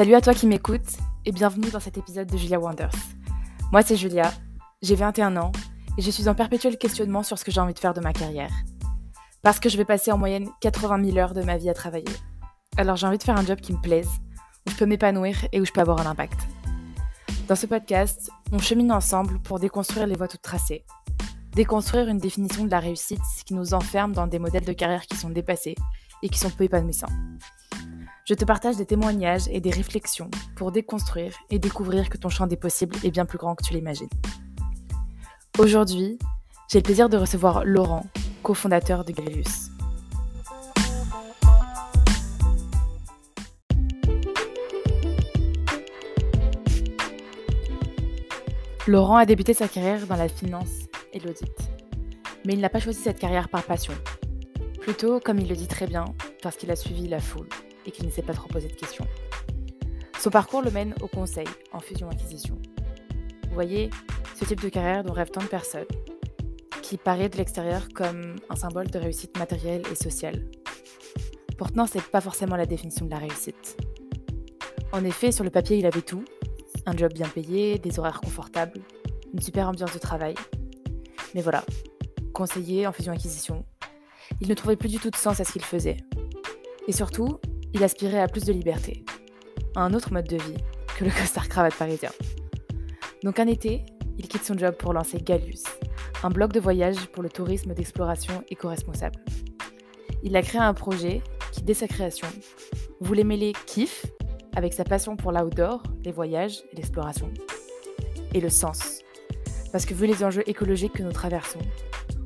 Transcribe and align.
Salut 0.00 0.14
à 0.14 0.22
toi 0.22 0.32
qui 0.32 0.46
m'écoutes 0.46 0.96
et 1.26 1.30
bienvenue 1.30 1.68
dans 1.68 1.78
cet 1.78 1.98
épisode 1.98 2.26
de 2.26 2.38
Julia 2.38 2.58
Wonders. 2.58 2.94
Moi 3.70 3.82
c'est 3.82 3.96
Julia, 3.96 4.32
j'ai 4.80 4.94
21 4.94 5.36
ans 5.36 5.52
et 5.98 6.00
je 6.00 6.10
suis 6.10 6.26
en 6.26 6.34
perpétuel 6.34 6.78
questionnement 6.78 7.22
sur 7.22 7.38
ce 7.38 7.44
que 7.44 7.50
j'ai 7.50 7.60
envie 7.60 7.74
de 7.74 7.78
faire 7.78 7.92
de 7.92 8.00
ma 8.00 8.14
carrière. 8.14 8.50
Parce 9.42 9.60
que 9.60 9.68
je 9.68 9.76
vais 9.76 9.84
passer 9.84 10.10
en 10.10 10.16
moyenne 10.16 10.48
80 10.62 11.04
000 11.04 11.18
heures 11.18 11.34
de 11.34 11.42
ma 11.42 11.58
vie 11.58 11.68
à 11.68 11.74
travailler. 11.74 12.08
Alors 12.78 12.96
j'ai 12.96 13.06
envie 13.06 13.18
de 13.18 13.22
faire 13.22 13.36
un 13.36 13.44
job 13.44 13.60
qui 13.60 13.74
me 13.74 13.82
plaise, 13.82 14.08
où 14.66 14.70
je 14.70 14.76
peux 14.76 14.86
m'épanouir 14.86 15.36
et 15.52 15.60
où 15.60 15.66
je 15.66 15.70
peux 15.70 15.82
avoir 15.82 16.00
un 16.00 16.10
impact. 16.10 16.40
Dans 17.46 17.54
ce 17.54 17.66
podcast, 17.66 18.30
on 18.52 18.58
chemine 18.58 18.92
ensemble 18.92 19.38
pour 19.42 19.60
déconstruire 19.60 20.06
les 20.06 20.16
voies 20.16 20.28
toutes 20.28 20.40
tracées. 20.40 20.86
Déconstruire 21.54 22.08
une 22.08 22.16
définition 22.16 22.64
de 22.64 22.70
la 22.70 22.80
réussite 22.80 23.20
qui 23.44 23.52
nous 23.52 23.74
enferme 23.74 24.12
dans 24.12 24.26
des 24.26 24.38
modèles 24.38 24.64
de 24.64 24.72
carrière 24.72 25.04
qui 25.04 25.18
sont 25.18 25.28
dépassés 25.28 25.74
et 26.22 26.30
qui 26.30 26.38
sont 26.38 26.48
peu 26.48 26.64
épanouissants. 26.64 27.12
Je 28.30 28.36
te 28.36 28.44
partage 28.44 28.76
des 28.76 28.86
témoignages 28.86 29.48
et 29.50 29.60
des 29.60 29.72
réflexions 29.72 30.30
pour 30.54 30.70
déconstruire 30.70 31.34
et 31.50 31.58
découvrir 31.58 32.08
que 32.08 32.16
ton 32.16 32.28
champ 32.28 32.46
des 32.46 32.54
possibles 32.54 32.94
est 33.02 33.10
bien 33.10 33.26
plus 33.26 33.38
grand 33.38 33.56
que 33.56 33.64
tu 33.64 33.74
l'imagines. 33.74 34.08
Aujourd'hui, 35.58 36.16
j'ai 36.70 36.78
le 36.78 36.84
plaisir 36.84 37.08
de 37.08 37.16
recevoir 37.16 37.64
Laurent, 37.64 38.06
cofondateur 38.44 39.04
de 39.04 39.10
Gallius. 39.10 39.70
Laurent 48.86 49.16
a 49.16 49.26
débuté 49.26 49.54
sa 49.54 49.66
carrière 49.66 50.06
dans 50.06 50.14
la 50.14 50.28
finance 50.28 50.86
et 51.12 51.18
l'audit. 51.18 51.50
Mais 52.46 52.52
il 52.52 52.60
n'a 52.60 52.68
pas 52.68 52.78
choisi 52.78 53.00
cette 53.00 53.18
carrière 53.18 53.48
par 53.48 53.64
passion. 53.64 53.94
Plutôt, 54.80 55.18
comme 55.18 55.40
il 55.40 55.48
le 55.48 55.56
dit 55.56 55.66
très 55.66 55.88
bien, 55.88 56.04
parce 56.44 56.56
qu'il 56.56 56.70
a 56.70 56.76
suivi 56.76 57.08
la 57.08 57.18
foule 57.18 57.48
et 57.86 57.90
qu'il 57.90 58.06
ne 58.06 58.10
s'est 58.10 58.22
pas 58.22 58.34
trop 58.34 58.48
posé 58.48 58.68
de 58.68 58.74
questions. 58.74 59.06
Son 60.18 60.30
parcours 60.30 60.62
le 60.62 60.70
mène 60.70 60.94
au 61.00 61.06
conseil 61.06 61.46
en 61.72 61.80
fusion-acquisition. 61.80 62.58
Vous 63.48 63.54
voyez, 63.54 63.90
ce 64.36 64.44
type 64.44 64.60
de 64.60 64.68
carrière 64.68 65.02
dont 65.02 65.12
rêvent 65.12 65.30
tant 65.30 65.40
de 65.40 65.46
personnes, 65.46 65.86
qui 66.82 66.96
paraît 66.96 67.28
de 67.28 67.36
l'extérieur 67.36 67.88
comme 67.94 68.36
un 68.48 68.56
symbole 68.56 68.88
de 68.90 68.98
réussite 68.98 69.38
matérielle 69.38 69.82
et 69.90 69.94
sociale. 69.94 70.44
Pourtant, 71.56 71.86
ce 71.86 71.98
n'est 71.98 72.04
pas 72.04 72.20
forcément 72.20 72.56
la 72.56 72.66
définition 72.66 73.06
de 73.06 73.10
la 73.10 73.18
réussite. 73.18 73.76
En 74.92 75.04
effet, 75.04 75.32
sur 75.32 75.44
le 75.44 75.50
papier, 75.50 75.78
il 75.78 75.86
avait 75.86 76.02
tout. 76.02 76.24
Un 76.86 76.96
job 76.96 77.12
bien 77.12 77.28
payé, 77.28 77.78
des 77.78 77.98
horaires 77.98 78.20
confortables, 78.20 78.80
une 79.32 79.40
super 79.40 79.68
ambiance 79.68 79.92
de 79.92 79.98
travail. 79.98 80.34
Mais 81.34 81.42
voilà, 81.42 81.64
conseiller 82.32 82.86
en 82.86 82.92
fusion-acquisition, 82.92 83.64
il 84.40 84.48
ne 84.48 84.54
trouvait 84.54 84.76
plus 84.76 84.88
du 84.88 84.98
tout 84.98 85.10
de 85.10 85.16
sens 85.16 85.40
à 85.40 85.44
ce 85.44 85.52
qu'il 85.52 85.64
faisait. 85.64 85.98
Et 86.88 86.92
surtout, 86.92 87.38
il 87.74 87.84
aspirait 87.84 88.20
à 88.20 88.28
plus 88.28 88.44
de 88.44 88.52
liberté, 88.52 89.04
à 89.76 89.82
un 89.82 89.94
autre 89.94 90.12
mode 90.12 90.28
de 90.28 90.36
vie 90.36 90.56
que 90.96 91.04
le 91.04 91.10
costard 91.18 91.48
cravate 91.48 91.74
parisien. 91.74 92.10
Donc 93.22 93.38
un 93.38 93.46
été, 93.46 93.84
il 94.18 94.28
quitte 94.28 94.44
son 94.44 94.56
job 94.56 94.74
pour 94.76 94.92
lancer 94.92 95.18
Galus, 95.18 95.62
un 96.22 96.30
blog 96.30 96.52
de 96.52 96.60
voyage 96.60 97.06
pour 97.06 97.22
le 97.22 97.28
tourisme 97.28 97.74
d'exploration 97.74 98.44
éco-responsable. 98.50 99.18
Il 100.22 100.36
a 100.36 100.42
créé 100.42 100.60
un 100.60 100.74
projet 100.74 101.22
qui, 101.52 101.62
dès 101.62 101.74
sa 101.74 101.88
création, 101.88 102.28
voulait 103.00 103.24
mêler 103.24 103.52
kiff 103.66 104.06
avec 104.54 104.72
sa 104.72 104.84
passion 104.84 105.16
pour 105.16 105.32
l'outdoor, 105.32 105.82
les 106.04 106.12
voyages 106.12 106.62
et 106.72 106.76
l'exploration, 106.76 107.30
et 108.34 108.40
le 108.40 108.50
sens. 108.50 109.00
Parce 109.72 109.86
que 109.86 109.94
vu 109.94 110.06
les 110.06 110.24
enjeux 110.24 110.42
écologiques 110.48 110.94
que 110.94 111.02
nous 111.02 111.12
traversons, 111.12 111.60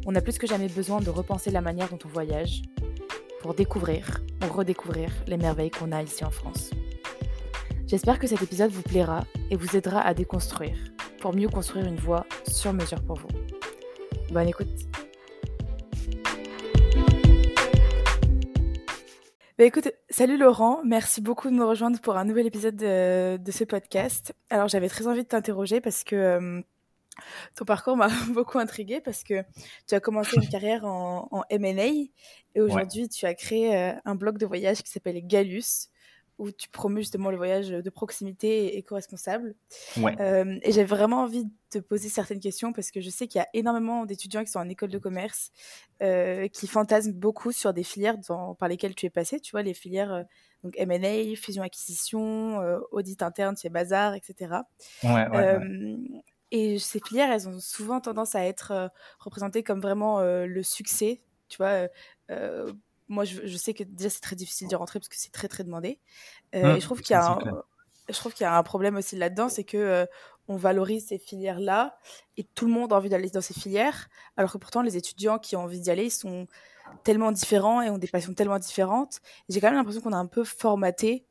on 0.07 0.15
a 0.15 0.21
plus 0.21 0.39
que 0.39 0.47
jamais 0.47 0.69
besoin 0.69 1.01
de 1.01 1.11
repenser 1.11 1.51
la 1.51 1.61
manière 1.61 1.89
dont 1.89 1.99
on 2.05 2.09
voyage 2.09 2.63
découvrir 3.53 4.23
ou 4.43 4.51
redécouvrir 4.51 5.11
les 5.27 5.37
merveilles 5.37 5.71
qu'on 5.71 5.93
a 5.93 6.03
ici 6.03 6.25
en 6.25 6.31
France. 6.31 6.71
J'espère 7.87 8.19
que 8.19 8.27
cet 8.27 8.41
épisode 8.41 8.71
vous 8.71 8.83
plaira 8.83 9.25
et 9.51 9.57
vous 9.57 9.77
aidera 9.77 10.01
à 10.01 10.15
déconstruire 10.15 10.79
pour 11.21 11.35
mieux 11.35 11.49
construire 11.49 11.85
une 11.85 11.97
voie 11.97 12.25
sur 12.49 12.73
mesure 12.73 13.03
pour 13.03 13.17
vous. 13.17 13.29
Bonne 14.31 14.49
écoute. 14.49 14.69
Bah 19.57 19.65
écoute, 19.65 19.89
salut 20.11 20.37
Laurent, 20.37 20.81
merci 20.85 21.21
beaucoup 21.21 21.49
de 21.49 21.55
me 21.55 21.65
rejoindre 21.65 22.01
pour 22.01 22.17
un 22.17 22.25
nouvel 22.25 22.47
épisode 22.47 22.75
de, 22.75 23.51
ce 23.53 23.63
podcast. 23.63 24.35
Alors 24.51 24.67
j'avais 24.67 24.89
très 24.89 25.07
envie 25.07 25.23
de 25.23 25.29
t'interroger 25.29 25.81
parce 25.81 26.03
que 26.03 26.17
euh, 26.17 26.61
ton 27.55 27.65
parcours 27.65 27.97
m'a 27.97 28.09
beaucoup 28.33 28.59
intrigué 28.59 29.01
parce 29.01 29.25
que 29.25 29.43
tu 29.87 29.95
as 29.95 30.01
commencé 30.01 30.37
une 30.37 30.49
carrière 30.49 30.85
en, 30.85 31.29
en 31.31 31.45
M&A 31.51 31.87
et 32.55 32.61
aujourd'hui 32.61 33.09
tu 33.09 33.27
as 33.27 33.35
créé 33.35 33.77
euh, 33.77 33.93
un 34.05 34.15
blog 34.15 34.39
de 34.39 34.47
voyage 34.47 34.83
qui 34.83 34.91
s'appelle 34.91 35.21
Galus 35.27 35.89
où 36.37 36.51
tu 36.51 36.69
promeus 36.69 37.03
justement 37.03 37.31
le 37.31 37.37
voyage 37.37 37.69
de 37.69 37.91
proximité 37.91 38.67
et 38.67 38.79
éco-responsable. 38.79 39.55
Euh, 39.99 40.59
et 40.63 40.73
j'avais 40.73 40.85
vraiment 40.85 41.23
envie 41.23 41.45
de 41.45 41.51
te 41.71 41.79
poser 41.79 42.09
certaines 42.09 42.41
questions 42.41 42.73
parce 42.73 42.91
que 42.91 43.01
je 43.01 43.09
sais 43.09 43.29
qu'il 43.29 43.39
y 43.39 43.43
a 43.43 43.47
énormément 43.55 44.05
d'étudiants 44.05 44.43
qui 44.43 44.51
sont 44.51 44.59
en 44.59 44.69
école 44.69 44.89
de 44.89 44.99
commerce 44.99 45.53
euh, 46.03 46.49
qui 46.49 46.67
fantasment 46.67 47.13
beaucoup 47.13 47.53
sur 47.53 47.73
des 47.73 47.85
filières 47.85 48.17
par 48.59 48.69
lesquelles 48.69 48.97
tu 48.97 49.07
es 49.07 49.11
passé, 49.11 49.39
tu 49.39 49.53
vois, 49.53 49.63
les 49.63 49.75
filières 49.75 50.25
donc 50.65 50.75
M&A, 50.77 51.37
fusion-acquisition, 51.37 52.59
audit 52.91 53.23
interne 53.23 53.57
chez 53.57 53.69
Bazar, 53.69 54.15
etc. 54.15 54.57
Ouais, 55.05 55.29
ouais, 55.29 55.59
et 56.55 56.79
ces 56.79 57.01
filières, 57.01 57.33
elles 57.33 57.49
ont 57.49 57.59
souvent 57.59 58.01
tendance 58.01 58.37
à 58.37 58.45
être 58.45 58.71
euh, 58.71 58.87
représentées 59.19 59.65
comme 59.65 59.81
vraiment 59.81 60.21
euh, 60.21 60.47
le 60.47 60.63
succès. 60.63 61.21
Tu 61.49 61.57
vois, 61.57 61.89
euh, 62.31 62.73
moi, 63.09 63.25
je, 63.25 63.57
sais 63.57 63.75
que 63.75 63.83
déjà, 63.83 64.09
c'est 64.09 64.21
très 64.21 64.37
difficile 64.37 64.69
d'y 64.69 64.77
rentrer 64.77 65.01
parce 65.01 65.09
que 65.09 65.17
c'est 65.19 65.33
très, 65.33 65.49
très 65.49 65.65
demandé. 65.65 65.99
Et 66.53 66.63
je 66.63 66.81
trouve 66.81 67.01
qu'il 67.01 67.15
y 67.15 67.17
a 67.17 67.33
un, 67.33 67.39
je 68.09 68.15
trouve 68.15 68.33
qu'il 68.33 68.45
y 68.45 68.47
a 68.47 68.57
un 68.57 68.63
problème 68.63 68.95
aussi 68.95 69.17
là-dedans, 69.17 69.49
c'est 69.49 69.65
que 69.65 70.07
on 70.47 70.57
valorise 70.57 71.09
ces 71.09 71.19
filières-là 71.19 71.99
et 72.37 72.45
tout 72.45 72.67
le 72.67 72.73
monde 72.73 72.93
a 72.93 72.97
envie 72.97 73.09
d'aller 73.09 73.31
dans 73.31 73.41
ces 73.41 73.55
filières, 73.55 74.09
alors 74.37 74.53
que 74.53 74.59
pourtant 74.59 74.83
les 74.83 74.97
étudiants 74.97 75.41
qui 75.41 75.57
ont 75.57 75.63
envie 75.63 75.81
d'y 75.81 75.91
aller 75.91 76.05
ils 76.05 76.11
sont 76.11 76.47
tellement 77.03 77.33
différents 77.33 77.83
et 77.83 77.91
ont 77.91 77.99
des 77.99 78.07
passions 78.07 78.35
tellement 78.35 78.61
différentes. 78.61 79.21
J'ai 79.49 79.61
quand 79.61 79.69
même 79.69 79.77
l'impression 79.77 80.03
qu'on 80.03 80.13
a 80.13 80.19
un 80.19 80.27
peu 80.27 80.45
formaté 80.45 81.27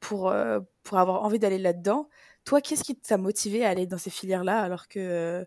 pour, 0.00 0.34
pour 0.82 0.98
avoir 0.98 1.22
envie 1.24 1.38
d'aller 1.38 1.58
là-dedans. 1.58 2.10
Toi, 2.46 2.60
qu'est-ce 2.60 2.84
qui 2.84 2.94
t'a 2.94 3.18
motivé 3.18 3.66
à 3.66 3.70
aller 3.70 3.86
dans 3.86 3.98
ces 3.98 4.10
filières-là 4.10 4.60
alors 4.60 4.88
que 4.88 5.44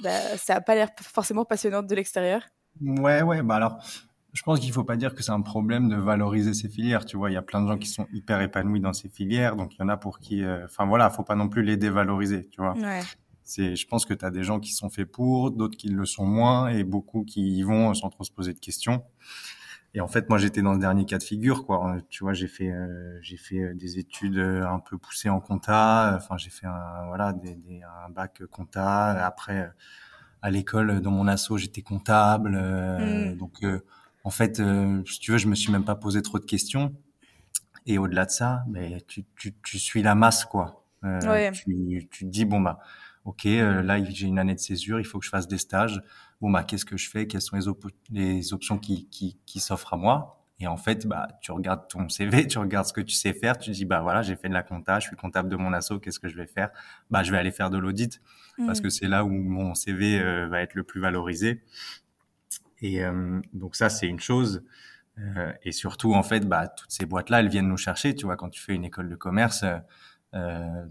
bah, 0.00 0.36
ça 0.36 0.54
n'a 0.54 0.60
pas 0.60 0.74
l'air 0.74 0.90
forcément 1.00 1.44
passionnant 1.44 1.82
de 1.82 1.94
l'extérieur? 1.94 2.42
Ouais, 2.80 3.22
ouais, 3.22 3.42
bah 3.42 3.56
alors, 3.56 3.78
je 4.34 4.42
pense 4.42 4.60
qu'il 4.60 4.68
ne 4.68 4.74
faut 4.74 4.84
pas 4.84 4.96
dire 4.96 5.14
que 5.14 5.22
c'est 5.22 5.32
un 5.32 5.40
problème 5.40 5.88
de 5.88 5.96
valoriser 5.96 6.52
ces 6.52 6.68
filières. 6.68 7.06
Tu 7.06 7.16
vois, 7.16 7.30
il 7.30 7.34
y 7.34 7.38
a 7.38 7.42
plein 7.42 7.62
de 7.62 7.68
gens 7.68 7.78
qui 7.78 7.88
sont 7.88 8.06
hyper 8.12 8.42
épanouis 8.42 8.80
dans 8.80 8.92
ces 8.92 9.08
filières, 9.08 9.56
donc 9.56 9.74
il 9.74 9.78
y 9.80 9.82
en 9.82 9.88
a 9.88 9.96
pour 9.96 10.18
qui, 10.18 10.44
euh, 10.44 10.66
enfin 10.66 10.84
voilà, 10.84 11.08
faut 11.08 11.24
pas 11.24 11.34
non 11.34 11.48
plus 11.48 11.62
les 11.62 11.78
dévaloriser, 11.78 12.48
tu 12.50 12.60
vois. 12.60 12.74
Ouais. 12.74 13.00
Je 13.46 13.86
pense 13.86 14.04
que 14.04 14.12
tu 14.12 14.24
as 14.24 14.30
des 14.30 14.42
gens 14.42 14.60
qui 14.60 14.72
sont 14.72 14.90
faits 14.90 15.10
pour, 15.10 15.50
d'autres 15.50 15.76
qui 15.76 15.88
le 15.88 16.04
sont 16.04 16.26
moins, 16.26 16.68
et 16.68 16.84
beaucoup 16.84 17.24
qui 17.24 17.58
y 17.58 17.62
vont 17.62 17.94
sans 17.94 18.10
trop 18.10 18.24
se 18.24 18.32
poser 18.32 18.52
de 18.52 18.60
questions. 18.60 19.02
Et 19.96 20.00
en 20.00 20.08
fait, 20.08 20.28
moi, 20.28 20.38
j'étais 20.38 20.60
dans 20.60 20.72
le 20.72 20.80
dernier 20.80 21.04
cas 21.04 21.18
de 21.18 21.22
figure, 21.22 21.64
quoi. 21.64 21.96
Tu 22.10 22.24
vois, 22.24 22.32
j'ai 22.32 22.48
fait, 22.48 22.70
euh, 22.70 23.16
j'ai 23.22 23.36
fait 23.36 23.60
euh, 23.60 23.74
des 23.74 23.98
études 24.00 24.38
euh, 24.38 24.66
un 24.66 24.80
peu 24.80 24.98
poussées 24.98 25.28
en 25.28 25.38
compta. 25.38 26.14
Enfin, 26.16 26.36
j'ai 26.36 26.50
fait 26.50 26.66
un, 26.66 27.06
voilà, 27.06 27.32
des, 27.32 27.54
des, 27.54 27.80
un 27.82 28.10
bac 28.10 28.42
compta. 28.50 29.24
Après, 29.24 29.70
à 30.42 30.50
l'école, 30.50 31.00
dans 31.00 31.12
mon 31.12 31.28
asso, 31.28 31.56
j'étais 31.58 31.82
comptable. 31.82 32.58
Mm. 32.58 33.36
Donc, 33.36 33.64
en 34.24 34.30
fait, 34.30 34.60
si 35.06 35.20
tu 35.20 35.30
veux, 35.30 35.38
je 35.38 35.46
me 35.46 35.54
suis 35.54 35.70
même 35.70 35.84
pas 35.84 35.94
posé 35.94 36.22
trop 36.22 36.40
de 36.40 36.44
questions. 36.44 36.92
Et 37.86 37.98
au-delà 37.98 38.24
de 38.24 38.30
ça, 38.30 38.64
mais 38.68 39.00
tu, 39.06 39.24
tu, 39.36 39.54
tu 39.62 39.78
suis 39.78 40.02
la 40.02 40.16
masse, 40.16 40.44
quoi. 40.44 40.84
Ouais. 41.04 41.52
Tu, 41.52 42.08
tu 42.10 42.24
te 42.24 42.30
dis 42.30 42.46
bon 42.46 42.62
bah, 42.62 42.78
ok, 43.26 43.44
là 43.44 44.02
j'ai 44.02 44.26
une 44.26 44.38
année 44.38 44.54
de 44.54 44.58
césure, 44.58 44.98
il 44.98 45.04
faut 45.04 45.18
que 45.18 45.26
je 45.26 45.28
fasse 45.28 45.46
des 45.46 45.58
stages 45.58 46.00
bon 46.44 46.50
bah 46.50 46.62
qu'est-ce 46.62 46.84
que 46.84 46.98
je 46.98 47.08
fais? 47.08 47.26
Quelles 47.26 47.40
sont 47.40 47.56
les, 47.56 47.64
les 48.10 48.52
options 48.52 48.78
qui, 48.78 49.08
qui, 49.08 49.38
qui 49.46 49.60
s'offrent 49.60 49.94
à 49.94 49.96
moi? 49.96 50.46
Et 50.60 50.66
en 50.66 50.76
fait, 50.76 51.06
bah 51.06 51.26
tu 51.40 51.52
regardes 51.52 51.88
ton 51.88 52.10
CV, 52.10 52.46
tu 52.48 52.58
regardes 52.58 52.86
ce 52.86 52.92
que 52.92 53.00
tu 53.00 53.14
sais 53.14 53.32
faire, 53.32 53.56
tu 53.56 53.70
dis 53.70 53.86
bah 53.86 54.02
voilà 54.02 54.20
j'ai 54.20 54.36
fait 54.36 54.50
de 54.50 54.52
la 54.52 54.62
compta, 54.62 55.00
je 55.00 55.06
suis 55.06 55.16
comptable 55.16 55.48
de 55.48 55.56
mon 55.56 55.72
asso, 55.72 55.98
qu'est-ce 56.02 56.20
que 56.20 56.28
je 56.28 56.36
vais 56.36 56.46
faire? 56.46 56.68
Bah 57.10 57.22
je 57.22 57.32
vais 57.32 57.38
aller 57.38 57.50
faire 57.50 57.70
de 57.70 57.78
l'audit 57.78 58.20
parce 58.66 58.82
que 58.82 58.88
mmh. 58.88 58.90
c'est 58.90 59.08
là 59.08 59.24
où 59.24 59.30
mon 59.30 59.74
CV 59.74 60.20
euh, 60.20 60.46
va 60.48 60.60
être 60.60 60.74
le 60.74 60.84
plus 60.84 61.00
valorisé. 61.00 61.62
Et 62.82 63.02
euh, 63.02 63.40
donc 63.54 63.74
ça 63.74 63.88
c'est 63.88 64.06
une 64.06 64.20
chose. 64.20 64.64
Euh, 65.18 65.50
et 65.62 65.72
surtout 65.72 66.12
en 66.12 66.24
fait 66.24 66.46
bah 66.46 66.68
toutes 66.68 66.90
ces 66.90 67.06
boîtes 67.06 67.30
là 67.30 67.40
elles 67.40 67.48
viennent 67.48 67.68
nous 67.68 67.78
chercher. 67.78 68.14
Tu 68.14 68.26
vois 68.26 68.36
quand 68.36 68.50
tu 68.50 68.60
fais 68.60 68.74
une 68.74 68.84
école 68.84 69.08
de 69.08 69.16
commerce 69.16 69.64
euh, 70.34 70.86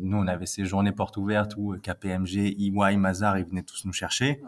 nous, 0.00 0.18
on 0.18 0.26
avait 0.26 0.46
ces 0.46 0.64
journées 0.64 0.92
portes 0.92 1.16
ouvertes 1.16 1.54
où 1.56 1.76
KPMG, 1.82 2.54
EY, 2.58 2.96
Mazar, 2.96 3.38
ils 3.38 3.44
venaient 3.44 3.62
tous 3.62 3.84
nous 3.84 3.92
chercher. 3.92 4.42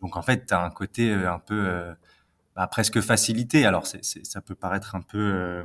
Donc 0.00 0.16
en 0.16 0.22
fait, 0.22 0.46
tu 0.46 0.54
as 0.54 0.62
un 0.62 0.70
côté 0.70 1.10
euh, 1.10 1.32
un 1.32 1.38
peu 1.38 1.66
euh, 1.66 1.94
bah, 2.54 2.66
presque 2.66 3.00
facilité. 3.00 3.66
Alors 3.66 3.86
ça 3.86 4.40
peut 4.40 4.54
paraître 4.54 4.94
un 4.94 5.02
peu... 5.02 5.62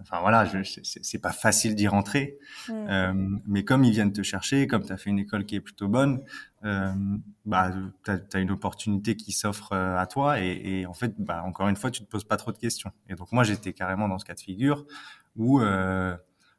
enfin 0.00 0.20
voilà, 0.20 0.50
c'est 0.64 1.18
pas 1.18 1.32
facile 1.32 1.74
d'y 1.74 1.86
rentrer. 1.86 2.38
Mm. 2.68 3.40
mais 3.46 3.64
comme 3.64 3.84
ils 3.84 3.92
viennent 3.92 4.12
te 4.12 4.22
chercher, 4.22 4.66
comme 4.66 4.84
tu 4.84 4.92
as 4.92 4.96
fait 4.96 5.10
une 5.10 5.18
école 5.18 5.44
qui 5.44 5.56
est 5.56 5.60
plutôt 5.60 5.88
bonne, 5.88 6.22
bah, 6.62 7.72
tu 8.04 8.10
as, 8.10 8.38
une 8.38 8.52
opportunité 8.52 9.16
qui 9.16 9.32
s'offre 9.32 9.74
à 9.74 10.06
toi. 10.06 10.40
Et, 10.40 10.80
et, 10.80 10.86
en 10.86 10.94
fait, 10.94 11.14
bah, 11.18 11.42
encore 11.44 11.68
une 11.68 11.76
fois, 11.76 11.90
tu 11.90 12.02
te 12.02 12.08
poses 12.08 12.24
pas 12.24 12.38
trop 12.38 12.52
de 12.52 12.58
questions. 12.58 12.92
Et 13.10 13.16
donc 13.16 13.32
moi, 13.32 13.44
j'étais 13.44 13.74
carrément 13.74 14.08
dans 14.08 14.18
ce 14.18 14.24
cas 14.24 14.34
de 14.34 14.40
figure 14.40 14.86
où 15.36 15.60
euh, 15.60 16.16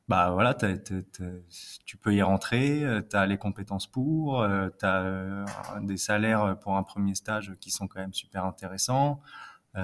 bah 0.07 0.31
voilà, 0.31 0.53
tu 0.53 1.97
peux 1.97 2.13
y 2.13 2.21
rentrer, 2.21 2.83
euh, 2.83 3.01
tu 3.01 3.15
as 3.15 3.25
les 3.25 3.37
compétences 3.37 3.87
pour, 3.87 4.41
euh, 4.41 4.69
tu 4.77 4.85
as 4.85 5.45
des 5.81 5.97
salaires 5.97 6.57
pour 6.59 6.77
un 6.77 6.83
premier 6.83 7.15
stage 7.15 7.55
qui 7.59 7.71
sont 7.71 7.87
quand 7.87 7.99
même 7.99 8.13
super 8.13 8.45
intéressants. 8.45 9.21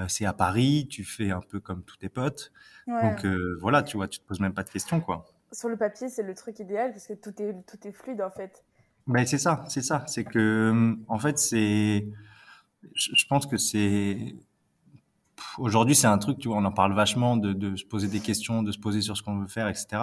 c'est 0.08 0.24
à 0.24 0.32
Paris, 0.32 0.86
tu 0.88 1.04
fais 1.04 1.32
un 1.32 1.40
peu 1.40 1.60
comme 1.60 1.82
tous 1.82 1.96
tes 1.96 2.08
potes. 2.08 2.52
Donc 2.86 3.26
voilà, 3.60 3.82
tu 3.82 3.96
vois, 3.96 4.08
tu 4.08 4.20
te 4.20 4.24
poses 4.24 4.40
même 4.40 4.54
pas 4.54 4.62
de 4.62 4.70
questions 4.70 5.00
quoi. 5.00 5.26
Sur 5.50 5.68
le 5.68 5.76
papier, 5.76 6.08
c'est 6.08 6.22
le 6.22 6.34
truc 6.34 6.58
idéal 6.60 6.92
parce 6.92 7.06
que 7.06 7.12
tout 7.12 7.42
est 7.42 7.54
tout 7.66 7.86
est 7.86 7.92
fluide 7.92 8.22
en 8.22 8.30
fait. 8.30 8.64
Ben 9.06 9.26
c'est 9.26 9.38
ça, 9.38 9.64
c'est 9.68 9.82
ça, 9.82 10.04
c'est 10.06 10.24
que 10.24 10.96
en 11.08 11.18
fait 11.18 11.38
c'est 11.38 12.06
je 12.94 13.26
pense 13.26 13.46
que 13.46 13.56
c'est 13.56 14.36
aujourd'hui, 15.58 15.94
c'est 15.94 16.06
un 16.06 16.18
truc, 16.18 16.38
tu 16.38 16.48
vois, 16.48 16.56
on 16.56 16.64
en 16.64 16.72
parle 16.72 16.92
vachement 16.94 17.36
de, 17.36 17.52
de, 17.52 17.76
se 17.76 17.84
poser 17.84 18.08
des 18.08 18.20
questions, 18.20 18.62
de 18.62 18.72
se 18.72 18.78
poser 18.78 19.00
sur 19.00 19.16
ce 19.16 19.22
qu'on 19.22 19.38
veut 19.38 19.46
faire, 19.46 19.68
etc. 19.68 20.02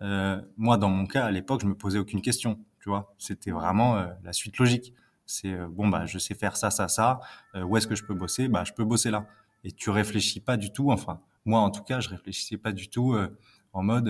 Euh, 0.00 0.40
moi, 0.56 0.76
dans 0.76 0.90
mon 0.90 1.06
cas, 1.06 1.24
à 1.24 1.30
l'époque, 1.30 1.60
je 1.62 1.66
me 1.66 1.74
posais 1.74 1.98
aucune 1.98 2.22
question, 2.22 2.58
tu 2.80 2.88
vois. 2.88 3.14
C'était 3.18 3.50
vraiment 3.50 3.96
euh, 3.96 4.06
la 4.22 4.32
suite 4.32 4.58
logique. 4.58 4.92
C'est 5.26 5.52
euh, 5.52 5.66
bon, 5.68 5.88
bah, 5.88 6.06
je 6.06 6.18
sais 6.18 6.34
faire 6.34 6.56
ça, 6.56 6.70
ça, 6.70 6.88
ça. 6.88 7.20
Euh, 7.54 7.62
où 7.62 7.76
est-ce 7.76 7.86
que 7.86 7.94
je 7.94 8.04
peux 8.04 8.14
bosser? 8.14 8.48
Bah, 8.48 8.64
je 8.64 8.72
peux 8.72 8.84
bosser 8.84 9.10
là. 9.10 9.26
Et 9.64 9.72
tu 9.72 9.90
réfléchis 9.90 10.40
pas 10.40 10.56
du 10.56 10.72
tout. 10.72 10.90
Enfin, 10.90 11.20
moi, 11.44 11.60
en 11.60 11.70
tout 11.70 11.82
cas, 11.82 12.00
je 12.00 12.08
réfléchissais 12.08 12.56
pas 12.56 12.72
du 12.72 12.88
tout 12.88 13.16
en 13.72 13.82
mode 13.82 14.04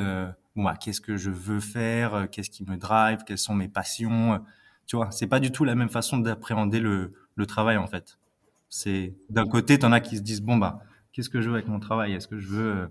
bon, 0.55 0.65
bah, 0.65 0.77
qu'est-ce 0.77 1.01
que 1.01 1.17
je 1.17 1.31
veux 1.31 1.61
faire? 1.61 2.29
Qu'est-ce 2.31 2.51
qui 2.51 2.65
me 2.65 2.77
drive? 2.77 3.25
Quelles 3.25 3.39
sont 3.39 3.55
mes 3.55 3.69
passions? 3.69 4.43
Tu 4.87 4.97
vois, 4.97 5.11
c'est 5.11 5.27
pas 5.27 5.41
du 5.41 5.51
tout 5.51 5.65
la 5.65 5.75
même 5.75 5.89
façon 5.89 6.19
d'appréhender 6.19 6.81
le, 6.81 7.15
le 7.35 7.47
travail 7.47 7.77
en 7.77 7.87
fait. 7.87 8.19
C'est 8.69 9.15
d'un 9.31 9.47
côté, 9.47 9.79
tu 9.79 9.87
en 9.87 9.93
as 9.93 10.01
qui 10.01 10.17
se 10.17 10.23
disent 10.23 10.43
bon 10.43 10.57
bah 10.57 10.81
qu'est-ce 11.13 11.31
que 11.31 11.41
je 11.41 11.49
veux 11.49 11.55
avec 11.57 11.69
mon 11.69 11.81
travail? 11.81 12.13
Est-ce 12.13 12.29
que 12.29 12.39
je 12.39 12.49
veux 12.49 12.73
euh, 12.73 12.87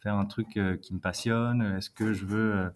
faire 0.00 0.14
un 0.14 0.26
truc 0.26 0.56
euh, 0.56 0.76
qui 0.76 0.94
me 0.94 0.98
passionne? 0.98 1.62
Est-ce 1.76 1.90
que 1.90 2.12
je 2.12 2.26
veux 2.26 2.72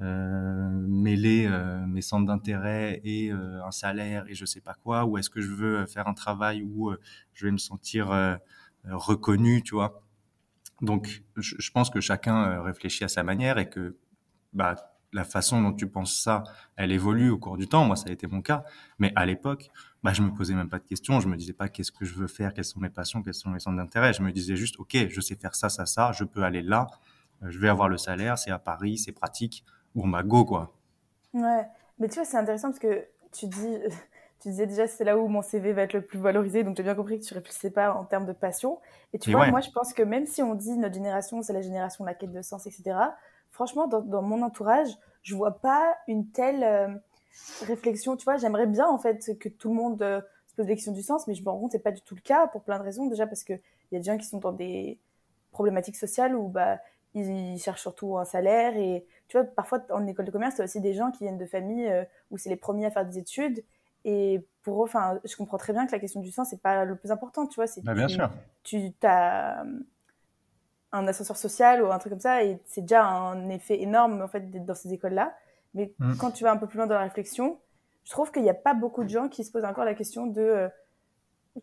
euh, 0.00 0.70
mêler 0.88 1.48
mes 1.86 2.00
centres 2.00 2.26
d'intérêt 2.26 3.00
et 3.04 3.30
un 3.30 3.70
salaire 3.70 4.24
et 4.28 4.34
je 4.34 4.44
sais 4.44 4.60
pas 4.60 4.74
quoi? 4.74 5.04
Ou 5.04 5.18
est-ce 5.18 5.28
que 5.28 5.40
je 5.40 5.50
veux 5.50 5.86
faire 5.86 6.08
un 6.08 6.14
travail 6.14 6.62
où 6.62 6.92
je 7.34 7.46
vais 7.46 7.52
me 7.52 7.58
sentir 7.58 8.08
reconnu, 8.84 9.62
tu 9.62 9.74
vois? 9.74 10.02
Donc, 10.80 11.24
je, 11.36 11.56
je, 11.58 11.70
pense 11.72 11.90
que 11.90 12.00
chacun 12.00 12.62
réfléchit 12.62 13.02
à 13.02 13.08
sa 13.08 13.24
manière 13.24 13.58
et 13.58 13.68
que 13.68 13.96
bah 14.52 14.76
la 15.12 15.24
façon 15.24 15.62
dont 15.62 15.72
tu 15.72 15.88
penses 15.88 16.14
ça, 16.14 16.44
elle 16.76 16.92
évolue 16.92 17.30
au 17.30 17.38
cours 17.38 17.56
du 17.56 17.66
temps. 17.66 17.84
Moi, 17.84 17.96
ça 17.96 18.08
a 18.08 18.12
été 18.12 18.26
mon 18.26 18.42
cas. 18.42 18.64
Mais 18.98 19.12
à 19.16 19.26
l'époque, 19.26 19.70
bah, 20.02 20.12
je 20.12 20.22
me 20.22 20.30
posais 20.32 20.54
même 20.54 20.68
pas 20.68 20.78
de 20.78 20.84
questions. 20.84 21.20
Je 21.20 21.28
me 21.28 21.36
disais 21.36 21.52
pas 21.52 21.68
qu'est-ce 21.68 21.92
que 21.92 22.04
je 22.04 22.14
veux 22.14 22.28
faire, 22.28 22.54
quelles 22.54 22.64
sont 22.64 22.80
mes 22.80 22.90
passions, 22.90 23.22
quels 23.22 23.34
sont 23.34 23.50
mes 23.50 23.58
centres 23.58 23.76
d'intérêt. 23.76 24.12
Je 24.12 24.22
me 24.22 24.30
disais 24.32 24.56
juste, 24.56 24.78
OK, 24.78 24.96
je 25.08 25.20
sais 25.20 25.34
faire 25.34 25.54
ça, 25.54 25.68
ça, 25.68 25.86
ça, 25.86 26.12
je 26.12 26.24
peux 26.24 26.42
aller 26.42 26.62
là, 26.62 26.86
euh, 27.42 27.50
je 27.50 27.58
vais 27.58 27.68
avoir 27.68 27.88
le 27.88 27.98
salaire, 27.98 28.38
c'est 28.38 28.50
à 28.50 28.58
Paris, 28.58 28.98
c'est 28.98 29.12
pratique. 29.12 29.64
Bon, 29.94 30.06
bah, 30.06 30.22
go, 30.22 30.44
quoi. 30.44 30.74
Ouais. 31.34 31.66
Mais 31.98 32.08
tu 32.08 32.14
vois, 32.14 32.24
c'est 32.24 32.36
intéressant 32.36 32.68
parce 32.68 32.78
que 32.78 33.06
tu 33.32 33.46
dis, 33.46 33.78
tu 34.40 34.50
disais 34.50 34.66
déjà, 34.66 34.86
c'est 34.86 35.04
là 35.04 35.18
où 35.18 35.26
mon 35.26 35.42
CV 35.42 35.72
va 35.72 35.82
être 35.82 35.94
le 35.94 36.02
plus 36.02 36.18
valorisé. 36.18 36.62
Donc, 36.62 36.76
j'ai 36.76 36.84
bien 36.84 36.94
compris 36.94 37.18
que 37.18 37.24
tu 37.24 37.34
réfléchissais 37.34 37.70
pas 37.70 37.92
en 37.92 38.04
termes 38.04 38.26
de 38.26 38.32
passion. 38.32 38.78
Et 39.12 39.18
tu 39.18 39.32
vois, 39.32 39.48
moi, 39.48 39.60
je 39.60 39.70
pense 39.70 39.92
que 39.92 40.02
même 40.02 40.26
si 40.26 40.42
on 40.42 40.54
dit 40.54 40.78
notre 40.78 40.94
génération, 40.94 41.42
c'est 41.42 41.52
la 41.52 41.62
génération 41.62 42.04
de 42.04 42.08
la 42.08 42.14
quête 42.14 42.32
de 42.32 42.42
sens, 42.42 42.66
etc., 42.66 42.96
franchement, 43.50 43.88
dans, 43.88 44.22
mon 44.22 44.42
entourage, 44.42 44.88
je 45.22 45.34
vois 45.34 45.60
pas 45.60 45.96
une 46.06 46.30
telle 46.30 46.62
euh, 46.62 46.88
réflexion. 47.66 48.16
Tu 48.16 48.24
vois, 48.24 48.36
j'aimerais 48.36 48.66
bien 48.66 48.88
en 48.88 48.98
fait 48.98 49.38
que 49.38 49.48
tout 49.48 49.70
le 49.70 49.74
monde 49.74 50.02
euh, 50.02 50.20
se 50.46 50.54
pose 50.54 50.66
des 50.66 50.74
questions 50.74 50.92
du 50.92 51.02
sens, 51.02 51.26
mais 51.26 51.34
je 51.34 51.42
me 51.42 51.48
rends 51.48 51.58
compte 51.58 51.72
c'est 51.72 51.78
pas 51.78 51.92
du 51.92 52.00
tout 52.02 52.14
le 52.14 52.20
cas 52.20 52.46
pour 52.48 52.62
plein 52.62 52.78
de 52.78 52.84
raisons. 52.84 53.06
Déjà 53.06 53.26
parce 53.26 53.44
que 53.44 53.52
il 53.52 53.94
y 53.94 53.96
a 53.96 54.00
des 54.00 54.04
gens 54.04 54.18
qui 54.18 54.26
sont 54.26 54.38
dans 54.38 54.52
des 54.52 54.98
problématiques 55.52 55.96
sociales 55.96 56.36
où 56.36 56.48
bah 56.48 56.78
ils, 57.14 57.58
cherchent 57.58 57.80
surtout 57.80 58.18
un 58.18 58.24
salaire 58.24 58.76
et 58.76 59.04
tu 59.28 59.38
vois 59.38 59.44
parfois 59.44 59.80
en 59.90 60.06
école 60.06 60.26
de 60.26 60.30
commerce, 60.30 60.56
il 60.56 60.58
y 60.58 60.62
a 60.62 60.64
aussi 60.64 60.80
des 60.80 60.94
gens 60.94 61.10
qui 61.10 61.24
viennent 61.24 61.38
de 61.38 61.46
familles 61.46 61.88
euh, 61.88 62.04
où 62.30 62.38
c'est 62.38 62.50
les 62.50 62.56
premiers 62.56 62.86
à 62.86 62.90
faire 62.90 63.06
des 63.06 63.18
études 63.18 63.64
et 64.04 64.40
pour 64.62 64.82
eux, 64.82 64.84
enfin, 64.84 65.18
je 65.24 65.34
comprends 65.36 65.58
très 65.58 65.72
bien 65.72 65.86
que 65.86 65.92
la 65.92 65.98
question 65.98 66.20
du 66.20 66.30
sens 66.30 66.48
c'est 66.50 66.60
pas 66.62 66.84
le 66.84 66.96
plus 66.96 67.10
important, 67.10 67.46
tu 67.46 67.56
vois. 67.56 67.66
C'est 67.66 67.82
bah, 67.82 67.94
bien 67.94 68.06
tu, 68.06 68.14
sûr. 68.14 68.30
Tu 68.62 68.92
as 69.02 69.64
un 70.92 71.06
ascenseur 71.06 71.36
social 71.36 71.82
ou 71.82 71.92
un 71.92 71.98
truc 71.98 72.12
comme 72.12 72.20
ça, 72.20 72.42
et 72.44 72.58
c'est 72.66 72.82
déjà 72.82 73.04
un 73.04 73.48
effet 73.50 73.80
énorme 73.80 74.22
en 74.22 74.28
fait 74.28 74.50
d'être 74.50 74.64
dans 74.64 74.74
ces 74.74 74.92
écoles-là. 74.92 75.34
Mais 75.74 75.94
mm. 75.98 76.16
quand 76.16 76.30
tu 76.30 76.44
vas 76.44 76.52
un 76.52 76.56
peu 76.56 76.66
plus 76.66 76.78
loin 76.78 76.86
dans 76.86 76.94
la 76.94 77.02
réflexion, 77.02 77.60
je 78.04 78.10
trouve 78.10 78.32
qu'il 78.32 78.42
n'y 78.42 78.50
a 78.50 78.54
pas 78.54 78.74
beaucoup 78.74 79.04
de 79.04 79.08
gens 79.08 79.28
qui 79.28 79.44
se 79.44 79.50
posent 79.50 79.64
encore 79.64 79.84
la 79.84 79.94
question 79.94 80.26
de 80.26 80.40
euh, 80.40 80.68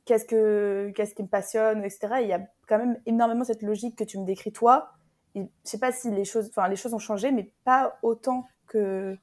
qu'est-ce 0.05 0.25
que 0.25 0.91
qu'est-ce 0.95 1.15
qui 1.15 1.23
me 1.23 1.27
passionne, 1.27 1.83
etc. 1.83 2.07
il 2.21 2.27
y 2.27 2.33
a 2.33 2.41
quand 2.67 2.77
même 2.77 2.99
énormément 3.05 3.43
cette 3.43 3.61
logique 3.61 3.97
que 3.97 4.03
tu 4.03 4.19
me 4.19 4.25
décris 4.25 4.51
toi. 4.51 4.91
Et 5.33 5.41
je 5.41 5.69
sais 5.69 5.79
pas 5.79 5.91
si 5.91 6.11
les 6.11 6.25
choses, 6.25 6.49
enfin 6.49 6.67
les 6.67 6.75
choses 6.75 6.93
ont 6.93 6.99
changé, 6.99 7.31
mais 7.31 7.51
pas 7.63 7.97
autant 8.01 8.47
que 8.67 9.17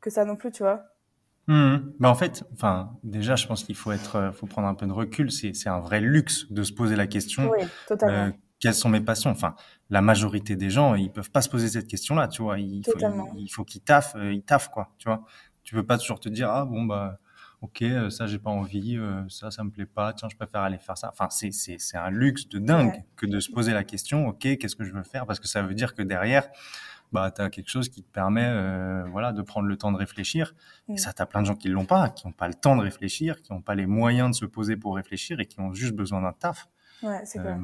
que 0.00 0.10
ça 0.10 0.24
non 0.24 0.36
plus, 0.36 0.52
tu 0.52 0.62
vois. 0.62 0.84
Mmh. 1.48 2.04
En 2.04 2.14
fait, 2.14 2.44
enfin, 2.52 2.98
déjà, 3.02 3.34
je 3.34 3.46
pense 3.46 3.64
qu'il 3.64 3.74
faut 3.74 3.90
être, 3.90 4.16
euh, 4.16 4.32
faut 4.32 4.46
prendre 4.46 4.68
un 4.68 4.74
peu 4.74 4.86
de 4.86 4.92
recul. 4.92 5.32
C'est, 5.32 5.54
c'est 5.54 5.70
un 5.70 5.80
vrai 5.80 6.00
luxe 6.00 6.50
de 6.52 6.62
se 6.62 6.72
poser 6.72 6.94
la 6.94 7.06
question. 7.06 7.50
Oui, 7.50 7.64
totalement. 7.86 8.26
Euh, 8.26 8.30
quelles 8.60 8.74
sont 8.74 8.88
mes 8.88 9.00
passions 9.00 9.30
Enfin, 9.30 9.54
la 9.90 10.02
majorité 10.02 10.56
des 10.56 10.70
gens, 10.70 10.94
ils 10.94 11.10
peuvent 11.10 11.30
pas 11.30 11.42
se 11.42 11.48
poser 11.48 11.68
cette 11.68 11.86
question-là, 11.86 12.28
tu 12.28 12.42
vois. 12.42 12.58
Il 12.58 12.84
faut, 12.84 12.98
il, 13.36 13.48
faut 13.48 13.64
qu'ils 13.64 13.82
taffent, 13.82 14.16
euh, 14.16 14.32
ils 14.32 14.42
taffent 14.42 14.70
quoi, 14.70 14.90
tu 14.98 15.08
vois. 15.08 15.24
Tu 15.64 15.74
peux 15.74 15.84
pas 15.84 15.98
toujours 15.98 16.20
te 16.20 16.28
dire 16.28 16.50
ah 16.50 16.64
bon 16.64 16.84
bah 16.84 17.18
ok 17.60 17.82
euh, 17.82 18.08
ça 18.08 18.26
j'ai 18.26 18.38
pas 18.38 18.50
envie, 18.50 18.96
euh, 18.96 19.22
ça 19.28 19.50
ça 19.50 19.64
me 19.64 19.70
plaît 19.70 19.84
pas, 19.86 20.14
tiens 20.14 20.28
je 20.30 20.36
préfère 20.36 20.62
aller 20.62 20.78
faire 20.78 20.96
ça. 20.96 21.10
Enfin 21.12 21.28
c'est 21.30 21.50
c'est 21.50 21.76
c'est 21.78 21.98
un 21.98 22.10
luxe 22.10 22.48
de 22.48 22.58
dingue 22.58 23.04
que 23.16 23.26
de 23.26 23.38
se 23.38 23.50
poser 23.50 23.72
la 23.74 23.84
question 23.84 24.28
ok 24.28 24.56
qu'est-ce 24.56 24.76
que 24.76 24.84
je 24.84 24.92
veux 24.92 25.02
faire? 25.02 25.26
Parce 25.26 25.40
que 25.40 25.46
ça 25.46 25.62
veut 25.62 25.74
dire 25.74 25.94
que 25.94 26.02
derrière 26.02 26.48
bah 27.12 27.30
as 27.36 27.50
quelque 27.50 27.68
chose 27.68 27.88
qui 27.90 28.02
te 28.02 28.10
permet 28.10 28.50
voilà 29.10 29.32
de 29.32 29.42
prendre 29.42 29.66
le 29.66 29.76
temps 29.76 29.92
de 29.92 29.98
réfléchir. 29.98 30.54
Et 30.88 30.96
ça 30.96 31.12
tu 31.12 31.20
as 31.20 31.26
plein 31.26 31.42
de 31.42 31.46
gens 31.46 31.54
qui 31.54 31.68
l'ont 31.68 31.86
pas, 31.86 32.08
qui 32.08 32.26
ont 32.26 32.32
pas 32.32 32.48
le 32.48 32.54
temps 32.54 32.76
de 32.76 32.82
réfléchir, 32.82 33.42
qui 33.42 33.52
ont 33.52 33.60
pas 33.60 33.74
les 33.74 33.86
moyens 33.86 34.30
de 34.30 34.34
se 34.36 34.46
poser 34.46 34.76
pour 34.76 34.96
réfléchir 34.96 35.38
et 35.40 35.44
qui 35.44 35.60
ont 35.60 35.74
juste 35.74 35.94
besoin 35.94 36.22
d'un 36.22 36.32
taf. 36.32 36.68
Ouais, 37.02 37.20
c'est 37.24 37.38
clair. 37.38 37.58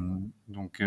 donc 0.47 0.81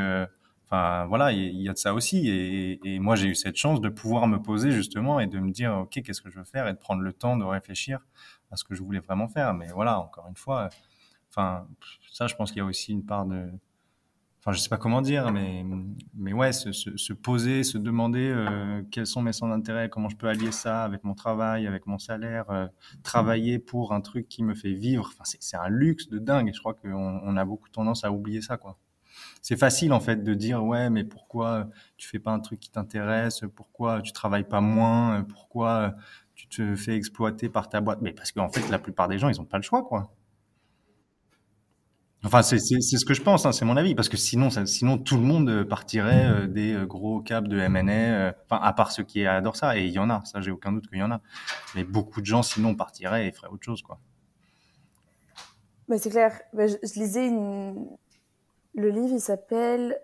Enfin, 0.70 1.06
voilà, 1.06 1.32
il 1.32 1.62
y, 1.62 1.68
a 1.70 1.72
de 1.72 1.78
ça 1.78 1.94
aussi. 1.94 2.28
Et, 2.28 2.78
et 2.84 2.98
moi, 2.98 3.16
j'ai 3.16 3.28
eu 3.28 3.34
cette 3.34 3.56
chance 3.56 3.80
de 3.80 3.88
pouvoir 3.88 4.26
me 4.26 4.36
poser 4.36 4.70
justement 4.70 5.18
et 5.18 5.26
de 5.26 5.38
me 5.38 5.50
dire, 5.50 5.74
ok, 5.74 6.02
qu'est-ce 6.02 6.20
que 6.20 6.28
je 6.28 6.38
veux 6.38 6.44
faire? 6.44 6.68
Et 6.68 6.74
de 6.74 6.78
prendre 6.78 7.00
le 7.00 7.14
temps 7.14 7.38
de 7.38 7.44
réfléchir 7.44 8.04
à 8.50 8.56
ce 8.56 8.64
que 8.64 8.74
je 8.74 8.82
voulais 8.82 8.98
vraiment 8.98 9.28
faire. 9.28 9.54
Mais 9.54 9.68
voilà, 9.68 9.98
encore 9.98 10.26
une 10.28 10.36
fois, 10.36 10.68
enfin, 11.30 11.66
ça, 12.12 12.26
je 12.26 12.34
pense 12.34 12.50
qu'il 12.50 12.58
y 12.58 12.60
a 12.60 12.66
aussi 12.66 12.92
une 12.92 13.06
part 13.06 13.24
de, 13.24 13.50
enfin, 14.38 14.52
je 14.52 14.58
sais 14.60 14.68
pas 14.68 14.76
comment 14.76 15.02
dire, 15.02 15.30
mais 15.32 15.64
mais 16.14 16.32
ouais, 16.32 16.52
se, 16.52 16.72
se, 16.72 17.12
poser, 17.12 17.64
se 17.64 17.78
demander 17.78 18.28
euh, 18.28 18.82
quels 18.90 19.06
sont 19.06 19.22
mes 19.22 19.32
centres 19.32 19.54
d'intérêt, 19.54 19.88
comment 19.88 20.08
je 20.08 20.16
peux 20.16 20.28
allier 20.28 20.52
ça 20.52 20.84
avec 20.84 21.04
mon 21.04 21.14
travail, 21.14 21.66
avec 21.66 21.86
mon 21.86 21.98
salaire, 21.98 22.50
euh, 22.50 22.66
travailler 23.02 23.58
pour 23.58 23.92
un 23.92 24.00
truc 24.00 24.28
qui 24.28 24.42
me 24.42 24.54
fait 24.54 24.72
vivre. 24.74 25.10
Enfin, 25.12 25.24
c'est 25.24 25.56
un 25.56 25.68
luxe 25.68 26.08
de 26.08 26.18
dingue. 26.18 26.52
Je 26.54 26.60
crois 26.60 26.74
qu'on 26.74 27.20
on 27.22 27.36
a 27.36 27.44
beaucoup 27.44 27.68
tendance 27.68 28.04
à 28.04 28.12
oublier 28.12 28.42
ça, 28.42 28.56
quoi. 28.56 28.78
C'est 29.42 29.56
facile 29.56 29.92
en 29.92 30.00
fait 30.00 30.22
de 30.22 30.34
dire 30.34 30.64
ouais 30.64 30.90
mais 30.90 31.04
pourquoi 31.04 31.68
tu 31.96 32.08
fais 32.08 32.18
pas 32.18 32.32
un 32.32 32.40
truc 32.40 32.60
qui 32.60 32.70
t'intéresse? 32.70 33.42
Pourquoi 33.54 34.02
tu 34.02 34.12
travailles 34.12 34.48
pas 34.48 34.60
moins? 34.60 35.24
Pourquoi 35.24 35.94
tu 36.34 36.48
te 36.48 36.76
fais 36.76 36.96
exploiter 36.96 37.48
par 37.48 37.68
ta 37.68 37.80
boîte? 37.80 38.00
Mais 38.02 38.12
parce 38.12 38.32
qu'en 38.32 38.48
fait 38.48 38.68
la 38.70 38.78
plupart 38.78 39.08
des 39.08 39.18
gens 39.18 39.28
ils 39.28 39.40
ont 39.40 39.44
pas 39.44 39.58
le 39.58 39.62
choix 39.62 39.82
quoi 39.82 40.14
Enfin, 42.28 42.42
c'est 42.42 42.58
ce 42.58 43.04
que 43.06 43.14
je 43.14 43.22
pense, 43.22 43.46
hein, 43.46 43.52
c'est 43.52 43.64
mon 43.64 43.78
avis, 43.78 43.94
parce 43.94 44.10
que 44.10 44.18
sinon, 44.18 44.50
ça, 44.50 44.66
sinon 44.66 44.98
tout 44.98 45.16
le 45.16 45.22
monde 45.22 45.64
partirait 45.64 46.26
euh, 46.26 46.46
des 46.46 46.74
euh, 46.74 46.84
gros 46.84 47.22
câbles 47.22 47.48
de 47.48 47.58
M&A, 47.58 47.90
euh, 47.90 48.32
enfin 48.44 48.62
à 48.62 48.74
part 48.74 48.92
ceux 48.92 49.02
qui 49.02 49.24
adorent 49.24 49.56
ça, 49.56 49.78
et 49.78 49.86
il 49.86 49.92
y 49.92 49.98
en 49.98 50.10
a, 50.10 50.22
ça 50.26 50.42
j'ai 50.42 50.50
aucun 50.50 50.72
doute 50.72 50.88
qu'il 50.90 50.98
y 50.98 51.02
en 51.02 51.10
a, 51.10 51.22
mais 51.74 51.84
beaucoup 51.84 52.20
de 52.20 52.26
gens 52.26 52.42
sinon 52.42 52.74
partiraient 52.74 53.26
et 53.26 53.32
feraient 53.32 53.48
autre 53.48 53.64
chose, 53.64 53.80
quoi. 53.80 53.98
Bah, 55.88 55.96
c'est 55.96 56.10
clair. 56.10 56.38
Bah, 56.52 56.66
je, 56.66 56.76
je, 56.82 57.00
lisais 57.00 57.26
une, 57.28 57.96
le 58.74 58.90
livre, 58.90 59.14
il 59.14 59.20
s'appelle 59.20 59.98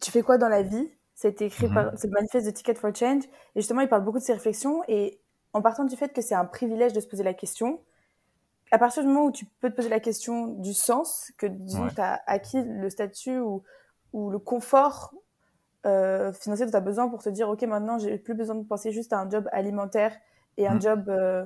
Tu 0.00 0.10
fais 0.10 0.22
quoi 0.22 0.38
dans 0.38 0.48
la 0.48 0.62
vie? 0.62 0.88
Ça 1.14 1.28
a 1.28 1.30
été 1.30 1.44
écrit 1.44 1.68
par. 1.68 1.84
Mhm. 1.84 1.92
C'est 1.96 2.06
le 2.06 2.14
manifeste 2.14 2.46
de 2.46 2.52
Ticket 2.52 2.74
for 2.74 2.96
Change. 2.96 3.24
Et 3.54 3.60
justement, 3.60 3.82
il 3.82 3.88
parle 3.88 4.02
beaucoup 4.02 4.18
de 4.18 4.24
ses 4.24 4.32
réflexions. 4.32 4.82
Et 4.88 5.20
en 5.52 5.60
partant 5.60 5.84
du 5.84 5.94
fait 5.94 6.14
que 6.14 6.22
c'est 6.22 6.34
un 6.34 6.46
privilège 6.46 6.94
de 6.94 7.00
se 7.00 7.06
poser 7.06 7.22
la 7.22 7.34
question, 7.34 7.80
à 8.70 8.78
partir 8.78 9.02
du 9.02 9.08
moment 9.08 9.24
où 9.24 9.32
tu 9.32 9.46
peux 9.60 9.70
te 9.70 9.76
poser 9.76 9.88
la 9.88 10.00
question 10.00 10.48
du 10.48 10.74
sens, 10.74 11.32
que 11.38 11.46
tu 11.46 12.00
as 12.00 12.20
acquis 12.26 12.62
le 12.62 12.90
statut 12.90 13.38
ou, 13.38 13.62
ou 14.12 14.30
le 14.30 14.38
confort 14.38 15.14
euh, 15.86 16.32
financier 16.32 16.66
dont 16.66 16.72
tu 16.72 16.76
as 16.76 16.80
besoin 16.80 17.08
pour 17.08 17.22
te 17.22 17.28
dire 17.28 17.48
Ok, 17.48 17.62
maintenant, 17.62 17.98
j'ai 17.98 18.18
plus 18.18 18.34
besoin 18.34 18.56
de 18.56 18.64
penser 18.64 18.92
juste 18.92 19.12
à 19.12 19.18
un 19.18 19.30
job 19.30 19.48
alimentaire 19.52 20.14
et 20.56 20.66
un 20.66 20.74
mhm. 20.74 20.82
job. 20.82 21.08
Euh, 21.08 21.44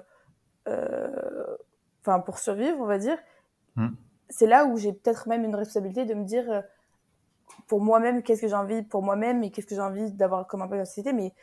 euh, 0.68 1.56
pour 2.24 2.38
survivre, 2.38 2.78
on 2.80 2.86
va 2.86 2.98
dire. 2.98 3.18
Mhm 3.76 3.96
c'est 4.32 4.46
là 4.46 4.64
où 4.64 4.76
j'ai 4.76 4.92
peut-être 4.92 5.28
même 5.28 5.44
une 5.44 5.54
responsabilité 5.54 6.04
de 6.04 6.14
me 6.14 6.24
dire 6.24 6.50
euh, 6.50 6.62
pour 7.66 7.80
moi-même 7.80 8.22
qu'est-ce 8.22 8.40
que 8.40 8.48
j'ai 8.48 8.54
envie 8.54 8.82
pour 8.82 9.02
moi-même 9.02 9.44
et 9.44 9.50
qu'est-ce 9.50 9.66
que 9.66 9.74
j'ai 9.74 9.80
envie 9.80 10.10
d'avoir 10.12 10.46
comme 10.46 10.62
un 10.62 10.68
peu 10.68 10.76
la 10.76 10.86
société 10.86 11.12
mais 11.12 11.34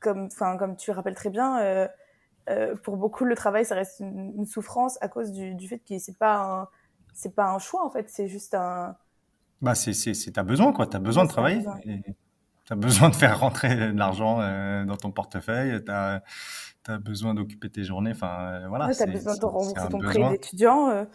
comme 0.00 0.28
comme 0.58 0.76
tu 0.76 0.90
rappelles 0.90 1.14
très 1.14 1.30
bien 1.30 1.88
euh, 2.48 2.72
euh, 2.72 2.76
pour 2.76 2.96
beaucoup 2.96 3.24
le 3.24 3.34
travail 3.34 3.64
ça 3.64 3.74
reste 3.74 4.00
une, 4.00 4.44
souffrance 4.46 4.98
à 5.00 5.08
cause 5.08 5.32
du, 5.32 5.54
du 5.54 5.68
fait 5.68 5.78
que 5.78 5.98
c'est 5.98 6.18
pas 6.18 6.70
c'est 7.12 7.34
pas 7.34 7.46
un 7.46 7.58
choix 7.58 7.84
en 7.84 7.90
fait 7.90 8.08
c'est 8.08 8.28
juste 8.28 8.54
un 8.54 8.96
bah 9.62 9.74
c'est 9.74 9.94
c'est 9.94 10.30
t'as 10.32 10.42
besoin 10.42 10.72
quoi 10.72 10.86
t'as 10.86 10.98
besoin 10.98 11.24
de 11.24 11.30
travailler 11.30 11.64
as 12.70 12.74
besoin 12.76 13.10
de 13.10 13.14
faire 13.14 13.40
rentrer 13.40 13.92
de 13.92 13.98
l'argent 13.98 14.38
dans 14.86 14.96
ton 14.96 15.10
portefeuille, 15.10 15.84
tu 15.84 15.90
as, 15.90 16.22
besoin 16.98 17.34
d'occuper 17.34 17.68
tes 17.68 17.84
journées. 17.84 18.12
Enfin, 18.12 18.66
voilà. 18.68 18.90
tu 18.94 19.02
as 19.02 19.06
besoin 19.06 19.36
de 19.36 19.44
rembourser 19.44 19.88
ton 19.90 19.98
prêt 19.98 20.30
d'étudiant. 20.30 21.06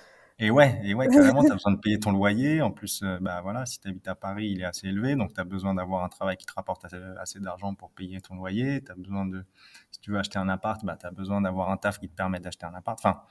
Et 0.42 0.52
ouais, 0.52 0.80
et 0.84 0.94
ouais, 0.94 1.08
carrément, 1.10 1.44
tu 1.44 1.52
as 1.52 1.56
besoin 1.56 1.74
de 1.74 1.80
payer 1.80 2.00
ton 2.00 2.12
loyer. 2.12 2.62
En 2.62 2.72
plus, 2.72 3.02
euh, 3.04 3.18
bah 3.20 3.42
voilà, 3.42 3.66
si 3.66 3.80
tu 3.80 3.90
habites 3.90 4.08
à 4.08 4.16
Paris, 4.16 4.50
il 4.50 4.62
est 4.62 4.66
assez 4.66 4.88
élevé, 4.88 5.16
donc 5.16 5.34
tu 5.34 5.40
as 5.42 5.44
besoin 5.44 5.74
d'avoir 5.74 6.04
un 6.04 6.10
travail 6.10 6.38
qui 6.38 6.46
te 6.46 6.54
rapporte 6.54 6.86
assez, 6.86 7.40
d'argent 7.40 7.76
pour 7.76 7.92
payer 7.92 8.22
ton 8.22 8.36
loyer. 8.36 8.82
Tu 8.82 8.92
as 8.92 8.96
besoin 8.96 9.26
de, 9.26 9.44
si 9.92 10.00
tu 10.00 10.12
veux 10.12 10.18
acheter 10.18 10.40
un 10.40 10.48
appart, 10.48 10.84
bah 10.86 10.98
tu 11.00 11.06
as 11.06 11.12
besoin 11.12 11.42
d'avoir 11.42 11.72
un 11.72 11.78
taf 11.78 12.00
qui 12.00 12.08
te 12.08 12.16
permet 12.16 12.40
d'acheter 12.40 12.66
un 12.66 12.74
appart. 12.74 12.98
Enfin, 12.98 13.22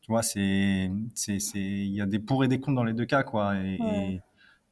tu 0.00 0.10
vois, 0.10 0.22
c'est, 0.22 0.90
c'est, 1.14 1.38
c'est, 1.38 1.60
il 1.60 1.94
y 1.94 2.00
a 2.00 2.06
des 2.06 2.18
pour 2.18 2.42
et 2.42 2.48
des 2.48 2.58
contre 2.58 2.76
dans 2.76 2.84
les 2.84 2.94
deux 2.94 3.06
cas, 3.06 3.22
quoi. 3.22 3.54
et 3.56 4.20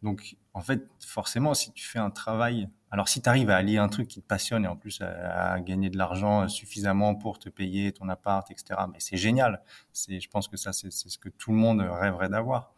donc, 0.07 0.37
en 0.55 0.61
fait, 0.61 0.89
forcément, 1.05 1.53
si 1.53 1.73
tu 1.73 1.87
fais 1.87 1.99
un 1.99 2.11
travail 2.11 2.69
alors 2.91 3.09
si 3.09 3.21
tu 3.21 3.29
arrives 3.29 3.51
à 3.51 3.57
allier 3.57 3.79
un 3.79 3.89
truc 3.89 4.09
qui 4.09 4.23
te 4.23 4.27
passionne 4.27 4.65
et 4.65 4.69
en 4.69 4.77
plus 4.77 5.03
à, 5.03 5.61
gagner 5.61 5.91
de 5.91 5.99
l'argent 5.99 6.49
suffisamment 6.49 7.15
pour 7.15 7.39
te 7.39 7.49
payer 7.49 7.93
ton 7.93 8.09
appart, 8.09 8.51
etc., 8.51 8.81
mais 8.91 9.01
c'est 9.01 9.17
génial. 9.17 9.63
C'est, 9.93 10.21
je 10.21 10.31
pense 10.31 10.49
que 10.49 10.57
ça, 10.57 10.73
c'est, 10.73 10.91
ce 10.91 11.19
que 11.19 11.29
tout 11.29 11.51
le 11.51 11.59
monde 11.59 11.81
rêverait 11.81 12.29
d'avoir. 12.29 12.75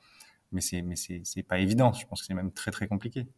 Mais 0.51 0.61
c'est, 0.61 0.83
mais 0.83 0.97
c'est, 0.97 1.43
pas 1.43 1.59
évident. 1.59 1.93
Je 1.93 2.07
pense 2.07 2.23
que 2.23 2.27
c'est 2.27 2.35
même 2.35 2.53
très 2.53 2.71
très 2.71 2.89
compliqué. 2.89 3.29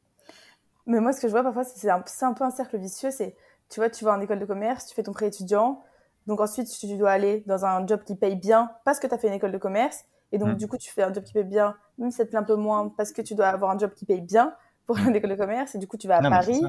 Mais 0.87 1.01
moi, 1.01 1.13
ce 1.13 1.21
que 1.21 1.27
je 1.27 1.33
vois 1.33 1.43
parfois, 1.43 1.65
c'est 1.65 1.91
un, 1.91 2.03
un 2.23 2.33
peu 2.33 2.45
un 2.45 2.51
cercle 2.51 2.79
vicieux. 2.79 3.11
C'est, 3.11 3.37
tu 3.69 3.81
vois, 3.81 3.91
tu 3.91 4.05
vas 4.05 4.13
en 4.13 4.21
école 4.21 4.39
de 4.39 4.47
commerce, 4.47 4.87
tu 4.87 4.95
fais 4.95 5.03
ton 5.03 5.13
prêt 5.13 5.27
étudiant, 5.27 5.83
donc 6.27 6.41
ensuite 6.41 6.69
tu 6.69 6.97
dois 6.97 7.11
aller 7.11 7.43
dans 7.47 7.65
un 7.65 7.87
job 7.87 8.05
qui 8.05 8.15
paye 8.15 8.37
bien 8.37 8.71
parce 8.85 9.01
que 9.01 9.07
tu 9.07 9.15
as 9.15 9.19
fait 9.19 9.29
une 9.29 9.35
école 9.35 9.53
de 9.53 9.59
commerce, 9.59 10.05
et 10.33 10.39
donc 10.39 10.51
mmh. 10.51 10.57
du 10.57 10.69
coup 10.69 10.77
tu 10.77 10.91
fais 10.91 11.03
un 11.03 11.13
job 11.13 11.25
qui 11.25 11.33
paye 11.33 11.45
bien, 11.45 11.77
même 11.99 12.11
si 12.11 12.19
ça 12.19 12.25
te 12.25 12.31
plaît 12.31 12.39
un 12.39 12.45
peu 12.45 12.57
moins 12.57 12.93
parce 12.97 13.13
que 13.13 13.23
tu 13.23 13.35
dois 13.35 13.49
avoir 13.49 13.71
un 13.71 13.79
job 13.79 13.93
qui 13.95 14.05
paye 14.05 14.21
bien 14.21 14.55
pour 14.87 14.99
une 14.99 15.15
école 15.15 15.31
de 15.31 15.37
commerce 15.37 15.75
et 15.75 15.79
du 15.79 15.87
coup 15.87 15.97
tu 15.97 16.09
vas 16.09 16.17
à 16.17 16.31
Paris 16.31 16.61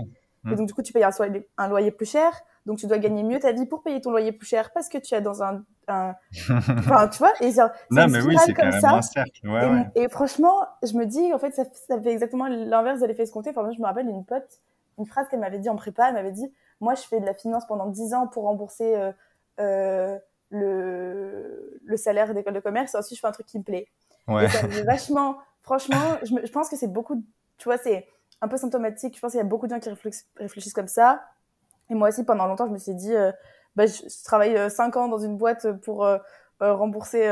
et 0.46 0.50
mm. 0.50 0.56
donc 0.56 0.68
du 0.68 0.74
coup 0.74 0.82
tu 0.82 0.94
payes 0.94 1.04
un, 1.04 1.12
un, 1.58 1.68
loyer 1.68 1.92
plus 1.92 2.10
cher 2.10 2.32
donc 2.66 2.80
tu 2.80 2.88
dois 2.88 2.98
gagner 2.98 3.24
mieux 3.24 3.40
ta 3.40 3.52
vie 3.52 3.66
pour 3.66 3.84
payer 3.84 4.02
ton 4.02 4.12
loyer 4.12 4.32
plus 4.32 4.48
cher 4.48 4.72
parce 4.74 4.90
que 4.90 4.98
tu 4.98 5.14
es 5.16 5.22
dans 5.22 5.44
un, 5.44 5.64
enfin 5.90 7.08
tu 7.08 7.20
vois 7.20 7.34
et 7.42 7.52
c'est 7.52 7.62
non 7.90 8.08
mais 8.08 8.22
oui 8.22 8.38
c'est 8.46 8.54
comme 8.54 8.72
ça 8.72 8.92
un 8.92 9.02
cercle. 9.02 9.48
Ouais, 9.48 9.66
et, 9.66 9.70
ouais. 9.70 9.92
et, 9.96 10.10
franchement 10.10 10.56
je 10.84 10.94
me 10.94 11.06
dis 11.06 11.34
en 11.34 11.40
fait 11.40 11.52
ça, 11.52 11.64
ça 11.88 12.00
fait 12.00 12.12
exactement 12.12 12.48
l'inverse 12.48 13.02
de 13.02 13.08
l'effet 13.08 13.24
escompté 13.24 13.50
enfin 13.50 13.64
moi 13.64 13.72
je 13.72 13.80
me 13.80 13.86
rappelle 13.86 14.08
une 14.08 14.26
pote 14.26 14.62
une 14.98 15.06
phrase 15.06 15.28
qu'elle 15.28 15.40
m'avait 15.40 15.60
dit 15.60 15.70
en 15.70 15.76
prépa 15.76 16.08
elle 16.08 16.14
m'avait 16.14 16.32
dit 16.32 16.52
moi 16.80 16.96
je 16.96 17.02
fais 17.02 17.20
de 17.20 17.26
la 17.26 17.34
finance 17.34 17.66
pendant 17.68 17.88
10 17.88 18.14
ans 18.14 18.28
pour 18.28 18.44
rembourser 18.44 18.96
euh, 18.96 19.12
euh, 19.60 20.18
le, 20.52 21.80
le 21.84 21.98
salaire 21.98 22.34
d'école 22.34 22.54
de 22.54 22.60
commerce 22.60 22.94
et 22.94 22.98
ensuite 22.98 23.18
je 23.18 23.22
fais 23.22 23.28
un 23.28 23.32
truc 23.32 23.48
qui 23.48 23.58
me 23.58 23.64
plaît 23.64 23.88
ouais. 24.28 24.46
et 24.78 24.84
vachement 24.84 25.38
franchement 25.62 26.18
je, 26.24 26.36
je 26.46 26.52
pense 26.52 26.70
que 26.70 26.76
c'est 26.76 26.92
beaucoup 26.92 27.24
tu 27.62 27.70
vois, 27.70 27.78
c'est 27.78 28.08
un 28.42 28.48
peu 28.48 28.58
symptomatique. 28.58 29.16
Je 29.16 29.22
pense 29.22 29.32
qu'il 29.32 29.38
y 29.38 29.42
a 29.42 29.46
beaucoup 29.46 29.68
de 29.68 29.72
gens 29.72 29.80
qui 29.80 29.90
réfléchissent 30.38 30.74
comme 30.74 30.88
ça. 30.88 31.22
Et 31.92 31.94
moi 31.94 32.10
aussi, 32.10 32.24
pendant 32.24 32.48
longtemps, 32.48 32.66
je 32.66 32.72
me 32.72 32.80
suis 32.80 32.96
dit, 32.96 33.14
euh, 33.14 33.32
bah, 33.76 33.86
je, 33.86 34.24
travaille 34.24 34.70
5 34.70 34.96
euh, 34.96 35.00
ans 35.00 35.08
dans 35.08 35.20
une 35.20 35.38
boîte 35.38 35.72
pour 35.82 36.04
euh, 36.04 36.18
rembourser 36.60 37.28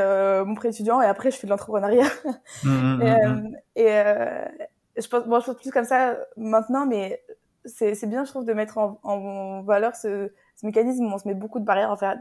mon 0.46 0.54
prêt 0.54 0.68
étudiant 0.68 1.02
et 1.02 1.06
après, 1.06 1.32
je 1.32 1.36
fais 1.36 1.48
de 1.48 1.50
l'entrepreneuriat. 1.50 2.06
Mmh, 2.64 2.68
mmh, 2.68 3.02
mmh, 3.02 3.56
et, 3.74 3.88
je, 4.96 5.08
pense, 5.08 5.24
bon, 5.26 5.40
je 5.40 5.46
pense 5.46 5.56
plus 5.56 5.70
comme 5.72 5.84
ça 5.84 6.16
maintenant, 6.36 6.86
mais 6.86 7.22
c'est 7.64 8.06
bien, 8.06 8.24
je 8.24 8.30
trouve, 8.30 8.44
de 8.44 8.52
mettre 8.52 8.78
en, 8.78 9.62
valeur 9.62 9.96
ce, 9.96 10.30
mécanisme 10.66 11.04
où 11.04 11.08
on 11.08 11.18
se 11.18 11.26
met 11.26 11.34
beaucoup 11.34 11.60
de 11.60 11.64
barrières 11.64 11.90
en 11.90 11.96
fait, 11.96 12.18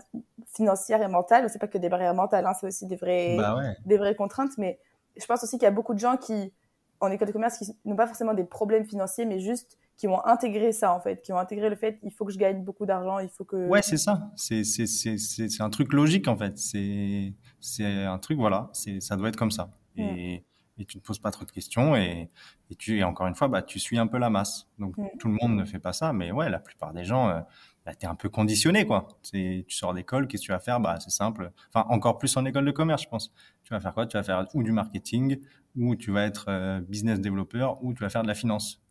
financières 0.47 1.01
et 1.01 1.07
mentales. 1.07 1.49
C'est 1.49 1.59
pas 1.59 1.67
que 1.67 1.77
des 1.77 1.89
barrières 1.89 2.13
mentales, 2.13 2.45
hein, 2.45 2.53
c'est 2.59 2.67
aussi 2.67 2.85
des, 2.85 2.95
vrais, 2.95 3.35
bah 3.37 3.57
des 3.85 3.97
vraies 3.97 4.15
contraintes. 4.15 4.57
Mais 4.57 4.79
je 5.17 5.25
pense 5.25 5.43
aussi 5.43 5.57
qu'il 5.57 5.63
y 5.63 5.67
a 5.67 5.71
beaucoup 5.71 5.93
de 5.93 5.99
gens 5.99 6.17
qui 6.17 6.53
en 7.01 7.11
école 7.11 7.27
de 7.27 7.33
commerce 7.33 7.57
qui 7.57 7.71
n'ont 7.85 7.95
pas 7.95 8.07
forcément 8.07 8.33
des 8.33 8.43
problèmes 8.43 8.85
financiers, 8.85 9.25
mais 9.25 9.39
juste 9.39 9.77
qui 9.95 10.07
vont 10.07 10.25
intégrer 10.25 10.71
ça 10.71 10.93
en 10.93 10.99
fait, 10.99 11.21
qui 11.21 11.31
vont 11.31 11.37
intégrer 11.37 11.69
le 11.69 11.75
fait 11.75 11.99
il 12.03 12.11
faut 12.11 12.25
que 12.25 12.31
je 12.31 12.37
gagne 12.37 12.63
beaucoup 12.63 12.85
d'argent, 12.85 13.19
il 13.19 13.29
faut 13.29 13.43
que. 13.43 13.67
Ouais, 13.67 13.81
c'est 13.81 13.97
ça. 13.97 14.31
C'est 14.35 15.61
un 15.61 15.69
truc 15.69 15.93
logique 15.93 16.27
en 16.27 16.37
fait. 16.37 16.57
C'est 16.57 17.33
un 17.81 18.17
truc 18.19 18.37
voilà, 18.37 18.69
ça 18.73 19.15
doit 19.17 19.29
être 19.29 19.37
comme 19.37 19.51
ça. 19.51 19.69
Et 19.97 20.43
et 20.79 20.85
tu 20.85 20.97
ne 20.97 21.01
poses 21.01 21.19
pas 21.19 21.31
trop 21.31 21.45
de 21.45 21.51
questions 21.51 21.95
et, 21.95 22.29
et 22.71 22.75
tu 22.75 22.97
et 22.97 23.03
encore 23.03 23.27
une 23.27 23.35
fois 23.35 23.47
bah 23.47 23.61
tu 23.61 23.77
suis 23.79 23.97
un 23.99 24.07
peu 24.07 24.17
la 24.17 24.29
masse. 24.29 24.67
Donc 24.79 24.95
tout 25.19 25.27
le 25.27 25.35
monde 25.35 25.55
ne 25.55 25.65
fait 25.65 25.79
pas 25.79 25.93
ça, 25.93 26.13
mais 26.13 26.31
ouais, 26.31 26.49
la 26.49 26.59
plupart 26.59 26.93
des 26.93 27.03
gens 27.05 27.29
euh, 27.29 27.41
bah, 27.85 27.93
tu 27.93 28.05
es 28.05 28.09
un 28.09 28.15
peu 28.15 28.29
conditionné 28.29 28.85
quoi. 28.85 29.07
Tu 29.23 29.65
sors 29.69 29.93
d'école, 29.93 30.27
qu'est-ce 30.27 30.43
que 30.43 30.47
tu 30.47 30.51
vas 30.51 30.59
faire? 30.59 30.79
Bah 30.79 30.97
c'est 30.99 31.11
simple. 31.11 31.51
Enfin 31.73 31.85
encore 31.89 32.17
plus 32.17 32.35
en 32.37 32.45
école 32.45 32.65
de 32.65 32.71
commerce, 32.71 33.03
je 33.03 33.09
pense. 33.09 33.33
Tu 33.63 33.73
vas 33.73 33.79
faire 33.79 33.93
quoi? 33.93 34.07
Tu 34.07 34.17
vas 34.17 34.23
faire 34.23 34.47
ou 34.53 34.63
du 34.63 34.71
marketing 34.71 35.39
ou 35.75 35.95
tu 35.95 36.11
vas 36.11 36.25
être 36.25 36.45
euh, 36.49 36.81
business 36.81 37.19
développeur, 37.19 37.83
ou 37.83 37.93
tu 37.93 38.01
vas 38.01 38.09
faire 38.09 38.23
de 38.23 38.27
la 38.27 38.35
finance. 38.35 38.81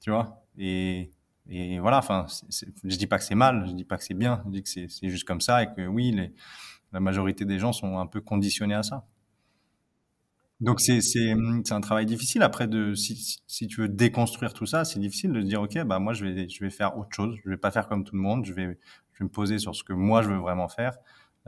Tu 0.00 0.10
vois? 0.10 0.42
Et, 0.58 1.10
et 1.48 1.78
voilà, 1.78 1.98
enfin, 1.98 2.26
je 2.84 2.96
dis 2.96 3.06
pas 3.06 3.18
que 3.18 3.24
c'est 3.24 3.34
mal, 3.34 3.66
je 3.68 3.72
dis 3.72 3.84
pas 3.84 3.96
que 3.96 4.04
c'est 4.04 4.14
bien, 4.14 4.42
je 4.46 4.50
dis 4.50 4.62
que 4.62 4.68
c'est 4.68 5.08
juste 5.08 5.24
comme 5.24 5.40
ça 5.40 5.62
et 5.62 5.72
que 5.74 5.86
oui, 5.86 6.10
les, 6.12 6.32
la 6.92 7.00
majorité 7.00 7.44
des 7.44 7.58
gens 7.58 7.72
sont 7.72 7.98
un 7.98 8.06
peu 8.06 8.20
conditionnés 8.20 8.74
à 8.74 8.82
ça. 8.82 9.06
Donc 10.62 10.80
c'est 10.80 11.02
un 11.72 11.80
travail 11.80 12.06
difficile. 12.06 12.42
Après 12.42 12.68
de 12.68 12.94
si, 12.94 13.40
si 13.48 13.66
tu 13.66 13.80
veux 13.80 13.88
déconstruire 13.88 14.54
tout 14.54 14.64
ça, 14.64 14.84
c'est 14.84 15.00
difficile 15.00 15.32
de 15.32 15.40
se 15.40 15.46
dire 15.46 15.60
ok 15.60 15.82
bah 15.84 15.98
moi 15.98 16.12
je 16.12 16.24
vais 16.24 16.48
je 16.48 16.64
vais 16.64 16.70
faire 16.70 16.96
autre 16.96 17.10
chose, 17.14 17.36
je 17.44 17.50
vais 17.50 17.56
pas 17.56 17.72
faire 17.72 17.88
comme 17.88 18.04
tout 18.04 18.14
le 18.14 18.22
monde, 18.22 18.44
je 18.44 18.52
vais 18.52 18.78
je 19.12 19.18
vais 19.18 19.24
me 19.24 19.28
poser 19.28 19.58
sur 19.58 19.74
ce 19.74 19.82
que 19.82 19.92
moi 19.92 20.22
je 20.22 20.28
veux 20.30 20.38
vraiment 20.38 20.68
faire. 20.68 20.96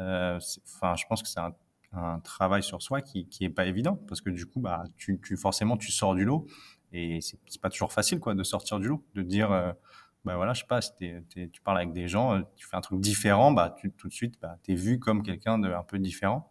Euh, 0.01 0.41
enfin 0.67 0.97
je 0.97 1.05
pense 1.09 1.23
que 1.23 1.29
c'est 1.29 1.41
un 1.41 1.55
un 1.97 2.19
travail 2.19 2.65
sur 2.65 2.83
soi 2.83 3.03
qui 3.03 3.29
qui 3.29 3.45
est 3.45 3.51
pas 3.51 3.67
évident 3.67 3.95
parce 4.09 4.21
que 4.21 4.31
du 4.31 4.47
coup 4.47 4.59
bah 4.61 4.83
tu, 4.97 5.21
tu 5.21 5.37
forcément 5.37 5.77
tu 5.77 5.93
sors 5.93 6.17
du 6.17 6.25
lot 6.25 6.47
et 6.93 7.21
c'est 7.21 7.61
pas 7.61 7.71
toujours 7.71 7.93
facile 7.93 8.19
quoi 8.19 8.35
de 8.35 8.43
sortir 8.43 8.81
du 8.81 8.89
lot 8.89 9.05
de 9.15 9.23
dire 9.23 9.53
euh, 9.53 9.73
bah 10.25 10.35
voilà 10.35 10.55
je 10.55 10.63
sais 10.63 10.67
pas 10.67 10.81
si 10.83 10.91
tu 11.53 11.61
parles 11.63 11.77
avec 11.79 11.93
des 11.93 12.09
gens 12.09 12.35
euh, 12.35 12.41
tu 12.57 12.67
fais 12.67 12.77
un 12.77 12.81
truc 12.81 13.01
différent 13.01 13.53
bah 13.53 13.77
tu 13.79 13.93
tout 13.93 14.09
de 14.09 14.13
suite 14.13 14.35
bah 14.43 14.57
t'es 14.65 14.75
vu 14.75 14.99
comme 14.99 15.23
quelqu'un 15.23 15.57
de 15.59 15.69
un 15.73 15.85
peu 15.85 16.01
différent 16.01 16.51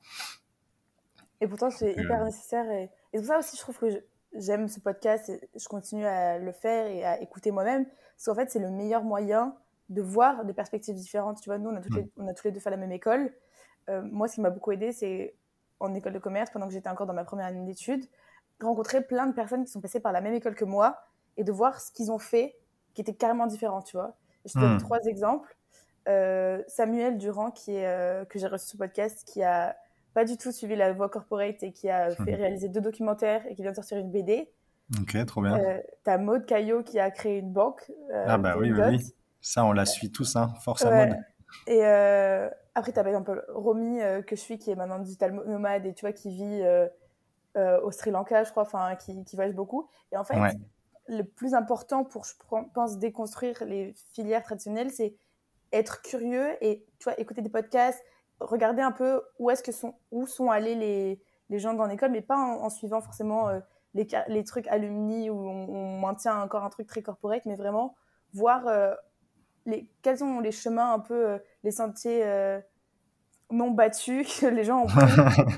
et 1.44 1.48
pourtant 1.48 1.70
c'est 1.70 1.92
hyper 1.92 2.22
euh, 2.22 2.26
nécessaire 2.26 2.70
et, 2.72 2.84
et 2.84 2.90
c'est 3.14 3.20
pour 3.20 3.28
ça 3.28 3.40
aussi 3.40 3.56
je 3.56 3.62
trouve 3.62 3.78
que 3.78 4.04
j'aime 4.34 4.68
ce 4.68 4.80
podcast 4.80 5.30
et 5.30 5.40
je 5.56 5.68
continue 5.68 6.06
à 6.06 6.40
le 6.40 6.52
faire 6.52 6.88
et 6.88 7.04
à 7.04 7.22
écouter 7.22 7.52
moi-même 7.52 7.86
parce 7.86 8.26
qu'en 8.26 8.36
fait 8.36 8.50
c'est 8.50 8.60
le 8.60 8.70
meilleur 8.70 9.04
moyen 9.04 9.56
de 9.90 10.02
voir 10.02 10.46
des 10.46 10.54
perspectives 10.54 10.96
différentes 10.96 11.42
tu 11.42 11.50
vois 11.50 11.58
nous 11.58 11.70
on 11.70 11.76
a 11.76 11.82
toutes, 11.82 11.94
mm. 11.94 11.98
les, 11.98 12.12
on 12.18 12.28
a 12.28 12.34
tous 12.34 12.46
les 12.46 12.52
deux 12.52 12.60
fait 12.60 12.70
la 12.70 12.78
même 12.78 12.92
école 12.92 13.32
euh, 13.90 14.02
moi, 14.04 14.28
ce 14.28 14.36
qui 14.36 14.42
m'a 14.42 14.50
beaucoup 14.50 14.72
aidé, 14.72 14.92
c'est 14.92 15.36
en 15.80 15.94
école 15.94 16.14
de 16.14 16.20
commerce, 16.20 16.50
pendant 16.52 16.68
que 16.68 16.74
j'étais 16.74 16.90
encore 16.90 17.08
dans 17.08 17.14
ma 17.14 17.26
première 17.26 17.48
année 17.48 17.66
d'études, 17.66 18.06
rencontrer 18.62 19.02
plein 19.02 19.28
de 19.28 19.34
personnes 19.34 19.66
qui 19.66 19.72
sont 19.72 19.82
passées 19.82 20.00
par 20.00 20.12
la 20.12 20.22
même 20.22 20.34
école 20.34 20.56
que 20.56 20.66
moi 20.66 20.98
et 21.36 21.44
de 21.44 21.52
voir 21.52 21.82
ce 21.82 21.92
qu'ils 21.92 22.12
ont 22.12 22.20
fait 22.20 22.56
qui 22.94 23.02
était 23.02 23.14
carrément 23.14 23.48
différent, 23.48 23.82
tu 23.82 23.98
vois. 23.98 24.16
je 24.46 24.54
te 24.54 24.60
donne 24.60 24.76
hmm. 24.76 24.80
trois 24.80 25.04
exemples. 25.06 25.58
Euh, 26.08 26.62
Samuel 26.68 27.18
Durand, 27.18 27.52
qui 27.52 27.76
est, 27.76 27.88
euh, 27.88 28.24
que 28.26 28.38
j'ai 28.38 28.48
reçu 28.48 28.68
sur 28.68 28.78
podcast, 28.78 29.24
qui 29.26 29.42
a 29.44 29.76
pas 30.14 30.26
du 30.26 30.38
tout 30.38 30.52
suivi 30.52 30.76
la 30.76 30.94
voie 30.94 31.10
corporate 31.10 31.64
et 31.64 31.72
qui 31.72 31.90
a 31.90 32.12
fait 32.12 32.36
réaliser 32.36 32.70
deux 32.70 32.82
documentaires 32.82 33.46
et 33.48 33.56
qui 33.56 33.62
vient 33.62 33.72
de 33.72 33.76
sortir 33.76 33.98
une 33.98 34.12
BD. 34.12 34.52
Ok, 35.02 35.26
trop 35.26 35.42
bien. 35.42 35.58
Euh, 35.58 35.80
T'as 36.04 36.18
Maud 36.18 36.46
Caillot 36.46 36.84
qui 36.84 37.00
a 37.00 37.10
créé 37.10 37.40
une 37.40 37.52
banque. 37.52 37.92
ah 38.14 38.38
bah 38.38 38.56
oui, 38.58 38.72
oui, 38.72 39.14
Ça, 39.42 39.66
on 39.66 39.72
la 39.72 39.86
suit 39.86 40.12
tous, 40.12 40.36
hein. 40.36 40.54
Force 40.62 40.86
à 40.86 41.06
Maud. 41.06 41.18
Et 41.68 41.86
euh, 41.86 42.50
après, 42.76 42.92
tu 42.92 43.00
as 43.00 43.04
par 43.04 43.10
exemple 43.10 43.46
Romy, 43.50 44.02
euh, 44.02 44.22
que 44.22 44.36
je 44.36 44.42
suis, 44.42 44.58
qui 44.58 44.72
est 44.72 44.76
maintenant 44.76 45.00
digital 45.00 45.34
nomade 45.34 45.86
et 45.86 45.94
tu 45.94 46.02
vois, 46.02 46.14
qui 46.14 46.32
vit 46.32 46.62
euh, 47.56 47.80
au 47.82 47.92
Sri 47.92 48.12
Lanka, 48.12 48.44
je 48.44 48.52
crois, 48.52 48.64
enfin, 48.64 48.96
qui, 48.96 49.24
qui 49.24 49.36
voyage 49.36 49.56
beaucoup. 49.56 49.88
Et 50.12 50.18
en 50.18 50.24
fait, 50.24 50.36
le 51.08 51.24
plus 51.24 51.54
important 51.54 52.04
pour, 52.04 52.26
je 52.26 52.34
pense, 52.74 52.98
déconstruire 52.98 53.64
les 53.66 53.94
filières 54.14 54.44
traditionnelles, 54.44 54.92
c'est 54.92 55.16
être 55.72 56.02
curieux 56.02 56.56
et 56.62 56.86
tu 57.00 57.04
vois, 57.04 57.20
écouter 57.20 57.42
des 57.42 57.50
podcasts, 57.50 58.04
regarder 58.44 58.82
un 58.82 58.92
peu 58.92 59.22
où 59.40 59.50
est-ce 59.50 59.64
que 59.64 59.72
sont, 59.72 59.96
où 60.12 60.28
sont 60.28 60.50
allés 60.50 60.76
les, 60.76 61.22
les 61.50 61.60
gens 61.60 61.74
dans 61.74 61.86
l'école, 61.86 62.12
mais 62.12 62.22
pas 62.22 62.38
en, 62.38 62.70
suivant 62.70 63.02
forcément 63.02 63.50
les, 63.94 64.08
les, 64.28 64.44
trucs 64.44 64.68
alumni 64.68 65.30
où 65.30 65.36
on, 65.36 65.68
on, 65.70 66.00
maintient 66.00 66.42
encore 66.42 66.64
un 66.64 66.70
truc 66.70 66.88
très 66.88 67.02
corporate, 67.02 67.46
mais 67.46 67.56
vraiment 67.56 67.96
voir 68.34 68.66
les, 69.66 69.90
quels 70.02 70.18
sont 70.18 70.40
les 70.40 70.52
chemins 70.52 70.94
un 70.94 71.00
peu, 71.00 71.28
euh, 71.28 71.38
les 71.64 71.72
sentiers 71.72 72.24
euh, 72.26 72.60
non 73.52 73.72
battus 73.72 74.40
que 74.40 74.46
les 74.48 74.64
gens 74.64 74.84
ont 74.84 74.88
pris. 74.88 74.98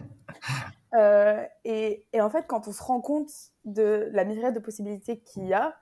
Euh, 0.93 1.43
et, 1.65 2.05
et, 2.13 2.21
en 2.21 2.29
fait, 2.29 2.45
quand 2.47 2.69
on 2.69 2.71
se 2.71 2.81
rend 2.81 3.01
compte 3.01 3.29
de 3.65 4.09
la 4.13 4.23
myriade 4.23 4.53
de 4.53 4.59
possibilités 4.59 5.19
qu'il 5.19 5.45
y 5.45 5.53
a, 5.53 5.75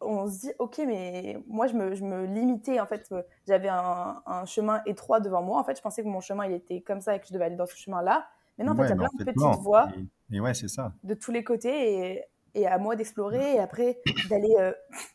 on 0.00 0.28
se 0.28 0.40
dit, 0.40 0.52
ok, 0.58 0.82
mais 0.86 1.38
moi, 1.46 1.66
je 1.66 1.74
me, 1.74 1.94
je 1.94 2.04
me 2.04 2.26
limitais, 2.26 2.80
en 2.80 2.86
fait, 2.86 3.12
j'avais 3.46 3.68
un, 3.68 4.22
un, 4.26 4.44
chemin 4.44 4.82
étroit 4.86 5.20
devant 5.20 5.42
moi. 5.42 5.60
En 5.60 5.64
fait, 5.64 5.76
je 5.76 5.82
pensais 5.82 6.02
que 6.02 6.08
mon 6.08 6.20
chemin, 6.20 6.46
il 6.46 6.52
était 6.52 6.80
comme 6.80 7.00
ça 7.00 7.16
et 7.16 7.20
que 7.20 7.26
je 7.26 7.32
devais 7.32 7.46
aller 7.46 7.56
dans 7.56 7.66
ce 7.66 7.76
chemin-là. 7.76 8.26
Mais 8.58 8.64
non, 8.64 8.72
en 8.72 8.76
fait, 8.76 8.84
il 8.84 8.88
y 8.88 8.92
a 8.92 8.96
plein 8.96 9.08
de 9.18 9.24
petites 9.24 9.62
voies 9.62 9.88
et, 10.32 10.40
ouais, 10.40 10.54
c'est 10.54 10.68
ça. 10.68 10.92
de 11.04 11.14
tous 11.14 11.30
les 11.30 11.44
côtés 11.44 12.14
et, 12.14 12.24
et 12.54 12.66
à 12.66 12.78
moi 12.78 12.96
d'explorer 12.96 13.56
et 13.56 13.60
après 13.60 14.00
d'aller 14.30 14.54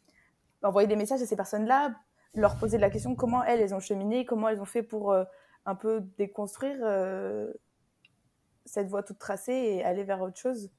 envoyer 0.63 0.88
des 0.88 0.95
messages 0.95 1.21
à 1.21 1.25
ces 1.25 1.35
personnes-là 1.35 1.91
leur 2.35 2.57
poser 2.57 2.77
la 2.77 2.89
question 2.89 3.15
comment 3.15 3.43
elles, 3.43 3.61
elles 3.61 3.75
ont 3.75 3.79
cheminé, 3.79 4.25
comment 4.25 4.50
elles 4.50 4.61
ont 4.61 4.65
fait 4.65 4.83
pour 4.83 5.11
euh, 5.11 5.23
un 5.65 5.75
peu 5.75 6.01
déconstruire 6.17 6.77
euh, 6.81 7.51
cette 8.65 8.88
voie 8.88 9.03
toute 9.03 9.19
tracée 9.19 9.53
et 9.53 9.83
aller 9.83 10.03
vers 10.03 10.21
autre 10.21 10.38
chose. 10.38 10.71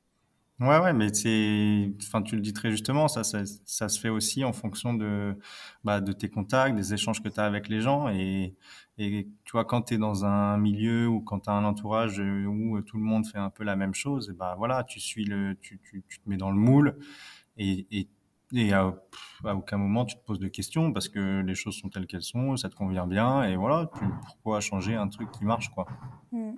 Ouais, 0.63 0.79
ouais, 0.79 0.93
mais 0.93 1.13
c'est, 1.13 1.93
enfin, 2.03 2.23
tu 2.23 2.37
le 2.37 2.41
dis 2.41 2.53
très 2.53 2.71
justement, 2.71 3.09
ça, 3.09 3.25
ça, 3.25 3.43
ça 3.65 3.89
se 3.89 3.99
fait 3.99 4.11
aussi 4.11 4.45
en 4.45 4.53
fonction 4.53 4.95
de, 4.95 5.37
bah, 5.83 6.01
de 6.01 6.13
tes 6.13 6.29
contacts, 6.29 6.77
des 6.77 6.95
échanges 6.95 7.21
que 7.21 7.29
tu 7.29 7.41
as 7.41 7.45
avec 7.45 7.69
les 7.69 7.81
gens. 7.81 8.09
Et, 8.09 8.55
et 8.97 9.29
tu 9.45 9.53
vois, 9.53 9.65
quand 9.65 9.83
tu 9.83 9.95
es 9.95 9.99
dans 9.99 10.25
un 10.25 10.57
milieu 10.59 11.09
ou 11.09 11.21
quand 11.21 11.41
tu 11.41 11.51
as 11.51 11.53
un 11.55 11.65
entourage 11.65 12.21
où 12.21 12.81
tout 12.83 12.97
le 12.97 13.03
monde 13.03 13.27
fait 13.27 13.39
un 13.39 13.51
peu 13.51 13.65
la 13.65 13.75
même 13.75 13.93
chose, 13.93 14.31
et 14.31 14.35
bah 14.35 14.55
voilà, 14.57 14.85
tu 14.85 15.01
suis 15.01 15.25
le, 15.25 15.57
tu, 15.61 15.81
tu, 15.83 16.05
tu 16.09 16.21
te 16.21 16.29
mets 16.29 16.37
dans 16.37 16.51
le 16.53 16.59
moule 16.59 16.97
et, 17.57 17.89
et, 17.91 18.09
et 18.53 18.73
à, 18.73 18.95
aucun 19.45 19.79
moment 19.79 20.05
tu 20.05 20.15
te 20.17 20.25
poses 20.25 20.39
de 20.39 20.49
questions 20.49 20.93
parce 20.93 21.09
que 21.09 21.41
les 21.41 21.57
choses 21.57 21.77
sont 21.77 21.89
telles 21.89 22.07
qu'elles 22.07 22.23
sont, 22.23 22.57
ça 22.57 22.69
te 22.69 22.77
convient 22.77 23.09
bien 23.09 23.43
et 23.43 23.57
voilà, 23.57 23.91
pourquoi 24.27 24.61
changer 24.61 24.95
un 24.95 25.09
truc 25.09 25.29
qui 25.33 25.45
marche, 25.45 25.71
quoi. 25.71 25.87
Mmh 26.31 26.53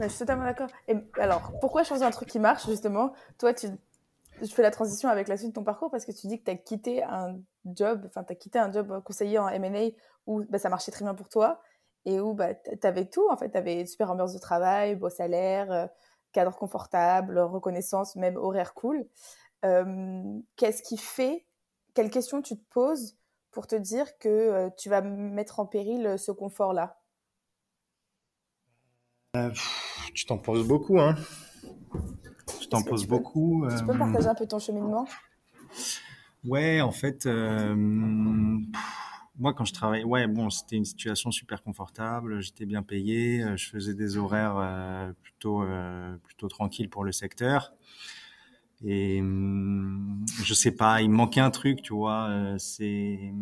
je 0.00 0.08
suis 0.08 0.18
totalement 0.18 0.44
d'accord. 0.44 0.68
Alors, 1.18 1.52
pourquoi 1.60 1.84
changer 1.84 2.04
un 2.04 2.10
truc 2.10 2.28
qui 2.28 2.38
marche, 2.38 2.66
justement? 2.66 3.12
Toi, 3.38 3.54
tu, 3.54 3.68
je 4.42 4.52
fais 4.52 4.62
la 4.62 4.70
transition 4.70 5.08
avec 5.08 5.28
la 5.28 5.36
suite 5.36 5.50
de 5.50 5.54
ton 5.54 5.64
parcours 5.64 5.90
parce 5.90 6.04
que 6.04 6.12
tu 6.12 6.26
dis 6.26 6.38
que 6.38 6.44
tu 6.44 6.50
as 6.50 6.56
quitté 6.56 7.02
un 7.02 7.38
job, 7.64 8.02
enfin, 8.04 8.24
tu 8.24 8.32
as 8.32 8.36
quitté 8.36 8.58
un 8.58 8.70
job 8.70 9.02
conseiller 9.02 9.38
en 9.38 9.48
M&A 9.48 9.90
où 10.26 10.44
bah, 10.48 10.58
ça 10.58 10.68
marchait 10.68 10.92
très 10.92 11.04
bien 11.04 11.14
pour 11.14 11.28
toi 11.28 11.60
et 12.04 12.20
où 12.20 12.34
bah, 12.34 12.54
tu 12.54 12.86
avais 12.86 13.06
tout, 13.06 13.26
en 13.30 13.36
fait. 13.36 13.50
Tu 13.50 13.58
avais 13.58 13.86
super 13.86 14.10
ambiance 14.10 14.32
de 14.32 14.38
travail, 14.38 14.94
beau 14.96 15.08
salaire, 15.08 15.72
euh, 15.72 15.86
cadre 16.32 16.54
confortable, 16.56 17.38
reconnaissance, 17.38 18.16
même 18.16 18.36
horaire 18.36 18.74
cool. 18.74 19.06
Euh, 19.64 20.22
Qu'est-ce 20.56 20.82
qui 20.82 20.98
fait, 20.98 21.46
quelles 21.94 22.10
questions 22.10 22.42
tu 22.42 22.56
te 22.56 22.64
poses 22.70 23.16
pour 23.50 23.66
te 23.66 23.74
dire 23.74 24.18
que 24.18 24.28
euh, 24.28 24.70
tu 24.76 24.90
vas 24.90 25.00
mettre 25.00 25.60
en 25.60 25.66
péril 25.66 26.16
ce 26.18 26.30
confort-là? 26.30 27.00
Euh, 29.36 29.50
tu 30.14 30.24
t'en 30.24 30.38
poses 30.38 30.66
beaucoup, 30.66 30.98
hein 31.00 31.14
Tu 32.60 32.68
t'en 32.68 32.82
poses 32.82 33.06
beaucoup. 33.06 33.64
Tu 33.68 33.84
peux 33.84 33.92
euh, 33.92 33.98
partager 33.98 34.26
un 34.26 34.34
peu 34.34 34.46
ton 34.46 34.58
cheminement? 34.58 35.06
Ouais, 36.44 36.80
en 36.80 36.92
fait, 36.92 37.26
euh, 37.26 37.74
moi 39.36 39.52
quand 39.54 39.64
je 39.64 39.74
travaillais, 39.74 40.04
ouais, 40.04 40.26
bon, 40.26 40.48
c'était 40.50 40.76
une 40.76 40.84
situation 40.84 41.30
super 41.30 41.62
confortable, 41.62 42.40
j'étais 42.40 42.66
bien 42.66 42.82
payé, 42.82 43.44
je 43.56 43.68
faisais 43.68 43.94
des 43.94 44.16
horaires 44.16 45.12
plutôt 45.22 45.64
plutôt 46.22 46.48
tranquilles 46.48 46.88
pour 46.88 47.04
le 47.04 47.12
secteur. 47.12 47.72
Et 48.84 49.22
je 50.44 50.54
sais 50.54 50.70
pas, 50.70 51.02
il 51.02 51.10
me 51.10 51.16
manquait 51.16 51.40
un 51.40 51.50
truc, 51.50 51.82
tu 51.82 51.94
vois. 51.94 52.30
c'est 52.58 53.32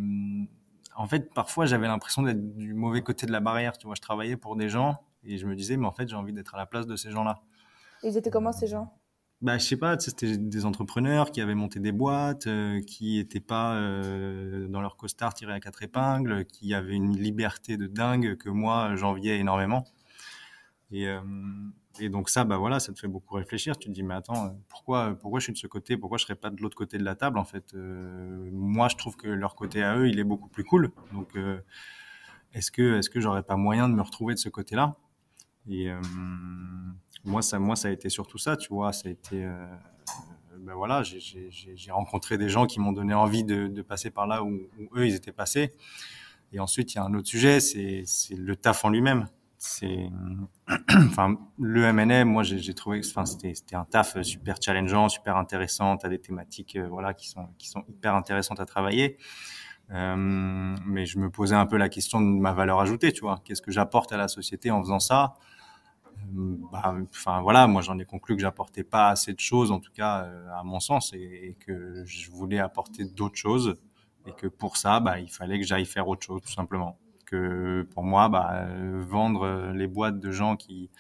en 0.97 1.09
fait, 1.09 1.33
parfois, 1.35 1.67
j'avais 1.67 1.89
l'impression 1.89 2.23
d'être 2.23 2.57
du 2.57 2.73
mauvais 2.73 3.03
côté 3.03 3.27
de 3.27 3.33
la 3.33 3.41
barrière. 3.41 3.77
Tu 3.77 3.87
vois, 3.87 3.97
je 3.97 4.01
travaillais 4.01 4.37
pour 4.37 4.57
des 4.57 4.69
gens 4.69 5.01
et 5.27 5.39
je 5.39 5.47
me 5.47 5.55
disais, 5.55 5.77
mais 5.77 5.87
en 5.87 5.93
fait, 5.93 6.09
j'ai 6.09 6.17
envie 6.17 6.33
d'être 6.33 6.55
à 6.55 6.59
la 6.59 6.67
place 6.67 6.87
de 6.87 6.97
ces 6.97 7.11
gens-là. 7.11 7.41
Ils 8.03 8.17
étaient 8.17 8.31
comment 8.31 8.53
ces 8.53 8.67
gens? 8.67 8.93
Bah, 9.45 9.59
je 9.59 9.65
sais 9.65 9.77
pas, 9.77 9.99
c'était 9.99 10.39
des 10.39 10.65
entrepreneurs 10.65 11.31
qui 11.31 11.43
avaient 11.43 11.55
monté 11.55 11.79
des 11.79 11.93
boîtes, 11.93 12.47
euh, 12.47 12.81
qui 12.81 13.19
n'étaient 13.19 13.41
pas 13.41 13.75
euh, 13.75 14.67
dans 14.69 14.81
leur 14.81 14.97
costard 14.97 15.35
tiré 15.35 15.53
à 15.53 15.61
quatre 15.61 15.83
épingles, 15.83 16.47
qui 16.47 16.73
avaient 16.73 16.95
une 16.95 17.15
liberté 17.15 17.77
de 17.77 17.87
dingue 17.87 18.39
que 18.39 18.49
moi 18.49 18.97
j'enviais 18.97 19.39
énormément. 19.39 19.85
Et, 20.91 21.09
euh, 21.09 21.21
et, 22.01 22.09
donc 22.09 22.31
ça, 22.31 22.45
bah 22.45 22.57
voilà, 22.57 22.81
ça 22.81 22.93
te 22.95 22.99
fait 22.99 23.09
beaucoup 23.09 23.35
réfléchir. 23.35 23.77
Tu 23.77 23.89
te 23.89 23.93
dis, 23.93 24.03
mais 24.03 24.15
attends, 24.15 24.57
pourquoi, 24.69 25.15
pourquoi 25.15 25.41
je 25.41 25.45
suis 25.45 25.53
de 25.53 25.59
ce 25.59 25.67
côté? 25.67 25.99
Pourquoi 25.99 26.17
je 26.17 26.25
serais 26.25 26.37
pas 26.37 26.49
de 26.49 26.63
l'autre 26.63 26.77
côté 26.77 26.97
de 26.97 27.05
la 27.05 27.15
table 27.15 27.39
En 27.39 27.45
fait, 27.45 27.75
moi, 27.75 28.89
je 28.89 28.97
trouve 28.97 29.17
que 29.17 29.29
leur 29.29 29.57
côté 29.57 29.83
à 29.83 29.99
eux, 29.99 30.09
il 30.09 30.19
est 30.19 30.25
beaucoup 30.25 30.49
plus 30.49 30.65
cool. 30.65 30.91
Donc, 31.13 31.37
est-ce 32.55 32.71
que, 32.71 32.99
est-ce 32.99 33.11
que 33.11 33.21
j'aurais 33.21 33.43
pas 33.43 33.57
moyen 33.57 33.91
de 33.91 33.95
me 33.95 34.03
retrouver 34.03 34.33
de 34.33 34.39
ce 34.39 34.49
côté-là? 34.49 34.97
Et 35.69 35.91
euh, 35.91 36.01
moi, 37.25 37.43
ça, 37.43 37.59
moi, 37.59 37.77
ça 37.77 37.89
a 37.89 37.91
été 37.91 38.09
surtout 38.09 38.39
ça, 38.39 38.57
tu 38.57 38.69
vois. 38.69 38.93
Ça 38.93 39.09
a 39.09 39.13
été, 39.13 39.45
euh, 39.45 39.67
ben 40.59 40.75
voilà, 40.75 41.03
j'ai 41.03 41.91
rencontré 41.91 42.39
des 42.39 42.49
gens 42.49 42.67
qui 42.67 42.81
m'ont 42.81 42.93
donné 42.93 43.15
envie 43.15 43.45
de, 43.45 43.83
passer 43.83 44.11
par 44.11 44.27
là 44.27 44.43
où, 44.43 44.61
eux, 44.97 45.07
ils 45.07 45.15
étaient 45.15 45.33
passés. 45.33 45.73
Et 46.53 46.61
ensuite, 46.61 46.95
il 46.95 46.97
y 46.97 47.01
a 47.01 47.05
un 47.05 47.15
autre 47.15 47.29
sujet, 47.29 47.61
c'est 47.61 48.05
le 48.37 48.57
taf 48.57 48.85
en 48.85 48.91
lui-même. 48.91 49.27
C'est, 49.57 50.11
enfin, 50.95 51.39
le 51.59 51.91
MNM, 51.91 52.29
moi, 52.29 52.43
j'ai 52.43 52.75
trouvé, 52.75 53.01
enfin, 53.05 53.25
c'était 53.25 53.77
un 53.77 53.85
taf 53.85 54.21
super 54.23 54.57
challengeant, 54.61 55.09
super 55.09 55.39
intéressant. 55.39 55.97
T'as 55.97 56.11
des 56.11 56.21
thématiques, 56.21 56.77
euh, 56.77 56.87
voilà, 56.87 57.15
qui 57.15 57.29
sont 57.29 57.49
qui 57.57 57.69
sont 57.69 57.83
hyper 57.89 58.15
intéressantes 58.15 58.61
à 58.61 58.67
travailler. 58.67 59.17
Euh, 59.91 60.77
mais 60.87 61.07
je 61.07 61.19
me 61.19 61.31
posais 61.31 61.55
un 61.55 61.67
peu 61.67 61.77
la 61.77 61.89
question 61.89 62.21
de 62.21 62.27
ma 62.27 62.53
valeur 62.53 62.81
ajoutée, 62.81 63.13
tu 63.13 63.23
vois. 63.23 63.41
Qu'est-ce 63.45 63.63
que 63.63 63.71
j'apporte 63.71 64.13
à 64.13 64.17
la 64.17 64.29
société 64.29 64.71
en 64.71 64.83
faisant 64.83 65.01
ça? 65.01 65.35
Bah, 66.73 66.95
enfin 67.11 67.41
voilà, 67.43 67.67
moi 67.67 67.83
j'en 67.83 67.99
ai 67.99 68.05
conclu 68.05 68.37
que 68.37 68.43
j'apportais 68.43 68.85
pas 68.85 69.09
assez 69.09 69.33
de 69.33 69.41
choses, 69.41 69.71
en 69.71 69.81
tout 69.81 69.93
cas 69.93 70.25
euh, 70.25 70.49
à 70.55 70.63
mon 70.65 70.81
sens, 70.81 71.13
et, 71.13 71.57
que 71.61 72.05
je 72.05 72.31
voulais 72.31 72.59
apporter 72.59 73.05
d'autres 73.05 73.37
choses, 73.37 73.77
et 74.27 74.33
que 74.33 74.47
pour 74.47 74.77
ça, 74.77 75.01
bah, 75.01 75.21
il 75.21 75.31
fallait 75.31 75.59
que 75.59 75.67
j'aille 75.67 75.87
faire 75.87 76.09
autre 76.09 76.25
chose, 76.25 76.41
tout 76.43 76.53
simplement. 76.53 76.99
Que 77.27 77.87
pour 77.95 78.05
moi, 78.05 78.29
bah, 78.29 78.67
vendre 79.01 79.73
les 79.75 79.87
boîtes 79.87 80.21
de 80.21 80.31
gens 80.31 80.57
qui 80.57 80.91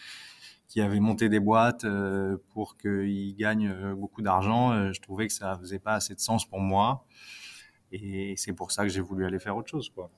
qui 0.68 0.80
avaient 0.80 0.98
monté 0.98 1.28
des 1.28 1.38
boîtes 1.38 1.84
euh, 1.84 2.36
pour 2.52 2.76
qu'ils 2.76 3.36
gagnent 3.36 3.68
euh, 3.68 3.94
beaucoup 3.94 4.22
d'argent, 4.22 4.92
je 4.92 5.00
trouvais 5.00 5.28
que 5.28 5.32
ça 5.32 5.56
faisait 5.60 5.78
pas 5.78 5.94
assez 5.94 6.14
de 6.14 6.20
sens 6.20 6.44
pour 6.44 6.58
moi, 6.58 7.04
et 7.92 8.34
c'est 8.36 8.52
pour 8.52 8.72
ça 8.72 8.82
que 8.82 8.88
j'ai 8.88 9.00
voulu 9.00 9.24
aller 9.24 9.38
faire 9.38 9.56
autre 9.56 9.70
chose, 9.70 9.88
quoi. 9.90 10.10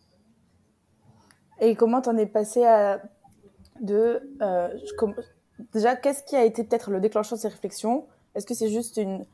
Et 1.59 1.75
comment 1.75 2.01
t'en 2.01 2.17
es 2.17 2.27
passé 2.27 2.65
à 2.65 3.03
de 3.81 4.21
euh, 4.43 4.69
déjà 5.73 5.97
qu'est-ce 5.97 6.23
qui 6.23 6.37
a 6.37 6.45
été 6.45 6.65
peut-être 6.65 6.91
le 6.91 7.01
déclencheur 7.01 7.39
de 7.39 7.43
ces 7.43 7.49
réflexions? 7.49 8.07
Est-ce 8.35 8.47
que 8.47 8.55
c'est 8.55 8.69
juste 8.69 8.97
une, 8.99 9.25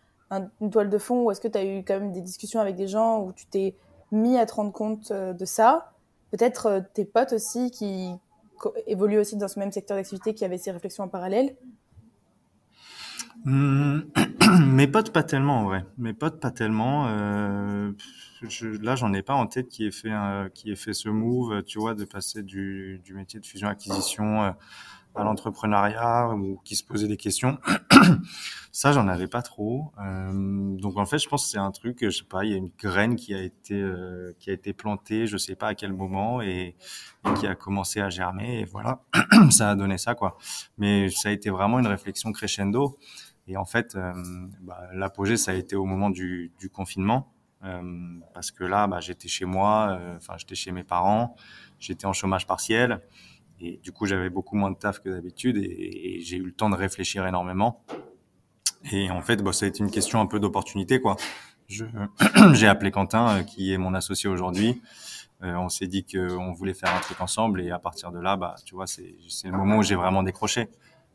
toile 0.71 0.89
de 0.89 0.99
fond 0.99 1.25
ou 1.25 1.31
est-ce 1.31 1.41
que 1.41 1.49
tu 1.49 1.59
as 1.59 1.65
eu 1.65 1.85
quand 1.85 2.01
même 2.01 2.13
des 2.13 2.23
discussions 2.23 2.61
avec 2.61 2.77
des 2.77 2.89
gens 2.89 3.23
où 3.23 3.33
tu 3.33 3.47
t'es 3.47 3.75
mis 4.13 4.39
à 4.39 4.47
te 4.47 4.55
rendre 4.55 4.73
compte 4.73 5.11
euh, 5.11 5.33
de 5.33 5.45
ça? 5.45 5.93
Peut-être 6.31 6.67
euh, 6.67 6.81
tes 6.95 7.05
potes 7.05 7.33
aussi 7.33 7.71
qui 7.71 8.11
évoluent 8.87 9.19
aussi 9.19 9.37
dans 9.37 9.49
ce 9.49 9.59
même 9.59 9.73
secteur 9.73 9.97
d'activité 9.97 10.35
qui 10.35 10.45
avaient 10.45 10.59
ces 10.59 10.71
réflexions 10.71 11.05
en 11.05 11.09
parallèle? 11.09 11.57
Mmh, 13.45 14.01
mes 14.67 14.87
potes 14.87 15.13
pas 15.13 15.23
tellement 15.23 15.61
en 15.61 15.65
vrai. 15.65 15.85
Mes 15.99 16.13
potes 16.13 16.41
pas 16.41 16.51
tellement. 16.51 17.07
Euh, 17.09 17.93
je, 18.43 18.67
là, 18.67 18.97
j'en 18.97 19.13
ai 19.13 19.23
pas 19.23 19.35
en 19.35 19.47
tête 19.47 19.69
qui 19.69 19.87
ait 19.87 19.91
fait 19.91 20.13
qui 20.55 20.71
ait 20.71 20.77
fait 20.77 20.95
ce 20.95 21.09
move, 21.09 21.63
tu 21.65 21.79
vois, 21.79 21.95
de 21.95 22.05
passer 22.05 22.43
du, 22.43 23.01
du 23.05 23.15
métier 23.15 23.41
de 23.41 23.47
fusion 23.47 23.69
acquisition 23.69 24.43
euh, 24.43 24.51
à 25.15 25.25
l'entrepreneuriat 25.25 26.31
ou 26.31 26.61
qui 26.65 26.77
se 26.77 26.85
posait 26.85 27.09
des 27.09 27.17
questions. 27.17 27.59
ça, 28.73 28.93
j'en 28.93 29.09
avais 29.09 29.27
pas 29.27 29.43
trop. 29.43 29.93
Euh, 30.03 30.77
donc 30.79 30.97
en 30.97 31.05
fait, 31.05 31.19
je 31.19 31.29
pense 31.29 31.45
que 31.45 31.51
c'est 31.51 31.59
un 31.59 31.71
truc, 31.71 31.99
je 32.01 32.11
sais 32.11 32.25
pas, 32.25 32.45
il 32.45 32.51
y 32.51 32.55
a 32.55 32.57
une 32.57 32.71
graine 32.79 33.17
qui 33.17 33.35
a 33.35 33.43
été 33.43 33.75
euh, 33.75 34.33
qui 34.39 34.51
a 34.51 34.53
été 34.53 34.73
plantée, 34.73 35.27
je 35.27 35.37
sais 35.37 35.55
pas 35.55 35.69
à 35.69 35.75
quel 35.75 35.93
moment 35.93 36.41
et, 36.41 36.75
et 37.27 37.35
qui 37.39 37.47
a 37.47 37.55
commencé 37.55 38.01
à 38.01 38.09
germer 38.09 38.61
et 38.61 38.65
voilà, 38.65 39.03
ça 39.51 39.71
a 39.71 39.75
donné 39.75 39.99
ça 39.99 40.15
quoi. 40.15 40.39
Mais 40.79 41.11
ça 41.11 41.29
a 41.29 41.33
été 41.33 41.51
vraiment 41.51 41.79
une 41.79 41.87
réflexion 41.87 42.33
crescendo. 42.33 42.99
Et 43.47 43.57
en 43.57 43.65
fait, 43.65 43.97
euh, 43.97 44.13
bah, 44.61 44.89
l'apogée, 44.93 45.37
ça 45.37 45.51
a 45.51 45.55
été 45.55 45.77
au 45.77 45.85
moment 45.85 46.11
du, 46.11 46.53
du 46.59 46.69
confinement. 46.69 47.33
Euh, 47.65 48.19
parce 48.35 48.51
que 48.51 48.65
là, 48.65 48.87
bah, 48.87 49.01
j'étais 49.01 49.29
chez 49.29 49.45
moi, 49.45 49.97
euh, 50.01 50.17
enfin 50.17 50.35
j'étais 50.37 50.55
chez 50.55 50.73
mes 50.73 50.83
parents, 50.83 51.37
j'étais 51.79 52.07
en 52.07 52.13
chômage 52.13 52.47
partiel 52.47 53.01
et 53.61 53.79
du 53.83 53.93
coup 53.93 54.07
j'avais 54.07 54.31
beaucoup 54.31 54.57
moins 54.57 54.73
de 54.73 54.77
taf 54.77 54.99
que 54.99 55.09
d'habitude 55.09 55.57
et, 55.59 56.21
j'ai 56.23 56.39
eu 56.39 56.43
le 56.43 56.53
temps 56.53 56.71
de 56.71 56.75
réfléchir 56.75 57.27
énormément. 57.27 57.85
Et 58.91 59.11
en 59.11 59.21
fait, 59.21 59.43
bah, 59.45 59.53
ça 59.53 59.67
a 59.67 59.69
été 59.69 59.79
une 59.81 59.93
question 59.93 60.21
un 60.21 60.27
peu 60.27 60.41
d'opportunité 60.41 61.01
quoi. 61.01 61.17
J'ai 62.53 62.67
appelé 62.67 62.91
Quentin 62.91 63.39
euh, 63.39 63.43
qui 63.45 63.73
est 63.73 63.79
mon 63.79 63.95
associé 63.95 64.29
aujourd'hui. 64.29 64.83
On 65.45 65.69
s'est 65.69 65.89
dit 65.89 66.05
qu'on 66.07 66.53
voulait 66.53 66.75
faire 66.75 66.95
un 66.95 67.01
truc 67.01 67.21
ensemble 67.21 67.63
et 67.63 67.73
à 67.73 67.81
partir 67.81 68.13
de 68.13 68.21
là, 68.21 68.37
bah 68.37 68.55
tu 68.65 68.77
vois, 68.77 68.87
c'est 68.87 69.17
le 69.43 69.51
moment 69.51 69.79
où 69.79 69.83
j'ai 69.83 69.97
vraiment 69.97 70.23
décroché. 70.23 70.69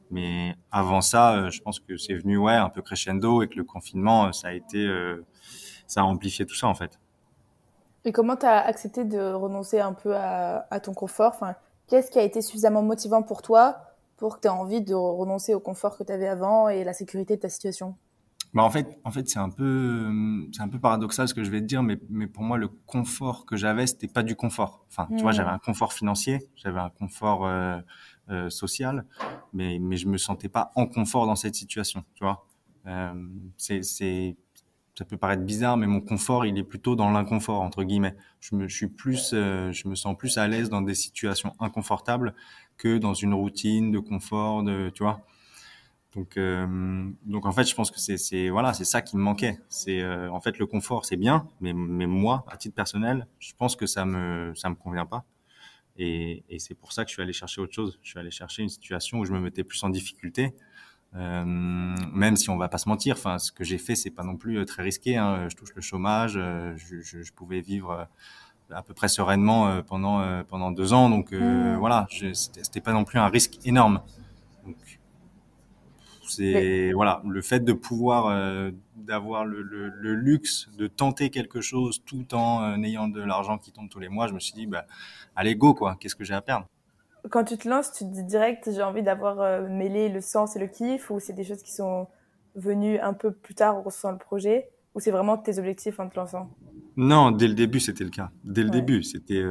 Mais 0.09 0.55
avant 0.71 1.01
ça, 1.01 1.49
je 1.49 1.59
pense 1.61 1.79
que 1.79 1.97
c'est 1.97 2.15
venu 2.15 2.37
ouais 2.37 2.53
un 2.53 2.69
peu 2.69 2.81
crescendo 2.81 3.41
et 3.41 3.47
que 3.47 3.55
le 3.55 3.63
confinement, 3.63 4.31
ça 4.31 4.49
a 4.49 4.53
été 4.53 4.85
euh, 4.85 5.25
ça 5.87 6.01
a 6.01 6.03
amplifié 6.03 6.45
tout 6.45 6.55
ça 6.55 6.67
en 6.67 6.75
fait. 6.75 6.99
Et 8.05 8.11
comment 8.11 8.37
tu 8.37 8.45
as 8.45 8.59
accepté 8.59 9.03
de 9.03 9.33
renoncer 9.33 9.79
un 9.79 9.93
peu 9.93 10.15
à, 10.15 10.79
ton 10.81 10.93
confort? 10.93 11.33
Enfin, 11.35 11.55
Qu'est-ce 11.87 12.11
qui 12.11 12.19
a 12.19 12.23
été 12.23 12.41
suffisamment 12.41 12.81
motivant 12.81 13.21
pour 13.21 13.41
toi 13.41 13.77
pour 14.17 14.35
que 14.37 14.41
tu 14.41 14.47
aies 14.47 14.51
envie 14.51 14.81
de 14.81 14.93
renoncer 14.93 15.53
au 15.53 15.59
confort 15.59 15.97
que 15.97 16.03
tu 16.03 16.11
avais 16.11 16.27
avant 16.27 16.69
et 16.69 16.83
la 16.83 16.93
sécurité 16.93 17.35
de 17.35 17.41
ta 17.41 17.49
situation? 17.49 17.95
Bah 18.53 18.63
en 18.63 18.69
fait, 18.69 18.97
en 19.03 19.11
fait 19.11 19.27
c'est 19.27 19.39
un 19.39 19.49
peu, 19.49 20.09
c'est 20.53 20.61
un 20.61 20.69
peu 20.69 20.79
paradoxal 20.79 21.27
ce 21.27 21.33
que 21.33 21.43
je 21.43 21.51
vais 21.51 21.59
te 21.59 21.65
dire, 21.65 21.83
mais, 21.83 21.99
mais 22.09 22.27
pour 22.27 22.43
moi 22.43 22.57
le 22.57 22.67
confort 22.67 23.45
que 23.45 23.55
j'avais, 23.55 23.87
c'était 23.87 24.07
pas 24.07 24.23
du 24.23 24.35
confort. 24.35 24.85
Enfin, 24.89 25.07
tu 25.15 25.21
vois, 25.21 25.31
j'avais 25.31 25.49
un 25.49 25.59
confort 25.59 25.93
financier, 25.93 26.49
j'avais 26.55 26.79
un 26.79 26.89
confort 26.89 27.45
euh, 27.45 27.77
euh, 28.29 28.49
social, 28.49 29.05
mais 29.53 29.79
mais 29.79 29.97
je 29.97 30.07
me 30.07 30.17
sentais 30.17 30.49
pas 30.49 30.71
en 30.75 30.85
confort 30.87 31.25
dans 31.25 31.35
cette 31.35 31.55
situation, 31.55 32.03
tu 32.15 32.23
vois. 32.23 32.45
Euh, 32.87 33.13
c'est 33.57 33.81
ça 34.97 35.05
peut 35.05 35.17
paraître 35.17 35.43
bizarre, 35.43 35.77
mais 35.77 35.85
mon 35.85 36.01
confort, 36.01 36.45
il 36.47 36.57
est 36.57 36.63
plutôt 36.63 36.95
dans 36.95 37.11
l'inconfort 37.11 37.61
entre 37.61 37.83
guillemets. 37.83 38.15
Je 38.39 38.55
me, 38.55 38.67
suis 38.67 38.87
plus, 38.87 39.31
euh, 39.33 39.71
je 39.71 39.87
me 39.87 39.93
sens 39.93 40.17
plus 40.17 40.39
à 40.39 40.47
l'aise 40.47 40.69
dans 40.69 40.81
des 40.81 40.95
situations 40.95 41.53
inconfortables 41.59 42.33
que 42.77 42.97
dans 42.97 43.13
une 43.13 43.35
routine 43.35 43.91
de 43.91 43.99
confort, 43.99 44.63
de, 44.63 44.89
tu 44.89 45.03
vois. 45.03 45.21
Donc, 46.15 46.35
euh, 46.37 47.07
donc 47.25 47.45
en 47.45 47.51
fait, 47.51 47.65
je 47.65 47.75
pense 47.75 47.91
que 47.91 47.99
c'est 47.99 48.49
voilà, 48.49 48.73
c'est 48.73 48.85
ça 48.85 49.03
qui 49.03 49.17
me 49.17 49.21
manquait. 49.21 49.59
C'est 49.69 50.01
euh, 50.01 50.31
en 50.31 50.41
fait 50.41 50.57
le 50.57 50.65
confort, 50.65 51.05
c'est 51.05 51.17
bien, 51.17 51.47
mais 51.61 51.73
mais 51.73 52.07
moi, 52.07 52.43
à 52.47 52.57
titre 52.57 52.73
personnel, 52.73 53.27
je 53.37 53.53
pense 53.55 53.75
que 53.75 53.85
ça 53.85 54.03
me 54.03 54.51
ça 54.55 54.67
me 54.69 54.75
convient 54.75 55.05
pas. 55.05 55.25
Et, 55.97 56.43
et 56.49 56.59
c'est 56.59 56.75
pour 56.75 56.91
ça 56.93 57.03
que 57.03 57.09
je 57.09 57.13
suis 57.13 57.21
allé 57.21 57.33
chercher 57.33 57.61
autre 57.61 57.73
chose. 57.73 57.99
Je 58.03 58.09
suis 58.09 58.19
allé 58.19 58.31
chercher 58.31 58.63
une 58.63 58.69
situation 58.69 59.19
où 59.19 59.25
je 59.25 59.33
me 59.33 59.39
mettais 59.39 59.63
plus 59.63 59.83
en 59.83 59.89
difficulté. 59.89 60.53
Euh, 61.15 61.43
même 61.45 62.35
si 62.35 62.49
on 62.49 62.57
va 62.57 62.67
pas 62.67 62.77
se 62.77 62.89
mentir, 62.89 63.15
enfin, 63.15 63.39
ce 63.39 63.51
que 63.51 63.63
j'ai 63.63 63.77
fait, 63.77 63.95
c'est 63.95 64.11
pas 64.11 64.23
non 64.23 64.35
plus 64.37 64.63
très 64.65 64.83
risqué. 64.83 65.17
Hein. 65.17 65.47
Je 65.49 65.55
touche 65.55 65.73
le 65.75 65.81
chômage, 65.81 66.33
je, 66.33 67.01
je, 67.01 67.21
je 67.21 67.33
pouvais 67.33 67.61
vivre 67.61 68.07
à 68.69 68.83
peu 68.83 68.93
près 68.93 69.07
sereinement 69.07 69.81
pendant 69.83 70.43
pendant 70.43 70.71
deux 70.71 70.93
ans. 70.93 71.09
Donc 71.09 71.31
mmh. 71.31 71.77
voilà, 71.77 72.07
c'était 72.33 72.81
pas 72.81 72.93
non 72.93 73.05
plus 73.05 73.19
un 73.19 73.29
risque 73.29 73.57
énorme. 73.65 74.01
Donc 74.65 74.75
c'est 76.27 76.91
voilà 76.91 77.21
le 77.25 77.41
fait 77.41 77.61
de 77.61 77.73
pouvoir 77.73 78.27
euh, 78.27 78.71
d'avoir 78.97 79.45
le, 79.45 79.61
le, 79.61 80.15
luxe 80.15 80.69
de 80.77 80.87
tenter 80.87 81.29
quelque 81.29 81.61
chose 81.61 82.01
tout 82.05 82.33
en 82.33 82.63
euh, 82.63 82.83
ayant 82.83 83.07
de 83.07 83.21
l'argent 83.21 83.57
qui 83.57 83.71
tombe 83.71 83.89
tous 83.89 83.99
les 83.99 84.09
mois. 84.09 84.27
Je 84.27 84.33
me 84.33 84.39
suis 84.39 84.53
dit 84.53 84.65
bah 84.65 84.85
allez 85.35 85.55
go 85.55 85.73
quoi. 85.73 85.97
Qu'est-ce 85.99 86.15
que 86.15 86.23
j'ai 86.23 86.33
à 86.33 86.41
perdre? 86.41 86.67
Quand 87.29 87.43
tu 87.43 87.57
te 87.57 87.67
lances, 87.67 87.91
tu 87.91 88.05
te 88.05 88.09
dis 88.09 88.23
direct 88.23 88.71
j'ai 88.71 88.83
envie 88.83 89.03
d'avoir 89.03 89.39
euh, 89.41 89.67
mêlé 89.67 90.09
le 90.09 90.21
sens 90.21 90.55
et 90.55 90.59
le 90.59 90.67
kiff 90.67 91.09
ou 91.09 91.19
c'est 91.19 91.33
des 91.33 91.43
choses 91.43 91.63
qui 91.63 91.73
sont 91.73 92.07
venues 92.55 92.99
un 92.99 93.13
peu 93.13 93.31
plus 93.31 93.55
tard 93.55 93.85
au 93.85 93.89
sein 93.89 94.11
le 94.11 94.17
projet 94.17 94.69
ou 94.95 94.99
c'est 94.99 95.11
vraiment 95.11 95.37
tes 95.37 95.59
objectifs 95.59 95.99
en 95.99 96.09
te 96.09 96.15
lançant? 96.15 96.49
Non, 96.97 97.31
dès 97.31 97.47
le 97.47 97.53
début, 97.53 97.79
c'était 97.79 98.03
le 98.03 98.09
cas. 98.09 98.31
Dès 98.43 98.63
le 98.63 98.69
début, 98.69 99.03
c'était, 99.03 99.43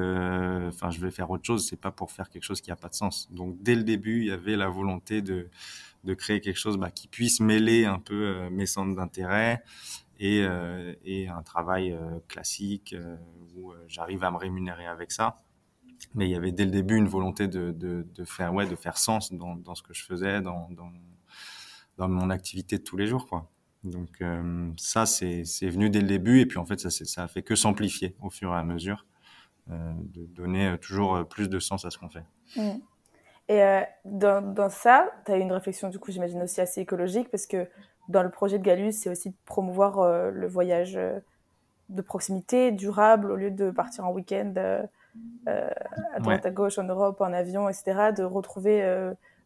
enfin, 0.68 0.90
je 0.90 1.00
vais 1.00 1.10
faire 1.10 1.30
autre 1.30 1.44
chose. 1.44 1.66
C'est 1.66 1.80
pas 1.80 1.90
pour 1.92 2.10
faire 2.10 2.28
quelque 2.28 2.42
chose 2.42 2.60
qui 2.60 2.70
a 2.70 2.76
pas 2.76 2.88
de 2.88 2.94
sens. 2.94 3.32
Donc, 3.32 3.56
dès 3.62 3.74
le 3.74 3.84
début, 3.84 4.20
il 4.20 4.26
y 4.26 4.32
avait 4.32 4.56
la 4.56 4.68
volonté 4.68 5.22
de 5.22 5.48
de 6.06 6.14
créer 6.14 6.40
quelque 6.40 6.58
chose 6.58 6.78
bah, 6.78 6.90
qui 6.90 7.08
puisse 7.08 7.40
mêler 7.40 7.84
un 7.84 7.98
peu 7.98 8.14
euh, 8.14 8.50
mes 8.50 8.64
centres 8.64 8.94
d'intérêt 8.94 9.62
et, 10.18 10.42
euh, 10.42 10.94
et, 11.04 11.28
un 11.28 11.42
travail 11.42 11.92
euh, 11.92 12.20
classique 12.28 12.94
où 13.54 13.74
j'arrive 13.88 14.24
à 14.24 14.30
me 14.30 14.38
rémunérer 14.38 14.86
avec 14.86 15.12
ça. 15.12 15.42
Mais 16.14 16.26
il 16.26 16.30
y 16.30 16.36
avait 16.36 16.52
dès 16.52 16.64
le 16.64 16.70
début 16.70 16.96
une 16.96 17.08
volonté 17.08 17.48
de, 17.48 17.72
de, 17.72 18.06
de 18.14 18.24
faire, 18.24 18.54
ouais, 18.54 18.66
de 18.66 18.76
faire 18.76 18.96
sens 18.96 19.32
dans, 19.32 19.56
dans, 19.56 19.74
ce 19.74 19.82
que 19.82 19.92
je 19.92 20.04
faisais, 20.04 20.40
dans, 20.40 20.68
dans, 20.70 20.92
dans 21.98 22.08
mon 22.08 22.30
activité 22.30 22.78
de 22.78 22.82
tous 22.82 22.96
les 22.96 23.06
jours. 23.06 23.26
Quoi. 23.26 23.50
Donc 23.86 24.22
ça, 24.76 25.06
c'est 25.06 25.42
venu 25.62 25.90
dès 25.90 26.00
le 26.00 26.06
début 26.06 26.40
et 26.40 26.46
puis 26.46 26.58
en 26.58 26.64
fait, 26.66 26.80
ça, 26.80 26.90
ça 26.90 27.24
a 27.24 27.28
fait 27.28 27.42
que 27.42 27.54
s'amplifier 27.54 28.14
au 28.20 28.30
fur 28.30 28.52
et 28.52 28.56
à 28.56 28.62
mesure, 28.62 29.06
de 29.68 30.26
donner 30.26 30.76
toujours 30.80 31.26
plus 31.28 31.48
de 31.48 31.58
sens 31.58 31.84
à 31.84 31.90
ce 31.90 31.98
qu'on 31.98 32.08
fait. 32.08 32.24
Mmh. 32.56 32.78
Et 33.48 33.62
euh, 33.62 33.82
dans, 34.04 34.42
dans, 34.42 34.68
ça, 34.68 35.08
tu 35.24 35.32
as 35.32 35.36
eu 35.36 35.40
une 35.40 35.52
réflexion, 35.52 35.88
du 35.88 35.98
coup, 35.98 36.10
j'imagine 36.10 36.42
aussi 36.42 36.60
assez 36.60 36.80
écologique, 36.80 37.30
parce 37.30 37.46
que 37.46 37.68
dans 38.08 38.22
le 38.22 38.30
projet 38.30 38.58
de 38.58 38.64
Galus, 38.64 38.92
c'est 38.92 39.10
aussi 39.10 39.30
de 39.30 39.36
promouvoir 39.44 40.00
euh, 40.00 40.30
le 40.30 40.48
voyage 40.48 40.96
euh, 40.96 41.18
de 41.88 42.02
proximité, 42.02 42.72
durable, 42.72 43.30
au 43.30 43.36
lieu 43.36 43.50
de 43.50 43.70
partir 43.70 44.04
en 44.04 44.12
week-end 44.12 44.54
à 45.46 46.20
droite, 46.20 46.44
à 46.44 46.50
gauche, 46.50 46.78
en 46.78 46.82
Europe, 46.82 47.20
en 47.20 47.32
avion, 47.32 47.68
etc., 47.68 48.10
de 48.14 48.24
retrouver 48.24 48.84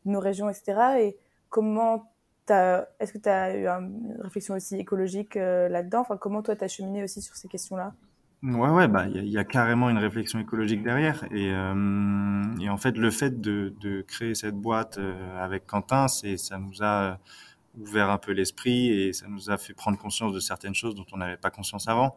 nos 0.06 0.18
régions, 0.18 0.48
etc. 0.48 0.80
Et 0.98 1.16
comment 1.50 2.10
est-ce 2.50 3.12
que 3.12 3.18
tu 3.18 3.28
as 3.28 3.56
eu 3.56 3.66
une 3.66 4.16
réflexion 4.20 4.54
aussi 4.54 4.76
écologique 4.76 5.34
là-dedans? 5.34 6.00
Enfin, 6.00 6.16
Comment 6.16 6.42
toi, 6.42 6.56
tu 6.56 6.64
as 6.64 6.68
cheminé 6.68 7.02
aussi 7.04 7.22
sur 7.22 7.36
ces 7.36 7.48
questions-là? 7.48 7.92
Ouais, 8.42 8.70
ouais, 8.70 8.88
bah, 8.88 9.06
il 9.06 9.28
y, 9.28 9.36
a 9.36 9.44
carrément 9.44 9.90
une 9.90 9.98
réflexion 9.98 10.38
écologique 10.38 10.82
derrière. 10.82 11.24
Et, 11.30 11.52
euh, 11.52 12.68
en 12.70 12.76
fait, 12.78 12.96
le 12.96 13.10
fait 13.10 13.38
de, 13.38 13.74
de 13.80 14.00
créer 14.00 14.34
cette 14.34 14.54
boîte 14.54 14.96
euh, 14.96 15.44
avec 15.44 15.66
Quentin, 15.66 16.08
c'est, 16.08 16.38
ça 16.38 16.58
nous 16.58 16.82
a 16.82 17.18
ouvert 17.78 18.08
un 18.08 18.16
peu 18.16 18.32
l'esprit 18.32 18.88
et 18.90 19.12
ça 19.12 19.26
nous 19.28 19.50
a 19.50 19.58
fait 19.58 19.74
prendre 19.74 19.98
conscience 19.98 20.32
de 20.32 20.40
certaines 20.40 20.74
choses 20.74 20.94
dont 20.94 21.04
on 21.12 21.18
n'avait 21.18 21.36
pas 21.36 21.50
conscience 21.50 21.86
avant. 21.86 22.16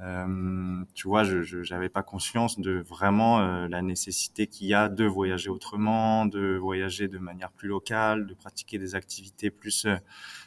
Euh, 0.00 0.84
tu 0.94 1.08
vois, 1.08 1.24
je 1.24 1.72
n'avais 1.72 1.88
pas 1.88 2.02
conscience 2.02 2.58
de 2.58 2.78
vraiment 2.78 3.40
euh, 3.40 3.66
la 3.68 3.82
nécessité 3.82 4.46
qu'il 4.46 4.68
y 4.68 4.74
a 4.74 4.88
de 4.88 5.04
voyager 5.04 5.50
autrement, 5.50 6.24
de 6.24 6.56
voyager 6.56 7.08
de 7.08 7.18
manière 7.18 7.50
plus 7.50 7.68
locale, 7.68 8.26
de 8.26 8.34
pratiquer 8.34 8.78
des 8.78 8.94
activités 8.94 9.50
plus 9.50 9.86
euh, 9.86 9.96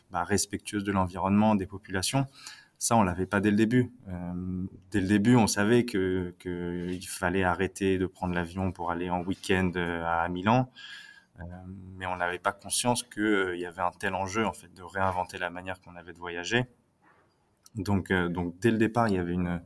bah, 0.09 0.23
respectueuses 0.23 0.85
de 0.85 0.91
l'environnement, 0.91 1.55
des 1.55 1.67
populations. 1.67 2.27
Ça, 2.77 2.95
on 2.95 3.03
l'avait 3.03 3.25
pas 3.25 3.41
dès 3.41 3.51
le 3.51 3.57
début. 3.57 3.91
Euh, 4.07 4.65
dès 4.89 5.01
le 5.01 5.07
début, 5.07 5.35
on 5.35 5.47
savait 5.47 5.85
que 5.85 6.33
qu'il 6.39 7.07
fallait 7.07 7.43
arrêter 7.43 7.97
de 7.97 8.07
prendre 8.07 8.33
l'avion 8.33 8.71
pour 8.71 8.89
aller 8.89 9.09
en 9.09 9.21
week-end 9.21 9.71
à 9.75 10.27
Milan, 10.29 10.71
mais 11.97 12.07
on 12.07 12.15
n'avait 12.15 12.39
pas 12.39 12.53
conscience 12.53 13.03
qu'il 13.03 13.57
y 13.57 13.65
avait 13.65 13.81
un 13.83 13.91
tel 13.91 14.15
enjeu 14.15 14.45
en 14.47 14.53
fait 14.53 14.73
de 14.73 14.81
réinventer 14.81 15.37
la 15.37 15.51
manière 15.51 15.79
qu'on 15.81 15.95
avait 15.95 16.13
de 16.13 16.17
voyager. 16.17 16.65
Donc, 17.75 18.11
donc 18.11 18.59
dès 18.59 18.71
le 18.71 18.77
départ, 18.77 19.07
il 19.07 19.15
y 19.15 19.17
avait 19.17 19.33
une, 19.33 19.61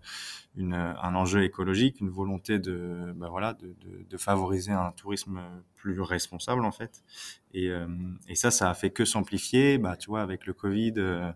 une, 0.55 0.73
un 0.73 1.15
enjeu 1.15 1.43
écologique, 1.43 1.99
une 2.01 2.09
volonté 2.09 2.59
de, 2.59 3.13
bah 3.15 3.29
voilà, 3.29 3.53
de, 3.53 3.67
de, 3.67 4.05
de, 4.07 4.17
favoriser 4.17 4.71
un 4.71 4.91
tourisme 4.91 5.41
plus 5.75 5.99
responsable 6.01 6.65
en 6.65 6.71
fait. 6.71 7.03
Et, 7.53 7.71
et 8.27 8.35
ça, 8.35 8.51
ça 8.51 8.69
a 8.69 8.73
fait 8.75 8.91
que 8.91 9.05
s'amplifier. 9.05 9.79
Bah, 9.79 9.97
tu 9.97 10.09
vois, 10.09 10.21
avec 10.21 10.45
le 10.45 10.53
Covid 10.53 11.33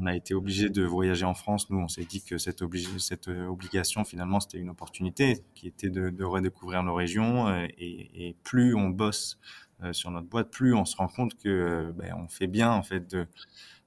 on 0.00 0.06
a 0.06 0.14
été 0.14 0.34
obligé 0.34 0.70
de 0.70 0.82
voyager 0.82 1.24
en 1.24 1.34
France. 1.34 1.68
Nous, 1.70 1.78
on 1.78 1.88
s'est 1.88 2.04
dit 2.04 2.22
que 2.22 2.38
cette, 2.38 2.62
cette 2.98 3.28
euh, 3.28 3.46
obligation, 3.46 4.04
finalement, 4.04 4.40
c'était 4.40 4.58
une 4.58 4.70
opportunité 4.70 5.44
qui 5.54 5.68
était 5.68 5.90
de, 5.90 6.24
redécouvrir 6.24 6.82
nos 6.82 6.94
régions. 6.94 7.48
Euh, 7.48 7.66
et, 7.78 8.36
plus 8.42 8.74
on 8.74 8.88
bosse 8.88 9.38
euh, 9.82 9.92
sur 9.92 10.10
notre 10.10 10.28
boîte, 10.28 10.50
plus 10.50 10.74
on 10.74 10.84
se 10.84 10.96
rend 10.96 11.08
compte 11.08 11.36
que 11.36 11.92
ben, 11.96 12.14
on 12.16 12.28
fait 12.28 12.46
bien 12.46 12.70
en 12.70 12.82
fait 12.82 13.10
de, 13.10 13.26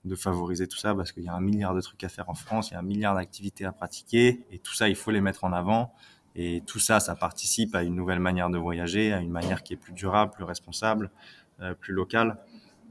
de 0.06 0.16
favoriser 0.16 0.68
tout 0.68 0.78
ça 0.78 0.94
parce 0.94 1.12
qu'il 1.12 1.24
y 1.24 1.30
a 1.30 1.34
un 1.34 1.42
milliard 1.42 1.74
de 1.74 1.82
trucs 1.82 2.04
à 2.04 2.10
faire 2.10 2.30
en 2.30 2.34
France, 2.34 2.72
il 2.72 2.74
y 2.74 2.78
a 2.78 2.80
un 2.80 2.84
milliard 2.84 3.16
d'activités 3.16 3.66
à 3.66 3.72
pratiquer 3.72 4.46
et 4.52 4.60
tout 4.60 4.74
ça, 4.74 4.89
il 4.89 4.96
faut 4.96 5.12
les 5.12 5.22
mettre 5.22 5.44
en 5.44 5.54
avant. 5.54 5.94
Et 6.36 6.63
tout 6.66 6.80
ça, 6.80 7.00
ça 7.00 7.16
participe 7.16 7.76
à 7.76 7.84
une 7.84 7.96
nouvelle 7.96 8.20
manière 8.20 8.50
de 8.50 8.58
voyager, 8.58 9.13
à 9.13 9.20
une 9.20 9.30
manière 9.30 9.62
qui 9.62 9.74
est 9.74 9.78
plus 9.78 9.94
durable, 9.94 10.32
plus 10.32 10.44
responsable, 10.44 11.12
plus 11.80 11.94
locale. 11.94 12.39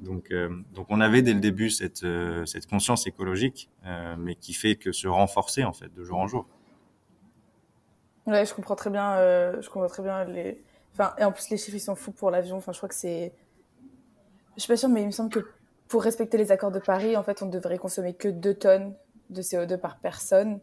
Donc, 0.03 0.33
euh, 0.33 0.51
donc 0.75 0.87
on 0.91 1.01
avait 1.01 1.23
dès 1.23 1.33
le 1.33 1.41
début 1.41 1.71
cette, 1.71 2.03
euh, 2.03 2.45
cette 2.45 2.67
conscience 2.67 3.07
écologique, 3.07 3.71
euh, 3.87 4.17
mais 4.19 4.35
qui 4.35 4.53
fait 4.53 4.77
que 4.77 4.93
se 4.93 5.07
renforcer 5.07 5.65
en 5.65 5.73
fait 5.73 5.93
de 5.95 6.05
jour 6.05 6.19
en 6.19 6.27
jour. 6.27 6.47
Ouais, 8.27 8.45
je 8.45 8.53
comprends 8.55 8.77
très 8.77 8.91
bien. 8.91 9.17
je 9.61 9.69
comprends 9.69 9.89
très 9.89 10.03
bien 10.03 10.25
les. 10.25 10.63
Enfin, 10.93 11.15
et 11.19 11.25
en 11.25 11.33
plus 11.33 11.49
les 11.51 11.57
chiffres 11.57 11.77
ils 11.77 11.81
sont 11.81 11.95
fous 11.95 12.13
pour 12.13 12.31
l'avion. 12.31 12.57
Enfin, 12.57 12.73
je 12.73 12.79
crois 12.79 12.89
que 12.89 12.95
c'est. 12.95 13.33
Je 14.57 14.61
suis 14.61 14.69
pas 14.69 14.77
sûre, 14.77 14.89
mais 14.89 15.03
il 15.03 15.07
me 15.07 15.13
semble 15.13 15.31
que 15.31 15.45
pour 15.93 16.03
respecter 16.03 16.39
les 16.39 16.51
accords 16.53 16.73
de 16.73 16.79
Paris, 16.79 17.19
en 17.19 17.23
fait, 17.23 17.43
on 17.43 17.47
devrait 17.47 17.77
consommer 17.77 18.15
que 18.15 18.29
2 18.29 18.55
tonnes 18.55 18.95
de 19.29 19.43
CO2 19.43 19.77
par 19.77 19.99
personne. 19.99 20.59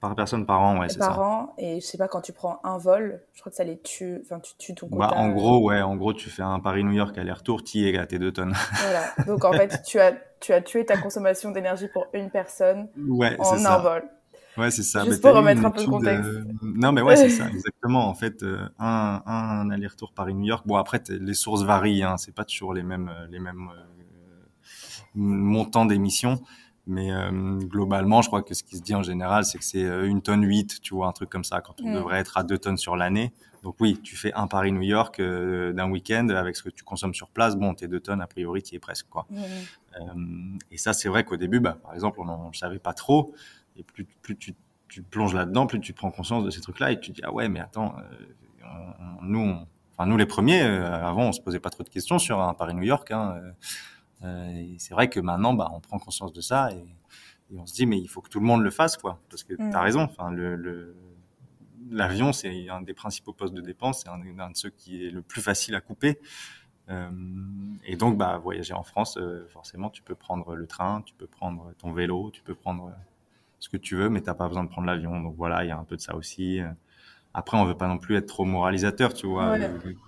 Par 0.00 0.16
personne 0.16 0.44
par 0.44 0.60
an, 0.60 0.80
ouais, 0.80 0.88
c'est 0.88 0.98
ça. 0.98 1.06
Par 1.06 1.20
an, 1.22 1.54
et 1.56 1.78
je 1.80 1.86
sais 1.86 1.98
pas, 1.98 2.08
quand 2.08 2.20
tu 2.20 2.32
prends 2.32 2.58
un 2.64 2.78
vol, 2.78 3.22
je 3.32 3.40
crois 3.40 3.50
que 3.50 3.56
ça 3.56 3.62
les 3.62 3.78
tue, 3.78 4.18
enfin, 4.24 4.40
tu 4.40 4.54
tues 4.58 4.74
ton 4.74 4.88
bah, 4.88 5.12
En 5.14 5.28
gros, 5.28 5.64
ouais, 5.64 5.80
en 5.80 5.94
gros, 5.94 6.12
tu 6.12 6.30
fais 6.30 6.42
un 6.42 6.58
Paris-New 6.58 6.94
York 6.94 7.16
aller-retour, 7.16 7.62
tu 7.62 7.88
es 7.88 7.96
à 7.96 8.06
tes 8.06 8.18
deux 8.18 8.32
tonnes. 8.32 8.54
Voilà. 8.82 9.04
Donc, 9.24 9.44
en 9.44 9.52
fait, 9.52 9.82
tu 9.86 10.00
as, 10.00 10.14
tu 10.40 10.52
as 10.52 10.60
tué 10.60 10.84
ta 10.84 10.96
consommation 10.96 11.52
d'énergie 11.52 11.86
pour 11.86 12.08
une 12.12 12.30
personne 12.30 12.88
ouais, 13.08 13.36
en 13.38 13.64
un 13.64 13.78
vol. 13.78 14.02
Ouais, 14.58 14.72
c'est 14.72 14.82
ça. 14.82 15.04
Juste 15.04 15.22
pour 15.22 15.32
remettre 15.32 15.64
un 15.64 15.70
peu 15.70 15.82
le 15.82 15.86
contexte. 15.86 16.28
Non, 16.60 16.90
mais 16.90 17.02
ouais, 17.02 17.14
c'est 17.14 17.28
ça, 17.28 17.46
exactement. 17.54 18.08
En 18.08 18.14
fait, 18.14 18.42
euh, 18.42 18.68
un, 18.80 19.22
un 19.26 19.70
aller-retour 19.70 20.12
Paris-New 20.12 20.46
York. 20.46 20.66
Bon, 20.66 20.74
après, 20.74 21.00
les 21.08 21.34
sources 21.34 21.62
varient, 21.62 22.02
hein. 22.02 22.16
C'est 22.16 22.34
pas 22.34 22.44
toujours 22.44 22.74
les 22.74 22.82
mêmes, 22.82 23.12
les 23.30 23.38
mêmes 23.38 23.70
euh, 25.16 25.20
montants 25.20 25.86
d'émissions. 25.86 26.40
Mais 26.86 27.12
euh, 27.12 27.58
globalement, 27.58 28.22
je 28.22 28.28
crois 28.28 28.42
que 28.42 28.54
ce 28.54 28.64
qui 28.64 28.76
se 28.76 28.82
dit 28.82 28.94
en 28.94 29.04
général, 29.04 29.44
c'est 29.44 29.56
que 29.56 29.64
c'est 29.64 29.84
euh, 29.84 30.08
une 30.08 30.20
tonne 30.20 30.42
8, 30.42 30.80
tu 30.80 30.94
vois, 30.94 31.06
un 31.06 31.12
truc 31.12 31.30
comme 31.30 31.44
ça, 31.44 31.60
quand 31.60 31.80
on 31.80 31.90
mm. 31.90 31.94
devrait 31.94 32.18
être 32.18 32.36
à 32.38 32.42
2 32.42 32.58
tonnes 32.58 32.76
sur 32.76 32.96
l'année. 32.96 33.32
Donc 33.62 33.76
oui, 33.78 34.00
tu 34.02 34.16
fais 34.16 34.32
un 34.34 34.48
Paris-New 34.48 34.82
York 34.82 35.20
euh, 35.20 35.72
d'un 35.72 35.88
week-end 35.88 36.28
avec 36.30 36.56
ce 36.56 36.64
que 36.64 36.70
tu 36.70 36.82
consommes 36.82 37.14
sur 37.14 37.28
place, 37.28 37.54
bon, 37.54 37.74
tes 37.74 37.86
2 37.86 38.00
tonnes, 38.00 38.20
a 38.20 38.26
priori, 38.26 38.64
tu 38.64 38.74
es 38.74 38.80
presque, 38.80 39.08
quoi. 39.08 39.26
Mm. 39.30 40.58
et 40.72 40.76
ça, 40.76 40.92
c'est 40.92 41.08
vrai 41.08 41.22
qu'au 41.22 41.36
début, 41.36 41.60
bah, 41.60 41.78
par 41.80 41.94
exemple, 41.94 42.20
on 42.20 42.48
ne 42.48 42.54
savait 42.54 42.80
pas 42.80 42.94
trop. 42.94 43.32
Et 43.76 43.84
plus, 43.84 44.04
plus 44.04 44.36
tu, 44.36 44.54
tu 44.88 45.02
plonges 45.02 45.34
là-dedans, 45.34 45.66
plus 45.66 45.80
tu 45.80 45.92
prends 45.92 46.10
conscience 46.10 46.44
de 46.44 46.50
ces 46.50 46.60
trucs-là 46.60 46.90
et 46.90 46.98
tu 46.98 47.12
te 47.12 47.16
dis, 47.16 47.22
ah 47.24 47.32
ouais, 47.32 47.48
mais 47.48 47.60
attends, 47.60 47.94
nous, 49.22 49.56
enfin, 49.92 50.06
nous 50.06 50.16
les 50.16 50.26
premiers, 50.26 50.62
avant, 50.62 51.28
on 51.28 51.32
se 51.32 51.40
posait 51.40 51.60
pas 51.60 51.70
trop 51.70 51.84
de 51.84 51.88
questions 51.88 52.18
sur 52.18 52.40
un 52.40 52.54
Paris-New 52.54 52.82
York. 52.82 53.12
Hein, 53.12 53.40
euh, 54.24 54.74
c'est 54.78 54.94
vrai 54.94 55.08
que 55.08 55.20
maintenant, 55.20 55.54
bah, 55.54 55.70
on 55.72 55.80
prend 55.80 55.98
conscience 55.98 56.32
de 56.32 56.40
ça 56.40 56.72
et, 56.72 56.84
on 57.54 57.66
se 57.66 57.74
dit, 57.74 57.84
mais 57.84 57.98
il 57.98 58.08
faut 58.08 58.22
que 58.22 58.30
tout 58.30 58.40
le 58.40 58.46
monde 58.46 58.62
le 58.62 58.70
fasse, 58.70 58.96
quoi. 58.96 59.20
Parce 59.28 59.44
que 59.44 59.52
tu 59.52 59.62
as 59.62 59.66
mm. 59.66 59.76
raison. 59.76 60.00
Enfin, 60.04 60.30
le, 60.30 60.96
l'avion, 61.90 62.32
c'est 62.32 62.70
un 62.70 62.80
des 62.80 62.94
principaux 62.94 63.34
postes 63.34 63.52
de 63.52 63.60
dépense, 63.60 64.04
c'est 64.04 64.08
un, 64.08 64.18
de 64.18 64.56
ceux 64.56 64.70
qui 64.70 65.04
est 65.04 65.10
le 65.10 65.20
plus 65.20 65.42
facile 65.42 65.74
à 65.74 65.82
couper. 65.82 66.18
Euh, 66.88 67.10
et 67.84 67.96
donc, 67.96 68.16
bah, 68.16 68.38
voyager 68.38 68.72
en 68.72 68.82
France, 68.84 69.18
euh, 69.18 69.46
forcément, 69.48 69.90
tu 69.90 70.02
peux 70.02 70.14
prendre 70.14 70.54
le 70.54 70.66
train, 70.66 71.02
tu 71.02 71.12
peux 71.12 71.26
prendre 71.26 71.74
ton 71.76 71.92
vélo, 71.92 72.30
tu 72.32 72.42
peux 72.42 72.54
prendre 72.54 72.90
ce 73.58 73.68
que 73.68 73.76
tu 73.76 73.96
veux, 73.96 74.08
mais 74.08 74.22
t'as 74.22 74.34
pas 74.34 74.48
besoin 74.48 74.64
de 74.64 74.70
prendre 74.70 74.86
l'avion. 74.86 75.20
Donc 75.20 75.36
voilà, 75.36 75.62
il 75.62 75.68
y 75.68 75.72
a 75.72 75.78
un 75.78 75.84
peu 75.84 75.96
de 75.96 76.00
ça 76.00 76.16
aussi. 76.16 76.60
Après, 77.34 77.56
on 77.56 77.64
veut 77.64 77.76
pas 77.76 77.88
non 77.88 77.98
plus 77.98 78.16
être 78.16 78.26
trop 78.26 78.44
moralisateur, 78.44 79.14
tu 79.14 79.26
vois. 79.26 79.56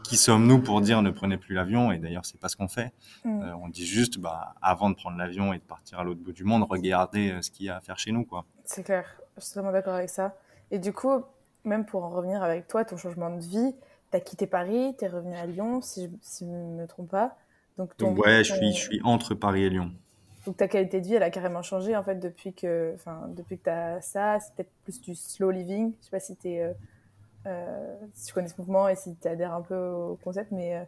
Qui 0.03 0.17
sommes-nous 0.17 0.61
pour 0.61 0.81
dire 0.81 1.03
ne 1.03 1.11
prenez 1.11 1.37
plus 1.37 1.55
l'avion? 1.55 1.93
Et 1.93 1.99
d'ailleurs, 1.99 2.25
c'est 2.25 2.39
pas 2.39 2.49
ce 2.49 2.57
qu'on 2.57 2.69
fait. 2.69 2.93
Mm. 3.25 3.43
Euh, 3.43 3.57
on 3.63 3.69
dit 3.69 3.87
juste, 3.87 4.19
bah, 4.19 4.55
avant 4.61 4.91
de 4.91 4.95
prendre 4.95 5.17
l'avion 5.17 5.53
et 5.53 5.59
de 5.59 5.63
partir 5.63 5.99
à 5.99 6.05
l'autre 6.05 6.21
bout 6.21 6.33
du 6.33 6.45
monde, 6.45 6.67
regardez 6.69 7.31
euh, 7.31 7.43
ce 7.43 7.51
qu'il 7.51 7.67
y 7.67 7.69
a 7.71 7.77
à 7.77 7.81
faire 7.81 7.99
chez 7.99 8.13
nous, 8.13 8.25
quoi. 8.25 8.45
C'est 8.65 8.83
clair. 8.83 9.07
Je 9.37 9.43
suis 9.43 9.55
totalement 9.55 9.73
d'accord 9.73 9.95
avec 9.95 10.11
ça. 10.11 10.37
Et 10.71 10.79
du 10.79 10.93
coup, 10.93 11.23
même 11.65 11.87
pour 11.87 12.05
en 12.05 12.11
revenir 12.11 12.43
avec 12.43 12.69
toi, 12.69 12.85
ton 12.85 12.97
changement 12.97 13.31
de 13.31 13.41
vie, 13.41 13.75
tu 14.11 14.17
as 14.17 14.21
quitté 14.21 14.47
Paris, 14.47 14.95
tu 14.99 15.05
es 15.05 15.09
revenu 15.09 15.35
à 15.35 15.47
Lyon, 15.47 15.81
si 15.81 16.11
je, 16.41 16.45
ne 16.45 16.83
me 16.83 16.87
trompe 16.87 17.11
pas. 17.11 17.37
Donc, 17.79 17.97
ton, 17.97 18.15
ouais, 18.15 18.45
je 18.45 18.55
suis, 18.55 18.73
je 18.73 18.81
suis 18.81 19.01
entre 19.03 19.35
Paris 19.35 19.65
et 19.65 19.71
Lyon. 19.71 19.91
Donc 20.47 20.59
ta 20.59 20.69
qualité 20.69 21.01
de 21.01 21.07
vie, 21.07 21.15
elle 21.15 21.23
a 21.23 21.31
carrément 21.31 21.63
changé 21.63 21.97
en 21.97 22.03
fait 22.03 22.17
depuis 22.17 22.53
que, 22.53 22.93
enfin, 22.95 23.29
depuis 23.35 23.59
que 23.59 23.65
tu 23.65 23.71
as 23.71 24.01
ça. 24.01 24.39
C'est 24.41 24.55
peut-être 24.55 24.73
plus 24.83 25.01
du 25.01 25.15
slow 25.15 25.51
living. 25.51 25.95
Je 26.01 26.05
sais 26.05 26.11
pas 26.11 26.21
si 26.21 26.37
tu 26.37 26.49
es 26.49 26.63
euh, 26.63 26.69
euh, 26.69 26.73
si 28.15 28.27
tu 28.27 28.33
connais 28.33 28.49
ce 28.49 28.55
mouvement 28.59 28.89
et 28.89 28.97
si 28.97 29.17
tu 29.17 29.29
adhères 29.29 29.55
un 29.55 29.63
peu 29.63 29.77
au 29.77 30.19
concept, 30.23 30.51
mais 30.53 30.77
euh, 30.77 30.85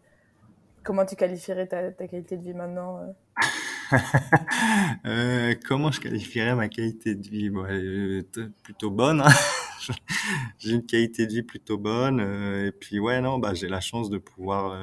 comment 0.83 1.05
tu 1.05 1.16
qualifierais 1.16 1.66
ta, 1.66 1.90
qualité 1.92 2.37
de 2.37 2.42
vie 2.42 2.55
maintenant 2.55 3.14
euh? 5.07 5.55
Comment 5.66 5.92
je 5.92 6.01
qualifierais 6.01 6.55
ma 6.55 6.69
qualité 6.69 7.14
de 7.14 7.29
vie? 7.29 7.51
Bon, 7.51 7.66
Elle 7.66 8.25
est 8.35 8.40
plutôt 8.62 8.90
bonne. 8.90 9.21
Hein. 9.21 9.31
j'ai 10.59 10.73
une 10.73 10.85
qualité 10.85 11.27
de 11.27 11.33
vie 11.33 11.42
plutôt 11.42 11.79
bonne 11.79 12.19
et 12.19 12.73
puis 12.73 12.99
ouais 12.99 13.21
non 13.21 13.38
bah 13.38 13.55
j'ai 13.55 13.69
la 13.69 13.81
chance 13.81 14.11
de 14.11 14.19
pouvoir 14.19 14.77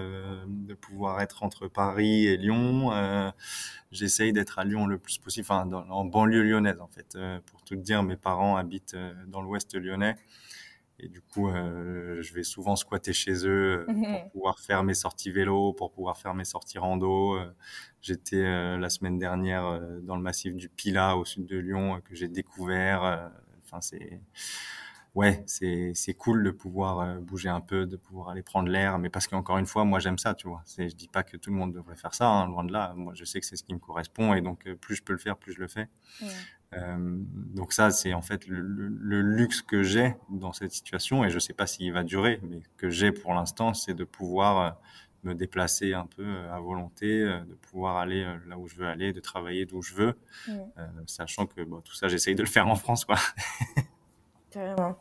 de 0.47 0.73
pouvoir 0.75 1.19
être 1.19 1.43
entre 1.43 1.67
Paris 1.67 2.27
et 2.27 2.37
Lyon 2.37 3.33
j'essaye 3.91 4.31
d'être 4.31 4.59
à 4.59 4.63
Lyon 4.63 4.85
le 4.85 4.97
plus 4.97 5.17
possible 5.17 5.47
enfin 5.49 5.69
en 5.89 6.05
banlieue 6.05 6.43
lyonnaise 6.43 6.79
en 6.79 6.87
fait 6.87 7.17
pour 7.47 7.63
tout 7.63 7.75
te 7.75 7.81
dire 7.81 8.03
mes 8.03 8.15
parents 8.15 8.55
habitent 8.55 8.95
dans 9.27 9.41
l'ouest 9.41 9.75
lyonnais 9.75 10.15
et 11.03 11.09
du 11.09 11.21
coup, 11.21 11.49
euh, 11.49 12.21
je 12.21 12.33
vais 12.33 12.43
souvent 12.43 12.75
squatter 12.75 13.13
chez 13.13 13.45
eux 13.45 13.85
euh, 13.87 13.93
pour 14.21 14.31
pouvoir 14.31 14.59
faire 14.59 14.83
mes 14.83 14.93
sorties 14.93 15.31
vélo, 15.31 15.73
pour 15.73 15.91
pouvoir 15.91 16.17
faire 16.17 16.33
mes 16.33 16.45
sorties 16.45 16.77
rando. 16.77 17.35
Euh, 17.35 17.53
j'étais 18.01 18.43
la 18.77 18.89
semaine 18.89 19.17
dernière 19.17 19.79
dans 20.01 20.15
le 20.15 20.21
massif 20.21 20.55
du 20.55 20.69
Pila 20.69 21.17
au 21.17 21.25
sud 21.25 21.45
de 21.45 21.57
Lyon 21.57 22.01
que 22.03 22.15
j'ai 22.15 22.27
découvert. 22.27 23.31
Enfin, 23.63 23.79
c'est 23.81 24.19
ouais, 25.15 25.43
c'est 25.45 25.91
c'est 25.95 26.13
cool 26.13 26.43
de 26.43 26.51
pouvoir 26.51 26.99
euh, 26.99 27.19
bouger 27.19 27.49
un 27.49 27.61
peu, 27.61 27.85
de 27.85 27.95
pouvoir 27.95 28.29
aller 28.29 28.41
prendre 28.41 28.69
l'air, 28.69 28.99
mais 28.99 29.09
parce 29.09 29.27
qu'encore 29.27 29.57
une 29.57 29.65
fois, 29.65 29.85
moi 29.85 29.99
j'aime 29.99 30.17
ça, 30.17 30.33
tu 30.33 30.47
vois. 30.47 30.63
Je 30.77 30.95
dis 30.95 31.07
pas 31.07 31.23
que 31.23 31.37
tout 31.37 31.49
le 31.49 31.55
monde 31.55 31.73
devrait 31.73 31.95
faire 31.95 32.13
ça, 32.13 32.27
hein, 32.27 32.47
loin 32.47 32.63
de 32.63 32.71
là. 32.71 32.93
Moi, 32.95 33.13
je 33.15 33.25
sais 33.25 33.39
que 33.39 33.45
c'est 33.45 33.55
ce 33.55 33.63
qui 33.63 33.73
me 33.73 33.79
correspond 33.79 34.33
et 34.33 34.41
donc 34.41 34.67
euh, 34.67 34.75
plus 34.75 34.95
je 34.95 35.03
peux 35.03 35.13
le 35.13 35.19
faire, 35.19 35.37
plus 35.37 35.53
je 35.53 35.59
le 35.59 35.67
fais. 35.67 35.87
Euh, 36.21 36.27
donc 37.53 37.73
ça, 37.73 37.91
c'est 37.91 38.13
en 38.13 38.21
fait 38.21 38.47
le, 38.47 38.61
le, 38.61 39.21
luxe 39.21 39.61
que 39.61 39.83
j'ai 39.83 40.15
dans 40.29 40.53
cette 40.53 40.71
situation 40.71 41.23
et 41.23 41.29
je 41.29 41.39
sais 41.39 41.53
pas 41.53 41.67
s'il 41.67 41.91
va 41.93 42.03
durer, 42.03 42.39
mais 42.43 42.61
que 42.77 42.89
j'ai 42.89 43.11
pour 43.11 43.33
l'instant, 43.33 43.73
c'est 43.73 43.93
de 43.93 44.03
pouvoir 44.03 44.59
euh, 44.59 44.69
me 45.23 45.33
déplacer 45.33 45.93
un 45.93 46.05
peu 46.05 46.25
à 46.51 46.59
volonté, 46.59 47.23
de 47.23 47.55
pouvoir 47.69 47.97
aller 47.97 48.25
là 48.47 48.57
où 48.57 48.67
je 48.67 48.75
veux 48.75 48.87
aller, 48.87 49.13
de 49.13 49.19
travailler 49.19 49.65
d'où 49.65 49.81
je 49.81 49.93
veux, 49.93 50.13
sachant 51.07 51.45
que 51.45 51.61
bon, 51.63 51.79
tout 51.81 51.95
ça, 51.95 52.07
j'essaye 52.07 52.35
de 52.35 52.41
le 52.41 52.49
faire 52.49 52.67
en 52.67 52.75
France, 52.75 53.05
quoi. 53.05 53.15
Carrément. 54.51 54.97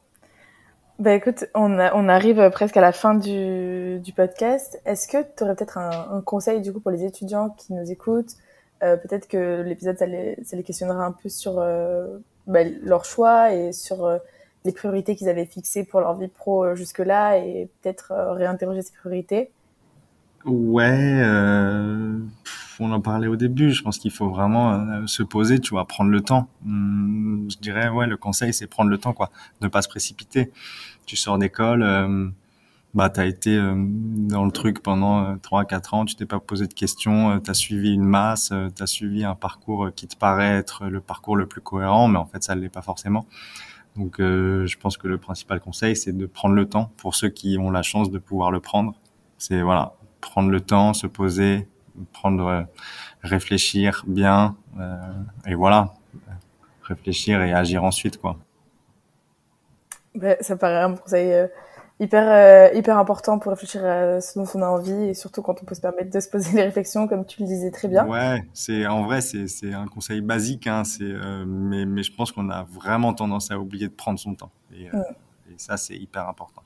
Bah 0.98 1.14
écoute, 1.14 1.46
on, 1.54 1.72
on, 1.72 2.08
arrive 2.08 2.50
presque 2.50 2.76
à 2.76 2.80
la 2.80 2.92
fin 2.92 3.14
du, 3.14 3.98
du 3.98 4.12
podcast. 4.12 4.80
Est-ce 4.84 5.08
que 5.08 5.22
tu 5.36 5.42
aurais 5.42 5.56
peut-être 5.56 5.78
un, 5.78 6.16
un, 6.16 6.20
conseil 6.20 6.60
du 6.60 6.72
coup 6.72 6.80
pour 6.80 6.92
les 6.92 7.04
étudiants 7.04 7.50
qui 7.50 7.72
nous 7.72 7.90
écoutent 7.90 8.36
euh, 8.82 8.96
Peut-être 8.96 9.28
que 9.28 9.62
l'épisode, 9.62 9.96
ça 9.96 10.06
les, 10.06 10.62
questionnera 10.64 11.04
un 11.04 11.12
peu 11.12 11.28
sur 11.28 11.58
euh, 11.58 12.18
bah, 12.46 12.64
leur 12.82 13.04
choix 13.04 13.52
et 13.52 13.72
sur 13.72 14.04
euh, 14.04 14.18
les 14.64 14.72
priorités 14.72 15.16
qu'ils 15.16 15.28
avaient 15.28 15.46
fixées 15.46 15.84
pour 15.84 16.00
leur 16.00 16.14
vie 16.14 16.28
pro 16.28 16.64
euh, 16.64 16.74
jusque-là 16.74 17.38
et 17.38 17.68
peut-être 17.80 18.12
réinterroger 18.34 18.82
ces 18.82 18.92
priorités. 18.92 19.50
Ouais, 20.44 21.22
on 22.80 22.90
en 22.90 23.00
parlait 23.00 23.28
au 23.28 23.36
début. 23.36 23.70
Je 23.70 23.82
pense 23.82 23.98
qu'il 23.98 24.10
faut 24.10 24.28
vraiment 24.28 25.06
se 25.06 25.22
poser, 25.22 25.60
tu 25.60 25.70
vois, 25.70 25.86
prendre 25.86 26.10
le 26.10 26.20
temps. 26.20 26.48
Hum, 26.66 27.46
je 27.48 27.58
dirais, 27.58 27.88
ouais, 27.88 28.08
le 28.08 28.16
conseil, 28.16 28.52
c'est 28.52 28.66
prendre 28.66 28.90
le 28.90 28.98
temps, 28.98 29.12
quoi, 29.12 29.30
ne 29.60 29.68
pas 29.68 29.82
se 29.82 29.88
précipiter. 29.88 30.50
Tu 31.06 31.14
sors 31.14 31.38
d'école, 31.38 31.84
euh, 32.94 32.98
bah, 32.98 33.10
t'as 33.10 33.26
été 33.26 33.56
euh, 33.56 33.74
dans 33.76 34.44
le 34.44 34.50
truc 34.50 34.82
pendant 34.82 35.36
trois, 35.38 35.64
quatre 35.64 35.94
ans, 35.94 36.04
tu 36.04 36.14
t'es 36.14 36.26
pas 36.26 36.40
posé 36.40 36.66
de 36.66 36.74
questions, 36.74 37.40
t'as 37.40 37.54
suivi 37.54 37.92
une 37.94 38.04
masse, 38.04 38.52
t'as 38.74 38.86
suivi 38.86 39.24
un 39.24 39.34
parcours 39.34 39.90
qui 39.94 40.06
te 40.06 40.16
paraît 40.16 40.56
être 40.56 40.86
le 40.86 41.00
parcours 41.00 41.36
le 41.36 41.46
plus 41.46 41.60
cohérent, 41.60 42.08
mais 42.08 42.18
en 42.18 42.26
fait, 42.26 42.42
ça 42.42 42.54
ne 42.54 42.60
l'est 42.60 42.68
pas 42.68 42.82
forcément. 42.82 43.26
Donc, 43.96 44.16
je 44.18 44.76
pense 44.78 44.96
que 44.96 45.06
le 45.06 45.18
principal 45.18 45.60
conseil, 45.60 45.96
c'est 45.96 46.16
de 46.16 46.26
prendre 46.26 46.54
le 46.54 46.66
temps 46.66 46.90
pour 46.96 47.14
ceux 47.14 47.28
qui 47.28 47.58
ont 47.58 47.70
la 47.70 47.82
chance 47.82 48.10
de 48.10 48.18
pouvoir 48.18 48.50
le 48.50 48.60
prendre. 48.60 48.94
C'est 49.36 49.60
voilà, 49.60 49.94
prendre 50.20 50.50
le 50.50 50.60
temps, 50.60 50.94
se 50.94 51.06
poser, 51.06 51.66
prendre, 52.12 52.46
euh, 52.46 52.62
réfléchir 53.22 54.04
bien, 54.06 54.56
euh, 54.80 54.96
et 55.46 55.54
voilà, 55.54 55.94
réfléchir 56.82 57.42
et 57.42 57.52
agir 57.52 57.84
ensuite, 57.84 58.18
quoi. 58.18 58.36
Ben, 60.14 60.36
ça 60.40 60.56
paraît 60.56 60.82
un 60.82 60.94
conseil 60.94 61.48
euh, 62.02 62.04
hyper, 62.68 62.74
hyper 62.74 62.98
important 62.98 63.38
pour 63.38 63.50
réfléchir 63.50 63.84
à 63.84 64.20
ce 64.20 64.38
dont 64.38 64.46
on 64.54 64.62
a 64.62 64.66
envie, 64.66 65.08
et 65.08 65.14
surtout 65.14 65.42
quand 65.42 65.62
on 65.62 65.64
peut 65.64 65.74
se 65.74 65.80
permettre 65.80 66.10
de 66.10 66.20
se 66.20 66.28
poser 66.28 66.52
des 66.54 66.62
réflexions, 66.62 67.08
comme 67.08 67.24
tu 67.24 67.42
le 67.42 67.46
disais 67.46 67.70
très 67.70 67.88
bien. 67.88 68.06
Ouais, 68.06 68.44
c'est 68.52 68.86
en 68.86 69.04
vrai, 69.04 69.20
c'est 69.20 69.72
un 69.72 69.86
conseil 69.86 70.20
basique, 70.20 70.66
hein, 70.66 70.84
c'est, 70.84 71.12
mais, 71.46 71.84
mais 71.86 72.02
je 72.02 72.14
pense 72.14 72.32
qu'on 72.32 72.50
a 72.50 72.64
vraiment 72.64 73.14
tendance 73.14 73.50
à 73.50 73.58
oublier 73.58 73.88
de 73.88 73.94
prendre 73.94 74.18
son 74.18 74.34
temps, 74.34 74.50
et, 74.72 74.88
mm. 74.88 75.04
et 75.50 75.54
ça, 75.58 75.76
c'est 75.76 75.96
hyper 75.96 76.28
important. 76.28 76.62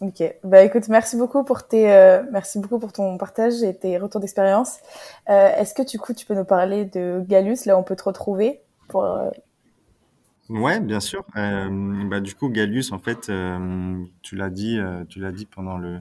Ok, 0.00 0.22
bah 0.44 0.62
écoute, 0.62 0.86
merci 0.88 1.16
beaucoup 1.16 1.42
pour 1.42 1.66
tes, 1.66 1.90
euh, 1.90 2.22
merci 2.30 2.60
beaucoup 2.60 2.78
pour 2.78 2.92
ton 2.92 3.18
partage 3.18 3.64
et 3.64 3.74
tes 3.74 3.98
retours 3.98 4.20
d'expérience. 4.20 4.78
Euh, 5.28 5.52
Est-ce 5.56 5.74
que 5.74 5.82
du 5.82 5.98
coup 5.98 6.14
tu 6.14 6.24
peux 6.24 6.36
nous 6.36 6.44
parler 6.44 6.84
de 6.84 7.24
Galus, 7.26 7.58
là 7.66 7.76
on 7.76 7.82
peut 7.82 7.96
te 7.96 8.04
retrouver 8.04 8.60
pour. 8.86 9.04
Euh... 9.04 9.30
Ouais, 10.48 10.80
bien 10.80 11.00
sûr. 11.00 11.24
Euh, 11.36 12.04
bah 12.08 12.20
du 12.20 12.34
coup 12.34 12.48
Galus, 12.48 12.86
en 12.92 12.98
fait, 12.98 13.28
euh, 13.28 14.02
tu 14.22 14.34
l'as 14.34 14.48
dit, 14.48 14.78
euh, 14.78 15.04
tu 15.04 15.20
l'as 15.20 15.32
dit 15.32 15.44
pendant 15.44 15.76
le 15.76 16.00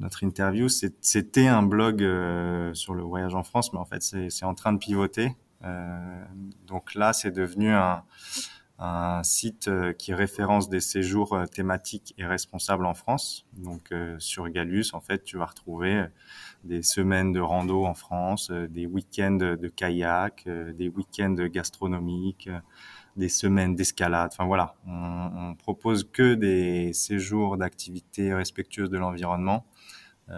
notre 0.00 0.22
interview, 0.22 0.68
c'était 0.68 1.48
un 1.48 1.62
blog 1.64 1.98
sur 2.72 2.94
le 2.94 3.02
voyage 3.02 3.34
en 3.34 3.42
France, 3.42 3.72
mais 3.72 3.80
en 3.80 3.84
fait 3.84 4.00
c'est 4.02 4.44
en 4.44 4.54
train 4.54 4.72
de 4.72 4.78
pivoter. 4.78 5.34
donc 6.68 6.94
là, 6.94 7.12
c'est 7.12 7.32
devenu 7.32 7.70
un 7.72 8.04
un 8.78 9.22
site 9.24 9.68
euh, 9.68 9.92
qui 9.92 10.14
référence 10.14 10.68
des 10.68 10.80
séjours 10.80 11.32
euh, 11.32 11.46
thématiques 11.46 12.14
et 12.16 12.24
responsables 12.26 12.86
en 12.86 12.94
France. 12.94 13.44
Donc 13.54 13.90
euh, 13.90 14.16
sur 14.20 14.48
Galus, 14.48 14.86
en 14.92 15.00
fait, 15.00 15.24
tu 15.24 15.36
vas 15.36 15.46
retrouver 15.46 16.04
des 16.64 16.82
semaines 16.82 17.32
de 17.32 17.40
rando 17.40 17.84
en 17.84 17.94
France, 17.94 18.50
des 18.50 18.86
week-ends 18.86 19.36
de 19.36 19.68
kayak, 19.68 20.46
des 20.46 20.88
week-ends 20.88 21.34
gastronomiques, 21.50 22.48
des 23.18 23.28
semaines 23.28 23.74
d'escalade. 23.74 24.30
Enfin 24.32 24.46
voilà, 24.46 24.74
on, 24.86 25.50
on, 25.50 25.54
propose 25.54 26.08
que 26.10 26.34
des 26.34 26.92
séjours 26.92 27.56
d'activités 27.56 28.32
respectueuses 28.32 28.90
de 28.90 28.98
l'environnement. 28.98 29.66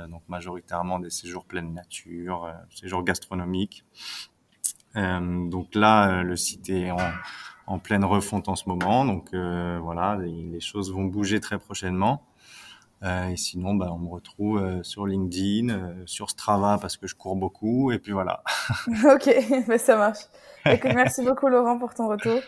donc 0.08 0.22
majoritairement 0.28 0.98
des 1.00 1.10
séjours 1.10 1.44
pleine 1.44 1.74
nature, 1.74 2.52
séjours 2.70 3.02
gastronomiques. 3.02 3.84
donc 4.94 5.74
là, 5.74 6.22
le 6.22 6.36
site 6.36 6.68
est 6.70 6.90
en 7.70 7.78
pleine 7.78 8.04
refonte 8.04 8.48
en 8.48 8.56
ce 8.56 8.68
moment. 8.68 9.04
Donc 9.04 9.28
euh, 9.32 9.78
voilà, 9.80 10.16
les, 10.16 10.60
choses 10.60 10.92
vont 10.92 11.04
bouger 11.04 11.40
très 11.40 11.58
prochainement. 11.58 12.26
Euh, 13.02 13.28
et 13.28 13.36
sinon, 13.36 13.74
bah, 13.74 13.90
on 13.92 13.98
me 13.98 14.08
retrouve 14.08 14.58
euh, 14.58 14.82
sur 14.82 15.06
LinkedIn, 15.06 16.04
sur 16.04 16.28
Strava 16.28 16.76
parce 16.78 16.96
que 16.96 17.06
je 17.06 17.14
cours 17.14 17.36
beaucoup. 17.36 17.92
Et 17.92 17.98
puis 17.98 18.12
voilà. 18.12 18.42
ok, 18.88 19.30
bah, 19.68 19.78
ça 19.78 19.96
marche. 19.96 20.24
merci 20.84 21.24
beaucoup 21.24 21.46
Laurent 21.46 21.78
pour 21.78 21.94
ton 21.94 22.08
retour. 22.08 22.40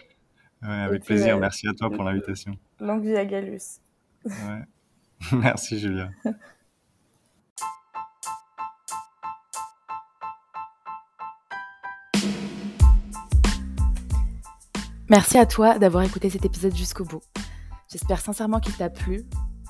Avec 0.62 1.04
plaisir. 1.04 1.38
merci 1.38 1.68
à 1.68 1.74
toi 1.74 1.90
pour 1.90 2.04
l'invitation. 2.04 2.56
Longue 2.80 3.04
vie 3.04 3.16
à 3.16 3.24
Galus. 3.24 3.80
merci 5.32 5.78
Julia. 5.78 6.10
Merci 15.12 15.36
à 15.36 15.44
toi 15.44 15.78
d'avoir 15.78 16.04
écouté 16.04 16.30
cet 16.30 16.46
épisode 16.46 16.74
jusqu'au 16.74 17.04
bout. 17.04 17.20
J'espère 17.90 18.20
sincèrement 18.20 18.60
qu'il 18.60 18.74
t'a 18.74 18.88
plu, 18.88 19.26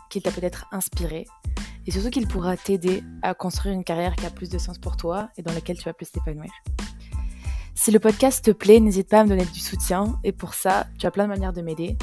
qu'il 0.09 0.23
t'a 0.23 0.31
peut-être 0.31 0.67
inspiré, 0.71 1.27
et 1.85 1.91
surtout 1.91 2.11
qu'il 2.11 2.29
pourra 2.29 2.57
t'aider 2.57 3.03
à 3.23 3.35
construire 3.35 3.75
une 3.75 3.83
carrière 3.83 4.15
qui 4.15 4.25
a 4.25 4.31
plus 4.31 4.51
de 4.51 4.59
sens 4.59 4.79
pour 4.79 4.97
toi 4.97 5.31
et 5.37 5.43
dans 5.43 5.53
laquelle 5.53 5.77
tu 5.77 5.85
vas 5.85 5.95
plus 5.95 6.13
t'épanouir. 6.13 6.53
Si 7.83 7.91
le 7.91 7.99
podcast 7.99 8.45
te 8.45 8.53
plaît, 8.53 8.79
n'hésite 8.79 9.09
pas 9.09 9.19
à 9.19 9.25
me 9.25 9.29
donner 9.29 9.45
du 9.45 9.59
soutien, 9.59 10.17
et 10.23 10.31
pour 10.31 10.55
ça, 10.55 10.87
tu 11.01 11.07
as 11.07 11.11
plein 11.11 11.25
de 11.25 11.31
manières 11.31 11.53
de 11.53 11.63
m'aider. 11.63 11.99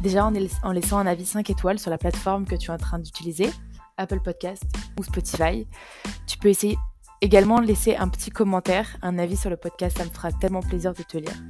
Déjà 0.00 0.24
en, 0.24 0.30
laissant 0.70 0.98
un 0.98 1.08
avis 1.08 1.26
5 1.26 1.50
étoiles 1.50 1.80
sur 1.80 1.90
la 1.90 1.98
plateforme 1.98 2.46
que 2.46 2.54
tu 2.54 2.70
es 2.70 2.72
en 2.72 2.78
train 2.78 3.00
d'utiliser, 3.00 3.50
Apple 3.96 4.20
Podcast 4.20 4.62
ou 4.96 5.02
Spotify. 5.02 5.66
Tu 6.28 6.38
peux 6.38 6.50
essayer 6.50 6.78
également 7.20 7.58
laisser 7.58 7.96
un 7.96 8.06
petit 8.06 8.30
commentaire, 8.30 8.96
un 9.02 9.18
avis 9.18 9.36
sur 9.36 9.50
le 9.50 9.56
podcast, 9.56 9.98
ça 9.98 10.04
me 10.04 10.10
fera 10.10 10.30
tellement 10.30 10.62
plaisir 10.62 10.94
de 10.94 11.02
te 11.02 11.18
lire. 11.18 11.42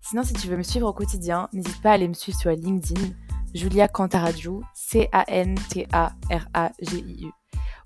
Sinon, 0.00 0.22
si 0.22 0.32
tu 0.32 0.48
veux 0.48 0.56
me 0.56 0.62
suivre 0.62 0.88
au 0.88 0.94
quotidien, 0.94 1.50
n'hésite 1.52 1.82
pas 1.82 1.90
à 1.90 1.92
aller 1.92 2.08
me 2.08 2.14
suivre 2.14 2.38
sur 2.38 2.50
LinkedIn. 2.50 3.10
Julia 3.52 3.88
Cantaraju, 3.88 4.62
C-A-N-T-A-R-A-G-I-U, 4.72 5.66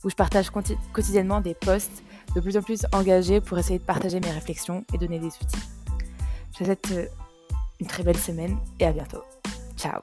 où 0.05 0.09
je 0.09 0.15
partage 0.15 0.51
quotidiennement 0.93 1.41
des 1.41 1.55
posts 1.55 2.05
de 2.37 2.41
plus 2.43 2.57
en 2.59 2.63
plus 2.63 2.87
engagés 2.93 3.41
pour 3.41 3.59
essayer 3.59 3.79
de 3.79 3.85
partager 3.85 4.21
mes 4.21 4.31
réflexions 4.31 4.85
et 4.93 4.99
donner 4.99 5.19
des 5.19 5.29
outils. 5.29 5.57
Je 6.53 6.59
vous 6.59 6.65
souhaite 6.67 6.93
euh, 6.93 7.07
une 7.81 7.87
très 7.87 8.03
belle 8.03 8.19
semaine 8.19 8.59
et 8.79 8.85
à 8.85 8.93
bientôt. 8.93 9.23
Ciao 9.77 10.03